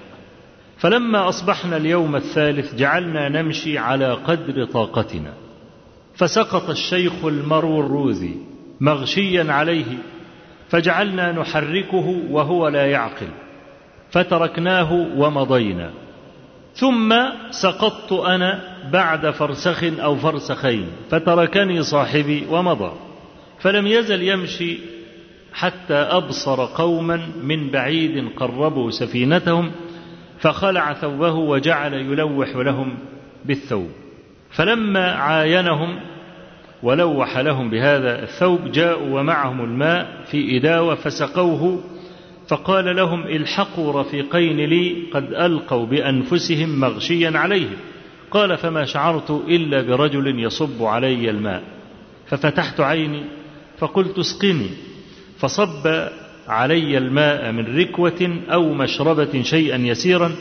فلما 0.78 1.30
أصبحنا 1.30 1.78
اليوم 1.78 2.15
الثالث 2.15 2.76
جعلنا 2.76 3.30
نمشي 3.30 3.78
على 3.78 4.13
قدر 4.13 4.65
طاقتنا. 4.65 5.34
فسقط 6.20 6.70
الشيخ 6.70 7.26
المرو 7.26 7.80
الروذي 7.80 8.36
مغشيا 8.82 9.53
عليه 9.53 9.97
فجعلنا 10.70 11.32
نحركه 11.32 12.24
وهو 12.30 12.67
لا 12.67 12.86
يعقل 12.86 13.28
فتركناه 14.11 14.93
ومضينا. 14.93 15.91
ثم 16.74 17.15
سقطت 17.49 18.11
أنا 18.11 18.61
بعد 18.91 19.30
فرسخ 19.30 19.84
أو 19.84 20.15
فرسخين 20.15 20.88
فتركني 21.09 21.84
صاحبي 21.84 22.45
ومضى. 22.49 22.91
فلم 23.59 23.88
يزل 23.88 24.24
يمشي 24.24 24.78
حتى 25.53 25.93
أبصر 25.93 26.65
قوما 26.65 27.30
من 27.43 27.70
بعيد 27.70 28.30
قربوا 28.36 28.91
سفينتهم 28.91 29.72
فخلع 30.39 30.93
ثوبه 30.93 31.34
وجعل 31.34 31.93
يلوح 31.93 32.55
لهم 32.55 32.97
بالثوب. 33.45 33.89
فلما 34.51 35.11
عاينهم 35.11 35.99
ولوح 36.84 37.38
لهم 37.38 37.69
بهذا 37.69 38.23
الثوب 38.23 38.71
جاءوا 38.71 39.19
ومعهم 39.19 39.61
الماء 39.61 40.23
في 40.32 40.57
إداوة 40.57 40.95
فسقوه 40.95 41.84
فقال 42.47 42.95
لهم 42.95 43.23
الحقوا 43.23 44.01
رفيقين 44.01 44.57
لي 44.57 44.95
قد 45.13 45.34
ألقوا 45.34 45.86
بأنفسهم 45.86 46.80
مغشيا 46.80 47.32
عليهم. 47.36 47.77
قال 48.32 48.57
فما 48.57 48.86
شعرت 48.86 49.32
إلا 49.32 49.82
برجل 49.82 50.39
يصب 50.39 50.84
علي 50.84 51.30
الماء. 51.30 51.63
ففتحت 52.27 52.80
عيني 52.80 53.23
فقلت 53.77 54.19
اسقني. 54.19 54.69
فصب 55.38 56.07
علي 56.47 56.97
الماء 56.97 57.51
من 57.51 57.77
ركوة 57.77 58.39
أو 58.49 58.73
مشربة 58.73 59.41
شيئا 59.41 59.77
يسيرا 59.77 60.32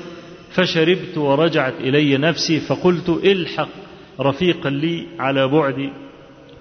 فشربت 0.50 1.18
ورجعت 1.18 1.74
إلي 1.80 2.16
نفسي 2.16 2.60
فقلت 2.60 3.08
الحق 3.08 3.68
رفيقا 4.20 4.70
لي 4.70 5.06
على 5.18 5.48
بعد 5.48 5.90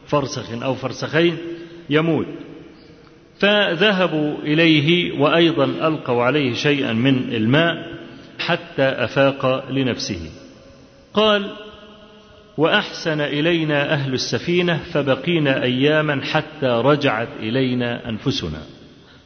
فرسخ 0.07 0.63
أو 0.63 0.75
فرسخين 0.75 1.37
يموت. 1.89 2.27
فذهبوا 3.39 4.37
إليه 4.37 5.19
وأيضا 5.19 5.65
ألقوا 5.65 6.23
عليه 6.23 6.53
شيئا 6.53 6.93
من 6.93 7.33
الماء 7.33 7.97
حتى 8.39 8.83
أفاق 8.83 9.71
لنفسه. 9.71 10.29
قال 11.13 11.51
وأحسن 12.57 13.21
إلينا 13.21 13.93
أهل 13.93 14.13
السفينة 14.13 14.77
فبقينا 14.77 15.63
أياما 15.63 16.21
حتى 16.21 16.67
رجعت 16.67 17.29
إلينا 17.39 18.09
أنفسنا. 18.09 18.61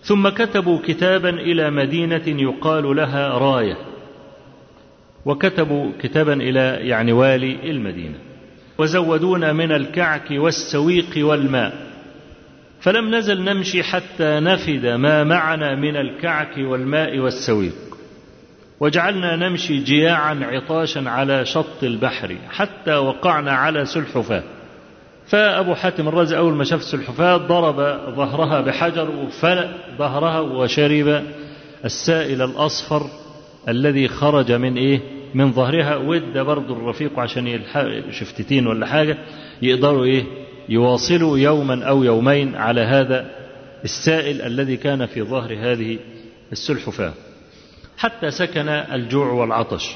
ثم 0.01 0.29
كتبوا 0.29 0.79
كتابا 0.86 1.29
إلى 1.29 1.71
مدينة 1.71 2.23
يقال 2.27 2.95
لها 2.95 3.27
راية. 3.27 3.77
وكتبوا 5.25 5.91
كتابا 6.01 6.34
إلى 6.34 6.88
يعني 6.88 7.11
والي 7.11 7.71
المدينة. 7.71 8.30
وزودونا 8.78 9.53
من 9.53 9.72
الكعك 9.72 10.32
والسويق 10.32 11.09
والماء. 11.17 11.74
فلم 12.82 13.15
نزل 13.15 13.43
نمشي 13.43 13.84
حتى 13.84 14.39
نفد 14.39 14.86
ما 14.86 15.24
معنا 15.24 15.76
من 15.76 15.95
الكعك 15.95 16.57
والماء 16.57 17.19
والسويق. 17.19 17.76
وجعلنا 18.80 19.36
نمشي 19.36 19.78
جياعا 19.78 20.39
عطاشا 20.41 21.09
على 21.09 21.45
شط 21.45 21.84
البحر 21.84 22.36
حتى 22.49 22.95
وقعنا 22.95 23.51
على 23.51 23.86
سلحفاة. 23.86 24.43
فأبو 25.28 25.76
حاتم 25.76 26.07
الرازي 26.07 26.38
أول 26.38 26.53
ما 26.53 26.63
شاف 26.63 26.80
السلحفاة 26.80 27.38
ضرب 27.38 27.76
ظهرها 28.15 28.61
بحجر 28.61 29.09
وفلق 29.09 29.69
ظهرها 29.97 30.39
وشرب 30.39 31.24
السائل 31.86 32.41
الأصفر 32.41 33.07
الذي 33.67 34.07
خرج 34.07 34.51
من 34.51 34.78
إيه؟ 34.78 35.01
من 35.34 35.51
ظهرها 35.51 35.95
ودى 35.95 36.41
برضه 36.41 36.73
الرفيق 36.77 37.19
عشان 37.19 37.47
يلحق 37.47 38.09
شفتتين 38.11 38.67
ولا 38.67 38.86
حاجة 38.86 39.17
يقدروا 39.61 40.05
إيه؟ 40.05 40.23
يواصلوا 40.69 41.38
يوما 41.38 41.84
أو 41.84 42.03
يومين 42.03 42.55
على 42.55 42.82
هذا 42.82 43.32
السائل 43.84 44.41
الذي 44.41 44.77
كان 44.77 45.05
في 45.05 45.21
ظهر 45.21 45.53
هذه 45.59 45.99
السلحفاة. 46.51 47.13
حتى 47.97 48.32
سكن 48.32 48.69
الجوع 48.69 49.32
والعطش. 49.32 49.95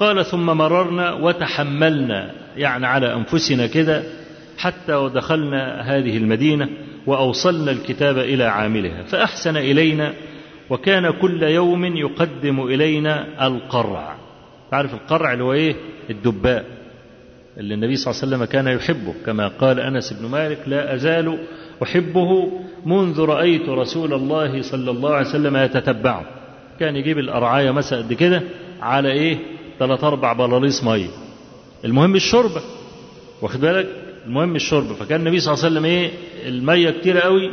قال 0.00 0.24
ثم 0.24 0.46
مررنا 0.46 1.12
وتحملنا 1.12 2.30
يعني 2.56 2.86
على 2.86 3.14
أنفسنا 3.14 3.66
كده 3.66 4.02
حتى 4.58 4.94
ودخلنا 4.94 5.80
هذه 5.80 6.16
المدينة 6.16 6.68
وأوصلنا 7.06 7.70
الكتاب 7.70 8.18
إلى 8.18 8.44
عاملها. 8.44 9.02
فأحسن 9.02 9.56
إلينا 9.56 10.14
وكان 10.70 11.10
كل 11.10 11.42
يوم 11.42 11.84
يقدم 11.84 12.60
إلينا 12.60 13.46
القرع. 13.46 14.17
تعرف 14.70 14.94
القرع 14.94 15.32
اللي 15.32 15.44
هو 15.44 15.52
إيه؟ 15.52 15.76
الدباء 16.10 16.64
اللي 17.58 17.74
النبي 17.74 17.96
صلى 17.96 18.12
الله 18.12 18.22
عليه 18.22 18.36
وسلم 18.36 18.44
كان 18.44 18.66
يحبه. 18.76 19.14
كما 19.26 19.48
قال 19.48 19.80
أنس 19.80 20.12
بن 20.12 20.28
مالك 20.28 20.58
لا 20.66 20.94
أزال 20.94 21.38
أحبه 21.82 22.52
منذ 22.86 23.20
رأيت 23.20 23.68
رسول 23.68 24.14
الله 24.14 24.62
صلى 24.62 24.90
الله 24.90 25.14
عليه 25.14 25.28
وسلم 25.28 25.56
يتتبعه. 25.56 26.24
كان 26.80 26.96
يجيب 26.96 27.18
الأرعاية 27.18 27.70
مثلا 27.70 27.98
قد 27.98 28.12
كده 28.12 28.42
على 28.80 29.12
إيه؟ 29.12 29.38
ثلاث 29.78 30.04
أربع 30.04 30.32
بلاليص 30.32 30.84
مية. 30.84 31.08
المهم 31.84 32.14
الشربة 32.14 32.60
واخد 33.42 33.60
بالك؟ 33.60 33.86
المهم 34.26 34.56
الشرب. 34.56 34.92
فكان 34.92 35.20
النبي 35.20 35.40
صلى 35.40 35.54
الله 35.54 35.64
عليه 35.64 35.74
وسلم 35.74 35.84
إيه؟ 35.84 36.10
المية 36.48 36.90
كتير 36.90 37.18
قوي 37.18 37.50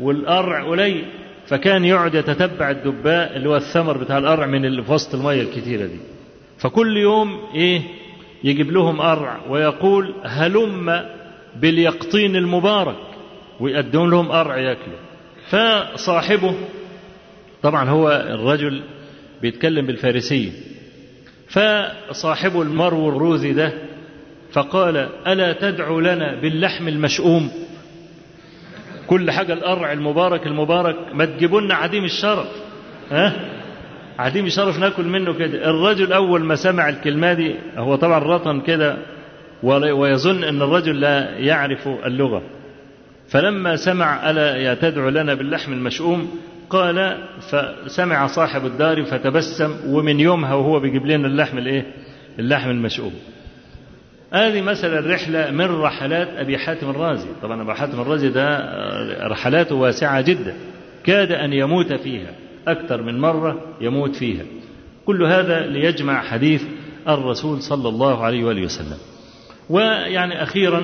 والقرع 0.00 0.70
قليل. 0.70 1.04
فكان 1.46 1.84
يقعد 1.84 2.14
يتتبع 2.14 2.70
الدباء 2.70 3.36
اللي 3.36 3.48
هو 3.48 3.56
الثمر 3.56 3.98
بتاع 3.98 4.18
القرع 4.18 4.46
من 4.46 4.64
اللي 4.64 4.82
في 4.82 4.92
وسط 4.92 5.14
المية 5.14 5.42
الكتيرة 5.42 5.86
دي. 5.86 5.98
فكل 6.58 6.96
يوم 6.96 7.40
إيه؟ 7.54 7.82
يجيب 8.44 8.70
لهم 8.72 9.00
قرع 9.00 9.40
ويقول 9.48 10.14
هلم 10.24 11.06
باليقطين 11.56 12.36
المبارك 12.36 12.96
ويقدم 13.60 14.10
لهم 14.10 14.32
قرع 14.32 14.58
ياكلوا 14.58 14.98
فصاحبه 15.48 16.54
طبعا 17.62 17.88
هو 17.90 18.10
الرجل 18.10 18.82
بيتكلم 19.42 19.86
بالفارسية. 19.86 20.50
فصاحبه 21.48 22.62
المرو 22.62 23.08
الروذي 23.08 23.52
ده 23.52 23.72
فقال 24.52 24.96
ألا 25.26 25.52
تدعو 25.52 26.00
لنا 26.00 26.40
باللحم 26.40 26.88
المشؤوم؟ 26.88 27.50
كل 29.06 29.30
حاجة 29.30 29.52
القرع 29.52 29.92
المبارك 29.92 30.46
المبارك 30.46 30.96
ما 31.14 31.24
تجيبوا 31.24 31.60
لنا 31.60 31.74
عديم 31.74 32.04
الشرف. 32.04 32.48
ها؟ 33.10 33.55
عديم 34.18 34.46
الشرف 34.46 34.78
ناكل 34.78 35.04
منه 35.04 35.32
كده. 35.34 35.70
الرجل 35.70 36.12
أول 36.12 36.44
ما 36.44 36.56
سمع 36.56 36.88
الكلمة 36.88 37.32
دي 37.32 37.54
هو 37.76 37.96
طبعا 37.96 38.18
رطن 38.18 38.60
كده 38.60 38.96
ويظن 39.62 40.44
أن 40.44 40.62
الرجل 40.62 41.00
لا 41.00 41.38
يعرف 41.38 41.88
اللغة. 41.88 42.42
فلما 43.28 43.76
سمع 43.76 44.30
ألا 44.30 44.74
تدعو 44.74 45.08
لنا 45.08 45.34
باللحم 45.34 45.72
المشؤوم؟ 45.72 46.30
قال 46.70 47.18
فسمع 47.50 48.26
صاحب 48.26 48.66
الدار 48.66 49.04
فتبسم 49.04 49.76
ومن 49.86 50.20
يومها 50.20 50.54
وهو 50.54 50.80
بيجيب 50.80 51.06
لنا 51.06 51.26
اللحم 51.26 51.58
الإيه؟ 51.58 51.84
اللحم 52.38 52.70
المشؤوم. 52.70 53.12
هذه 54.32 54.60
مثلا 54.60 55.14
رحلة 55.14 55.50
من 55.50 55.64
رحلات 55.64 56.28
أبي 56.36 56.58
حاتم 56.58 56.90
الرازي. 56.90 57.28
طبعا 57.42 57.62
أبو 57.62 57.72
حاتم 57.72 58.00
الرازي 58.00 58.28
ده 58.28 58.58
رحلاته 59.28 59.74
واسعة 59.74 60.20
جدا. 60.20 60.54
كاد 61.04 61.32
أن 61.32 61.52
يموت 61.52 61.92
فيها. 61.92 62.30
أكثر 62.68 63.02
من 63.02 63.18
مرة 63.18 63.76
يموت 63.80 64.16
فيها. 64.16 64.44
كل 65.06 65.22
هذا 65.22 65.66
ليجمع 65.66 66.22
حديث 66.22 66.62
الرسول 67.08 67.62
صلى 67.62 67.88
الله 67.88 68.24
عليه 68.24 68.44
وآله 68.44 68.62
وسلم. 68.62 68.98
ويعني 69.70 70.42
أخيرا 70.42 70.82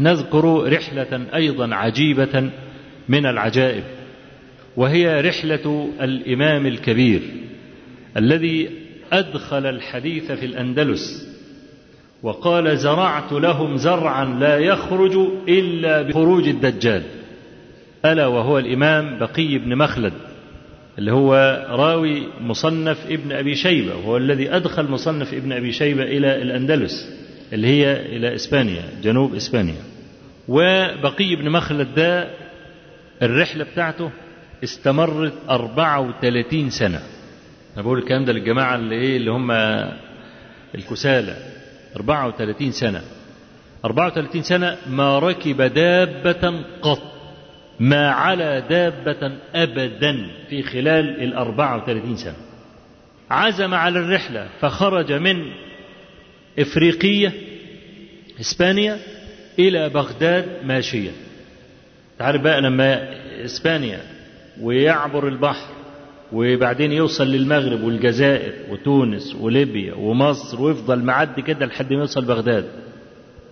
نذكر 0.00 0.72
رحلة 0.72 1.26
أيضا 1.34 1.74
عجيبة 1.74 2.50
من 3.08 3.26
العجائب 3.26 3.84
وهي 4.76 5.20
رحلة 5.20 5.90
الإمام 6.00 6.66
الكبير 6.66 7.22
الذي 8.16 8.70
أدخل 9.12 9.66
الحديث 9.66 10.32
في 10.32 10.46
الأندلس 10.46 11.34
وقال 12.22 12.78
زرعت 12.78 13.32
لهم 13.32 13.76
زرعا 13.76 14.24
لا 14.24 14.58
يخرج 14.58 15.16
إلا 15.48 16.02
بخروج 16.02 16.48
الدجال. 16.48 17.02
ألا 18.04 18.26
وهو 18.26 18.58
الإمام 18.58 19.18
بقي 19.18 19.58
بن 19.58 19.76
مخلد. 19.76 20.12
اللي 20.98 21.12
هو 21.12 21.34
راوي 21.70 22.28
مصنف 22.40 23.06
ابن 23.06 23.32
أبي 23.32 23.54
شيبة 23.54 23.96
وهو 23.96 24.16
الذي 24.16 24.56
أدخل 24.56 24.88
مصنف 24.90 25.34
ابن 25.34 25.52
أبي 25.52 25.72
شيبة 25.72 26.02
إلى 26.02 26.42
الأندلس 26.42 27.08
اللي 27.52 27.66
هي 27.66 27.92
إلى 28.16 28.34
إسبانيا 28.34 28.82
جنوب 29.02 29.34
إسبانيا. 29.34 29.82
وبقي 30.48 31.36
بن 31.36 31.50
مخلد 31.50 31.94
ده 31.94 32.30
الرحلة 33.22 33.64
بتاعته 33.64 34.10
استمرت 34.64 35.32
34 35.50 36.70
سنة. 36.70 37.00
أنا 37.74 37.82
بقول 37.82 37.98
الكلام 37.98 38.24
ده 38.24 38.32
للجماعة 38.32 38.74
اللي 38.76 38.94
إيه 38.94 39.16
اللي 39.16 39.30
هم 39.30 39.50
الكسالى. 40.74 41.36
34 41.96 42.70
سنة. 42.72 43.00
34 43.84 44.42
سنة 44.42 44.76
ما 44.90 45.18
ركب 45.18 45.62
دابة 45.62 46.64
قط. 46.82 47.13
ما 47.80 48.10
على 48.10 48.64
دابة 48.70 49.32
أبدا 49.54 50.30
في 50.50 50.62
خلال 50.62 51.22
ال 51.22 51.34
34 51.34 52.16
سنة. 52.16 52.34
عزم 53.30 53.74
على 53.74 53.98
الرحلة 53.98 54.48
فخرج 54.60 55.12
من 55.12 55.36
إفريقية 56.58 57.32
إسبانيا 58.40 58.98
إلى 59.58 59.88
بغداد 59.88 60.46
ماشيا 60.64 61.12
تعرف 62.18 62.42
بقى 62.42 62.60
لما 62.60 63.08
إسبانيا 63.44 64.00
ويعبر 64.60 65.28
البحر 65.28 65.68
وبعدين 66.32 66.92
يوصل 66.92 67.26
للمغرب 67.26 67.82
والجزائر 67.82 68.52
وتونس 68.70 69.34
وليبيا 69.34 69.94
ومصر 69.94 70.62
ويفضل 70.62 70.98
معدي 71.02 71.42
كده 71.42 71.66
لحد 71.66 71.92
ما 71.92 71.98
يوصل 72.00 72.24
بغداد. 72.24 72.64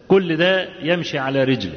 كل 0.09 0.37
ده 0.37 0.69
يمشي 0.83 1.19
على 1.19 1.45
رجله. 1.45 1.75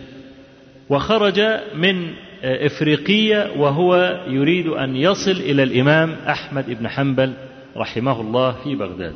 وخرج 0.89 1.39
من 1.75 2.13
إفريقية 2.45 3.51
وهو 3.57 4.23
يريد 4.27 4.67
أن 4.67 4.95
يصل 4.95 5.31
إلى 5.31 5.63
الإمام 5.63 6.11
أحمد 6.11 6.65
بن 6.79 6.87
حنبل 6.87 7.33
رحمه 7.77 8.21
الله 8.21 8.51
في 8.63 8.75
بغداد. 8.75 9.13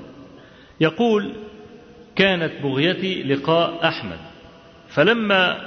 يقول 0.81 1.33
كانت 2.15 2.51
بغيتي 2.63 3.23
لقاء 3.23 3.87
أحمد 3.87 4.17
فلما 4.87 5.57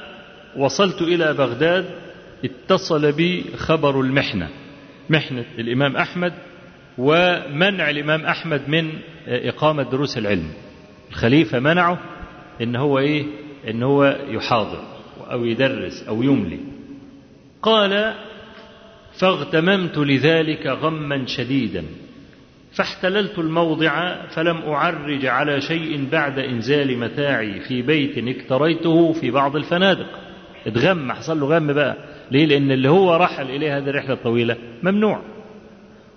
وصلت 0.56 1.02
إلى 1.02 1.32
بغداد 1.32 1.90
اتصل 2.44 3.12
بي 3.12 3.44
خبر 3.56 4.00
المحنة 4.00 4.48
محنة 5.10 5.44
الإمام 5.58 5.96
أحمد 5.96 6.32
ومنع 6.98 7.90
الإمام 7.90 8.20
أحمد 8.24 8.68
من 8.68 8.92
إقامة 9.28 9.82
دروس 9.82 10.18
العلم. 10.18 10.50
الخليفة 11.10 11.58
منعه 11.60 11.98
إن 12.62 12.76
هو 12.76 12.98
إيه؟ 12.98 13.24
إن 13.70 13.82
هو 13.82 14.18
يحاضر 14.28 14.82
أو 15.30 15.44
يدرس 15.44 16.02
أو 16.08 16.22
يملي. 16.22 16.58
قال 17.62 18.14
فاغتممت 19.20 19.98
لذلك 19.98 20.66
غما 20.66 21.26
شديدا 21.26 21.84
فاحتللت 22.72 23.38
الموضع 23.38 24.26
فلم 24.26 24.56
أعرج 24.56 25.26
على 25.26 25.60
شيء 25.60 26.08
بعد 26.12 26.38
إنزال 26.38 26.98
متاعي 26.98 27.60
في 27.60 27.82
بيت 27.82 28.18
اكتريته 28.18 29.12
في 29.12 29.30
بعض 29.30 29.56
الفنادق. 29.56 30.06
اتغم 30.66 31.12
حصل 31.12 31.40
له 31.40 31.46
غم 31.46 31.72
بقى. 31.72 31.96
ليه؟ 32.30 32.46
لأن 32.46 32.72
اللي 32.72 32.88
هو 32.90 33.16
رحل 33.16 33.50
اليه 33.50 33.78
هذه 33.78 33.88
الرحلة 33.88 34.12
الطويلة. 34.12 34.56
ممنوع. 34.82 35.22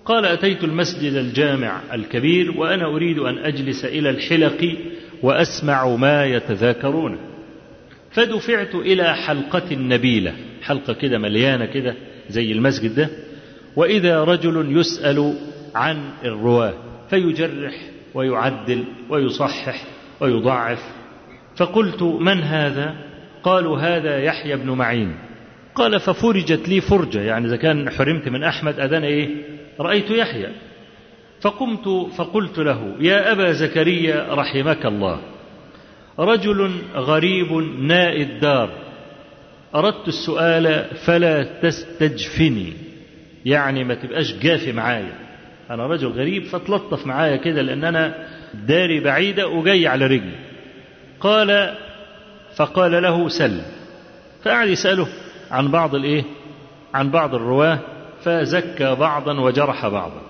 قال 0.06 0.26
أتيت 0.26 0.64
المسجد 0.64 1.14
الجامع 1.14 1.82
الكبير 1.94 2.52
وأنا 2.52 2.86
أريد 2.86 3.20
أن 3.20 3.38
أجلس 3.38 3.86
إلى 3.86 4.10
الحلق 4.10 4.78
وأسمع 5.24 5.96
ما 5.96 6.26
يتذاكرونه 6.26 7.20
فدفعت 8.12 8.76
إلى 8.76 9.16
حلقة 9.16 9.76
نبيلة. 9.76 10.34
حلقة 10.66 10.94
كده 10.94 11.18
مليانة 11.18 11.66
كده 11.66 11.96
زي 12.30 12.52
المسجد 12.52 12.96
ده. 12.96 13.10
وإذا 13.76 14.24
رجل 14.24 14.78
يسأل 14.78 15.34
عن 15.76 15.98
الرواة 16.24 16.74
فيجرح 17.10 17.74
ويعدل 18.14 18.84
ويصحح 19.10 19.84
ويضعف. 20.20 20.84
فقلت 21.58 22.04
من 22.04 22.40
هذا؟ 22.40 22.96
قالوا 23.44 23.78
هذا 23.80 24.24
يحيى 24.24 24.56
بن 24.56 24.72
معين. 24.72 25.16
قال 25.76 26.00
ففرجت 26.00 26.70
لي 26.70 26.82
فرجة 26.82 27.22
يعني 27.22 27.48
إذا 27.48 27.56
كان 27.56 27.90
حرمت 27.90 28.30
من 28.30 28.44
أحمد 28.44 28.80
أذن 28.80 29.04
إيه؟ 29.04 29.30
رأيت 29.80 30.12
يحيى. 30.12 30.48
فقمت 31.42 32.14
فقلت 32.18 32.58
له 32.60 32.96
يا 33.00 33.32
أبا 33.32 33.52
زكريا 33.52 34.34
رحمك 34.34 34.86
الله. 34.86 35.20
رجل 36.20 36.72
غريب 36.96 37.52
ناء 37.80 38.22
الدار. 38.22 38.85
أردت 39.76 40.08
السؤال 40.08 40.86
فلا 41.06 41.44
تستجفني. 41.44 42.74
يعني 43.46 43.84
ما 43.84 43.96
تبقاش 43.96 44.34
جافي 44.34 44.72
معايا. 44.72 45.14
أنا 45.70 45.88
رجل 45.88 46.08
غريب 46.08 46.44
فتلطف 46.44 47.08
معايا 47.08 47.36
كده 47.36 47.62
لأن 47.62 47.84
أنا 47.84 48.28
داري 48.54 49.00
بعيدة 49.00 49.48
وجاي 49.48 49.88
على 49.88 50.06
رجلي. 50.06 50.36
قال 51.20 51.76
فقال 52.56 53.04
له 53.04 53.30
سل. 53.30 53.62
فقعد 54.44 54.68
يسأله 54.68 55.08
عن 55.52 55.72
بعض 55.72 55.96
الإيه؟ 55.96 56.24
عن 56.94 57.10
بعض 57.10 57.36
الرواة 57.36 57.80
فزكى 58.24 58.96
بعضا 58.96 59.40
وجرح 59.40 59.88
بعضا. 59.88 60.22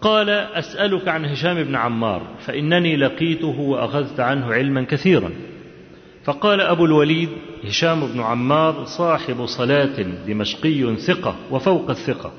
قال 0.00 0.30
أسألك 0.30 1.08
عن 1.08 1.24
هشام 1.24 1.62
بن 1.64 1.76
عمار 1.76 2.22
فإنني 2.46 2.96
لقيته 2.96 3.60
وأخذت 3.60 4.20
عنه 4.20 4.54
علما 4.54 4.84
كثيرا. 4.84 5.30
فقال 6.24 6.60
أبو 6.60 6.84
الوليد 6.84 7.28
هشام 7.64 8.06
بن 8.06 8.20
عمار 8.20 8.84
صاحب 8.84 9.46
صلاة 9.46 10.02
دمشقي 10.26 10.96
ثقة 10.96 11.36
وفوق 11.50 11.90
الثقة. 11.90 12.32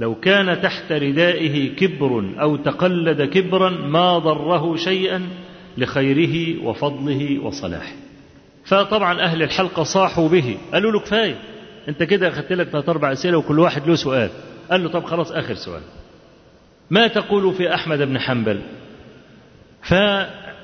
لو 0.00 0.14
كان 0.14 0.62
تحت 0.62 0.92
ردائه 0.92 1.76
كبر 1.76 2.34
أو 2.40 2.56
تقلد 2.56 3.22
كبرا 3.22 3.70
ما 3.70 4.18
ضره 4.18 4.76
شيئا 4.76 5.28
لخيره 5.78 6.64
وفضله 6.64 7.38
وصلاحه. 7.44 7.92
فطبعا 8.64 9.20
أهل 9.20 9.42
الحلقة 9.42 9.82
صاحوا 9.82 10.28
به 10.28 10.56
قالوا 10.72 10.92
له 10.92 11.00
كفاية 11.00 11.38
أنت 11.88 12.02
كده 12.02 12.28
أخذت 12.28 12.52
لك 12.52 12.68
ثلاث 12.68 12.88
أربع 12.88 13.12
أسئلة 13.12 13.38
وكل 13.38 13.58
واحد 13.58 13.88
له 13.88 13.94
سؤال. 13.94 14.30
قال 14.70 14.82
له 14.82 14.88
طب 14.88 15.04
خلاص 15.04 15.32
آخر 15.32 15.54
سؤال. 15.54 15.82
ما 16.90 17.06
تقول 17.06 17.54
في 17.54 17.74
أحمد 17.74 17.98
بن 17.98 18.18
حنبل؟ 18.18 18.60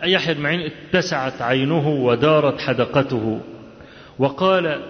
فيحيى 0.01 0.35
بن 0.35 0.41
معين 0.41 0.71
اتسعت 0.71 1.43
عينه 1.43 1.89
ودارت 1.89 2.61
حدقته. 2.61 3.41
وقال 4.19 4.81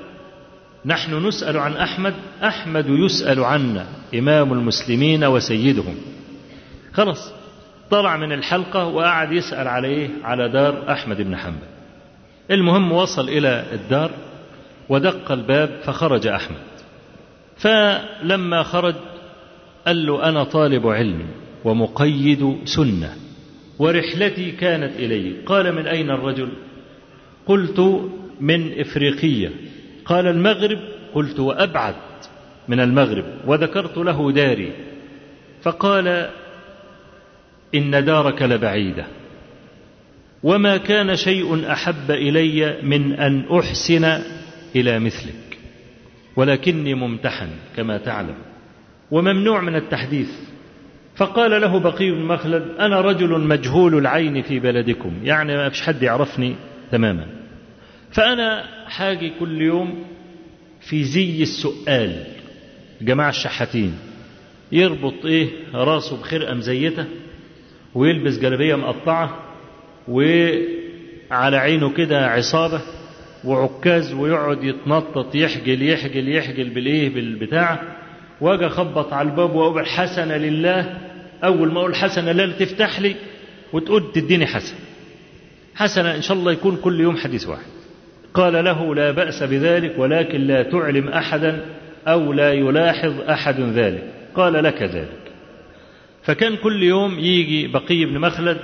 نحن 0.87 1.27
نسأل 1.27 1.57
عن 1.59 1.73
أحمد 1.73 2.15
أحمد 2.45 2.87
يسأل 2.89 3.45
عنا 3.45 3.87
إمام 4.15 4.53
المسلمين 4.53 5.25
وسيدهم. 5.25 5.95
خلاص 6.93 7.33
طلع 7.91 8.17
من 8.17 8.33
الحلقة 8.33 8.85
وقعد 8.87 9.33
يسأل 9.33 9.69
على 9.69 9.89
إيه 9.89 10.11
على 10.25 10.49
دار 10.49 10.93
أحمد 10.93 11.23
بن 11.23 11.37
حنبل. 11.37 11.67
المهم 12.51 12.93
وصل 12.93 13.29
إلى 13.29 13.65
الدار 13.73 14.11
ودق 14.89 15.33
الباب 15.33 15.81
فخرج 15.85 16.27
أحمد. 16.27 16.63
فلما 17.57 18.63
خرج 18.63 18.95
قال 19.87 20.07
له 20.07 20.29
أنا 20.29 20.45
طالب 20.45 20.87
علم 20.87 21.27
ومقيد 21.65 22.59
سنة. 22.65 23.17
ورحلتي 23.79 24.51
كانت 24.51 24.97
إلي. 24.97 25.33
قال 25.47 25.75
من 25.75 25.87
أين 25.87 26.11
الرجل؟ 26.11 26.49
قلت 27.47 28.11
من 28.41 28.81
إفريقية. 28.81 29.51
قال 30.05 30.27
المغرب؟ 30.27 30.79
قلت 31.15 31.41
وأبعد 31.41 31.95
من 32.69 32.81
المغرب 32.81 33.25
وذكرت 33.47 33.99
له 33.99 34.33
داري. 34.33 34.73
فقال 35.63 36.31
إن 37.75 38.05
دارك 38.05 38.43
لبعيدة. 38.43 39.07
وما 40.43 40.77
كان 40.77 41.17
شيء 41.17 41.73
أحب 41.73 42.11
إلي 42.11 42.83
من 42.83 43.13
أن 43.13 43.59
أحسن 43.59 44.05
إلى 44.77 44.99
مثلك 44.99 45.59
ولكني 46.37 46.95
ممتحن 46.95 47.49
كما 47.77 47.99
تعلم. 47.99 48.37
وممنوع 49.11 49.61
من 49.61 49.77
التحديث. 49.77 50.31
فقال 51.19 51.61
له 51.61 51.79
بقي 51.79 52.11
بن 52.11 52.23
مخلد 52.23 52.63
أنا 52.81 53.01
رجل 53.01 53.41
مجهول 53.41 53.99
العين 53.99 54.43
في 54.43 54.61
بلدكم 54.61 55.13
يعني 55.25 55.57
ما 55.57 55.69
فيش 55.69 55.83
حد 55.83 56.03
يعرفني 56.03 56.55
تماما. 56.93 57.27
فأنا 58.11 58.65
حاجي 58.87 59.33
كل 59.41 59.63
يوم 59.63 60.05
في 60.81 61.05
زي 61.05 61.43
السؤال 61.43 62.27
جماعة 63.03 63.29
الشحاتين 63.29 63.95
يربط 64.73 65.27
إيه 65.27 65.49
راسه 65.75 66.17
بخرقة 66.21 66.55
مزيتة 66.55 67.05
ويلبس 67.95 68.39
جلابية 68.39 68.75
مقطعة 68.75 69.39
وعلى 70.09 71.57
عينه 71.57 71.93
كده 71.93 72.27
عصابة 72.27 72.81
وعكاز 73.45 74.13
ويقعد 74.13 74.65
يتنطط 74.65 75.35
يحجل 75.35 75.89
يحجل 75.89 76.29
يحجل 76.37 76.69
بالإيه 76.71 77.15
بالبتاع 77.15 77.83
وأجي 78.41 78.67
أخبط 78.67 79.13
على 79.13 79.29
الباب 79.31 79.55
وأقول 79.55 79.87
حسنة 79.87 80.37
لله 80.37 80.99
أول 81.45 81.73
ما 81.73 81.81
أقول 81.81 81.95
حسنة 81.95 82.33
لله 82.33 82.53
تفتح 82.53 83.01
لي 83.01 83.15
وتقول 83.73 84.13
تديني 84.13 84.47
حسن 84.47 84.75
حسنا 85.75 86.17
إن 86.17 86.23
شاء 86.23 86.37
الله 86.37 86.53
يكون 86.53 86.77
كل 86.77 87.01
يوم 87.01 87.17
حديث 87.17 87.47
واحد. 87.49 87.67
قال 88.35 88.65
له 88.65 88.95
لا 88.95 89.11
بأس 89.11 89.43
بذلك 89.43 89.95
ولكن 89.99 90.41
لا 90.41 90.63
تعلم 90.63 91.09
أحدا 91.09 91.65
أو 92.07 92.33
لا 92.33 92.53
يلاحظ 92.53 93.21
أحد 93.21 93.61
ذلك. 93.61 94.05
قال 94.35 94.53
لك 94.65 94.83
ذلك. 94.83 95.19
فكان 96.23 96.57
كل 96.57 96.83
يوم 96.83 97.19
يجي 97.19 97.67
بقي 97.69 98.05
بن 98.05 98.19
مخلد 98.19 98.59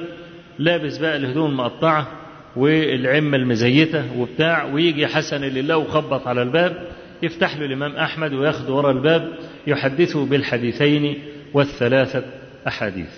لابس 0.58 0.98
بقى 0.98 1.16
الهدوم 1.16 1.50
المقطعة 1.50 2.08
والعمة 2.56 3.36
المزيتة 3.36 4.04
وبتاع 4.18 4.64
ويجي 4.64 5.06
حسن 5.06 5.40
لله 5.40 5.76
وخبط 5.76 6.26
على 6.28 6.42
الباب 6.42 6.88
يفتح 7.22 7.56
له 7.56 7.64
الإمام 7.66 7.96
أحمد 7.96 8.32
وياخذ 8.32 8.70
وراء 8.70 8.90
الباب 8.92 9.28
يحدثه 9.66 10.26
بالحديثين 10.26 11.18
والثلاثة 11.54 12.24
أحاديث. 12.66 13.10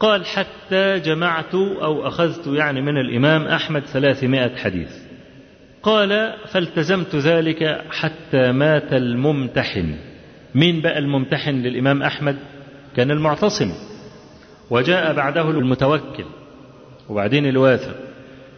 قال 0.00 0.26
حتى 0.26 0.98
جمعت 0.98 1.54
أو 1.54 2.06
أخذت 2.08 2.46
يعني 2.46 2.80
من 2.82 2.96
الإمام 2.98 3.42
أحمد 3.42 3.82
ثلاثمائة 3.84 4.56
حديث. 4.56 4.92
قال 5.82 6.34
فالتزمت 6.48 7.16
ذلك 7.16 7.84
حتى 7.90 8.52
مات 8.52 8.92
الممتحن. 8.92 9.94
مين 10.54 10.80
بقى 10.80 10.98
الممتحن 10.98 11.54
للإمام 11.62 12.02
أحمد؟ 12.02 12.36
كان 12.96 13.10
المعتصم. 13.10 13.72
وجاء 14.70 15.14
بعده 15.14 15.50
المتوكل. 15.50 16.24
وبعدين 17.08 17.46
الواثق. 17.46 17.94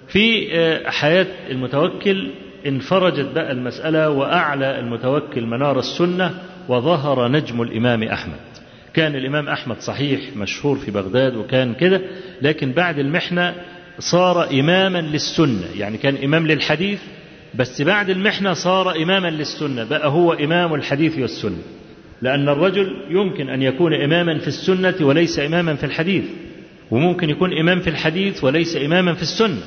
في 0.08 0.48
حياة 0.86 1.26
المتوكل 1.50 2.30
انفرجت 2.66 3.34
بقى 3.34 3.52
المسألة 3.52 4.10
وأعلى 4.10 4.78
المتوكل 4.78 5.46
منار 5.46 5.78
السنة 5.78 6.34
وظهر 6.68 7.28
نجم 7.28 7.62
الإمام 7.62 8.02
أحمد. 8.02 8.51
كان 8.94 9.16
الإمام 9.16 9.48
أحمد 9.48 9.80
صحيح 9.80 10.20
مشهور 10.36 10.76
في 10.76 10.90
بغداد 10.90 11.36
وكان 11.36 11.74
كده 11.74 12.00
لكن 12.42 12.72
بعد 12.72 12.98
المحنة 12.98 13.54
صار 13.98 14.50
إماما 14.50 14.98
للسنة 15.00 15.64
يعني 15.76 15.98
كان 15.98 16.16
إمام 16.24 16.46
للحديث 16.46 17.00
بس 17.54 17.82
بعد 17.82 18.10
المحنة 18.10 18.52
صار 18.52 18.96
إماما 19.02 19.30
للسنة 19.30 19.84
بقى 19.84 20.08
هو 20.08 20.32
إمام 20.32 20.74
الحديث 20.74 21.18
والسنة. 21.18 21.58
لأن 22.22 22.48
الرجل 22.48 23.06
يمكن 23.10 23.48
أن 23.48 23.62
يكون 23.62 23.94
إماما 23.94 24.38
في 24.38 24.48
السنة 24.48 24.94
وليس 25.00 25.38
إماما 25.38 25.74
في 25.74 25.84
الحديث 25.86 26.24
وممكن 26.90 27.30
يكون 27.30 27.58
إمام 27.58 27.80
في 27.80 27.90
الحديث 27.90 28.44
وليس 28.44 28.76
إماما 28.76 29.14
في 29.14 29.22
السنة 29.22 29.58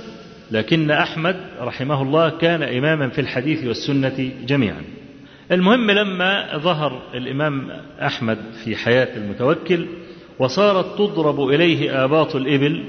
لكن 0.52 0.92
أحمد 0.92 1.36
رحمه 1.62 2.02
الله 2.02 2.30
كان 2.30 2.64
إماما 2.64 3.10
في 3.10 3.22
الحديث 3.22 3.64
والسنة 3.68 4.32
جميعا. 4.48 4.82
المهم 5.52 5.92
لما 5.92 6.58
ظهر 6.58 7.02
الإمام 7.14 7.68
أحمد 8.02 8.38
في 8.64 8.76
حياة 8.76 9.18
المتوكل 9.18 9.88
وصارت 10.40 10.98
تضرب 10.98 11.40
إليه 11.50 12.04
آباط 12.04 12.36
الإبل 12.36 12.84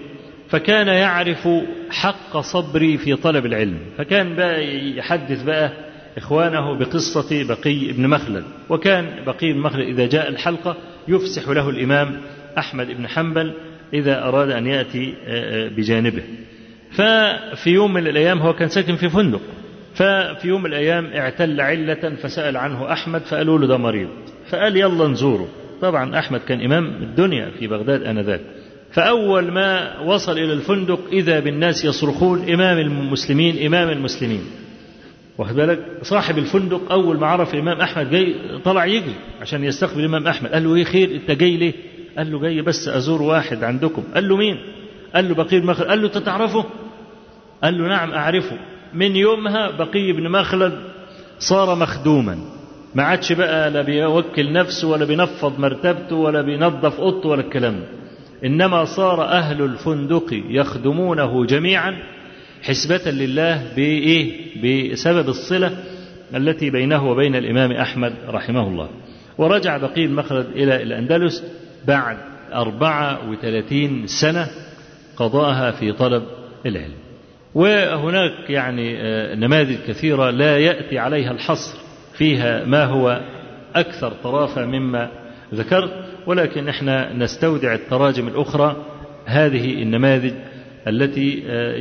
فكان 0.48 0.86
يعرف 0.88 1.48
حق 1.90 2.40
صبري 2.40 2.98
في 2.98 3.16
طلب 3.16 3.46
العلم. 3.46 3.78
فكان 3.98 4.36
بقى 4.36 4.80
يحدث 4.96 5.42
بقى 5.42 5.72
إخوانه 6.16 6.78
بقصة 6.78 7.44
بقي 7.48 7.92
بن 7.92 8.08
مخلد. 8.08 8.44
وكان 8.68 9.24
بقي 9.26 9.52
بن 9.52 9.58
مخلد 9.58 9.88
إذا 9.88 10.06
جاء 10.06 10.28
الحلقة 10.28 10.76
يفسح 11.08 11.48
له 11.48 11.70
الإمام 11.70 12.20
أحمد 12.58 12.86
بن 12.86 13.08
حنبل 13.08 13.54
إذا 13.94 14.22
أراد 14.28 14.50
أن 14.50 14.66
يأتي 14.66 15.14
بجانبه. 15.76 16.22
ففي 16.90 17.70
يوم 17.70 17.92
من 17.92 18.06
الأيام 18.06 18.38
هو 18.38 18.52
كان 18.52 18.68
ساكن 18.68 18.96
في 18.96 19.08
فندق. 19.08 19.40
ففي 19.96 20.48
يوم 20.48 20.62
من 20.62 20.66
الأيام 20.66 21.06
اعتل 21.06 21.60
علة 21.60 22.14
فسأل 22.22 22.56
عنه 22.56 22.92
أحمد 22.92 23.20
فقالوا 23.20 23.58
له 23.58 23.66
ده 23.66 23.76
مريض. 23.76 24.08
فقال 24.50 24.76
يلا 24.76 25.08
نزوره. 25.08 25.48
طبعا 25.80 26.18
أحمد 26.18 26.40
كان 26.40 26.60
إمام 26.60 26.86
الدنيا 26.86 27.50
في 27.58 27.66
بغداد 27.66 28.02
آنذاك. 28.02 28.40
فأول 28.92 29.52
ما 29.52 30.00
وصل 30.00 30.32
إلى 30.32 30.52
الفندق 30.52 31.00
إذا 31.12 31.40
بالناس 31.40 31.84
يصرخون 31.84 32.52
إمام 32.52 32.78
المسلمين 32.78 33.66
إمام 33.66 33.90
المسلمين. 33.90 34.44
واخد 35.38 35.56
بالك؟ 35.56 35.86
صاحب 36.02 36.38
الفندق 36.38 36.92
أول 36.92 37.18
ما 37.18 37.26
عرف 37.26 37.54
الإمام 37.54 37.80
أحمد 37.80 38.10
جاي 38.10 38.34
طلع 38.64 38.86
يجري 38.86 39.14
عشان 39.40 39.64
يستقبل 39.64 40.00
الإمام 40.00 40.26
أحمد. 40.26 40.52
قال 40.52 40.64
له 40.64 40.74
إيه 40.74 40.84
خير؟ 40.84 41.10
أنت 41.14 41.30
جاي 41.30 41.56
ليه؟ 41.56 41.72
قال 42.18 42.32
له 42.32 42.40
جاي 42.40 42.62
بس 42.62 42.88
أزور 42.88 43.22
واحد 43.22 43.64
عندكم. 43.64 44.04
قال 44.14 44.28
له 44.28 44.36
مين؟ 44.36 44.56
قال 45.14 45.28
له 45.28 45.34
بقي 45.34 45.60
بن 45.60 45.66
مخلد 45.66 45.88
قال 45.88 46.02
له 46.02 46.08
تتعرفه؟ 46.08 46.64
قال 47.64 47.78
له 47.78 47.88
نعم 47.88 48.10
أعرفه. 48.12 48.56
من 48.96 49.16
يومها 49.16 49.70
بقي 49.70 50.12
بن 50.12 50.30
مخلد 50.30 50.72
صار 51.38 51.74
مخدوما 51.74 52.38
ما 52.94 53.02
عادش 53.02 53.32
بقى 53.32 53.70
لا 53.70 53.82
بيوكل 53.82 54.52
نفسه 54.52 54.88
ولا 54.88 55.04
بينفض 55.04 55.58
مرتبته 55.60 56.16
ولا 56.16 56.42
بينظف 56.42 57.00
أوضته 57.00 57.28
ولا 57.28 57.40
الكلام 57.40 57.74
ده 57.80 57.86
إنما 58.44 58.84
صار 58.84 59.24
أهل 59.24 59.62
الفندق 59.62 60.26
يخدمونه 60.50 61.46
جميعا 61.46 61.96
حسبة 62.62 63.10
لله 63.10 63.62
بإيه؟ 63.76 64.32
بسبب 64.92 65.28
الصلة 65.28 65.78
التي 66.34 66.70
بينه 66.70 67.10
وبين 67.10 67.36
الإمام 67.36 67.72
أحمد 67.72 68.12
رحمه 68.28 68.68
الله. 68.68 68.88
ورجع 69.38 69.76
بقي 69.76 70.04
المخلد 70.04 70.46
إلى 70.46 70.82
الأندلس 70.82 71.44
بعد 71.86 72.16
34 72.52 74.06
سنة 74.06 74.48
قضاها 75.16 75.70
في 75.70 75.92
طلب 75.92 76.22
العلم. 76.66 77.05
وهناك 77.56 78.50
يعني 78.50 78.96
نماذج 79.34 79.76
كثيرة 79.88 80.30
لا 80.30 80.58
يأتي 80.58 80.98
عليها 80.98 81.30
الحصر 81.32 81.78
فيها 82.14 82.64
ما 82.64 82.84
هو 82.84 83.20
أكثر 83.74 84.12
طرافة 84.22 84.66
مما 84.66 85.08
ذكرت 85.54 85.90
ولكن 86.26 86.68
إحنا 86.68 87.12
نستودع 87.12 87.74
التراجم 87.74 88.28
الأخرى 88.28 88.76
هذه 89.24 89.82
النماذج 89.82 90.32
التي 90.88 91.32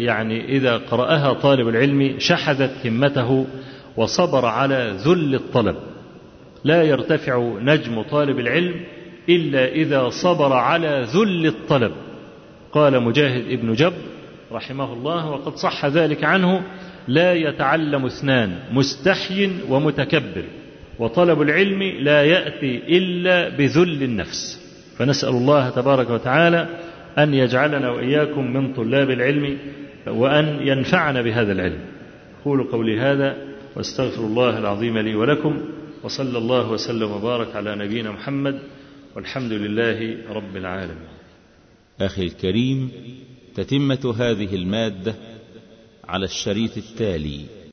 يعني 0.06 0.46
إذا 0.46 0.78
قرأها 0.78 1.34
طالب 1.34 1.68
العلم 1.68 2.16
شحذت 2.20 2.88
همته 2.88 3.46
وصبر 3.98 4.46
على 4.46 4.94
ذل 4.98 5.36
الطلب. 5.36 5.76
لا 6.64 6.84
يرتفع 6.84 7.54
نجم 7.62 8.02
طالب 8.02 8.40
العلم 8.40 8.76
إلا 9.30 9.68
إذا 9.68 10.10
صبر 10.10 10.54
على 10.54 11.06
ذل 11.14 11.46
الطلب. 11.46 11.92
قال 12.72 13.04
مجاهد 13.04 13.52
ابن 13.52 13.74
جبر 13.74 14.15
رحمه 14.52 14.94
الله 14.94 15.30
وقد 15.30 15.56
صح 15.56 15.86
ذلك 15.86 16.24
عنه 16.24 16.64
لا 17.08 17.34
يتعلم 17.34 18.06
اثنان 18.06 18.60
مستحي 18.72 19.50
ومتكبر 19.70 20.44
وطلب 21.00 21.42
العلم 21.42 21.84
لا 21.84 22.24
يأتي 22.24 22.98
إلا 22.98 23.50
بذل 23.50 24.04
النفس. 24.04 24.66
فنسأل 24.98 25.30
الله 25.30 25.70
تبارك 25.70 26.10
وتعالى 26.10 26.68
أن 27.18 27.34
يجعلنا 27.34 27.90
وإياكم 27.90 28.54
من 28.54 28.74
طلاب 28.74 29.10
العلم 29.10 29.58
وأن 30.08 30.68
ينفعنا 30.68 31.22
بهذا 31.22 31.52
العلم. 31.52 31.80
أقول 32.42 32.64
قولي 32.64 33.00
هذا 33.00 33.38
وأستغفر 33.76 34.22
الله 34.22 34.58
العظيم 34.58 34.98
لي 34.98 35.16
ولكم 35.16 35.62
وصلى 36.04 36.38
الله 36.38 36.72
وسلم 36.72 37.12
وبارك 37.12 37.56
على 37.56 37.76
نبينا 37.76 38.12
محمد 38.12 38.60
والحمد 39.16 39.52
لله 39.52 40.18
رب 40.30 40.58
العالمين. 40.58 41.08
أخي 42.02 42.24
الكريم 42.24 42.92
تتمة 43.56 44.16
هذه 44.18 44.56
المادة 44.56 45.16
على 46.04 46.26
الشريط 46.26 46.78
التالي. 46.78 47.46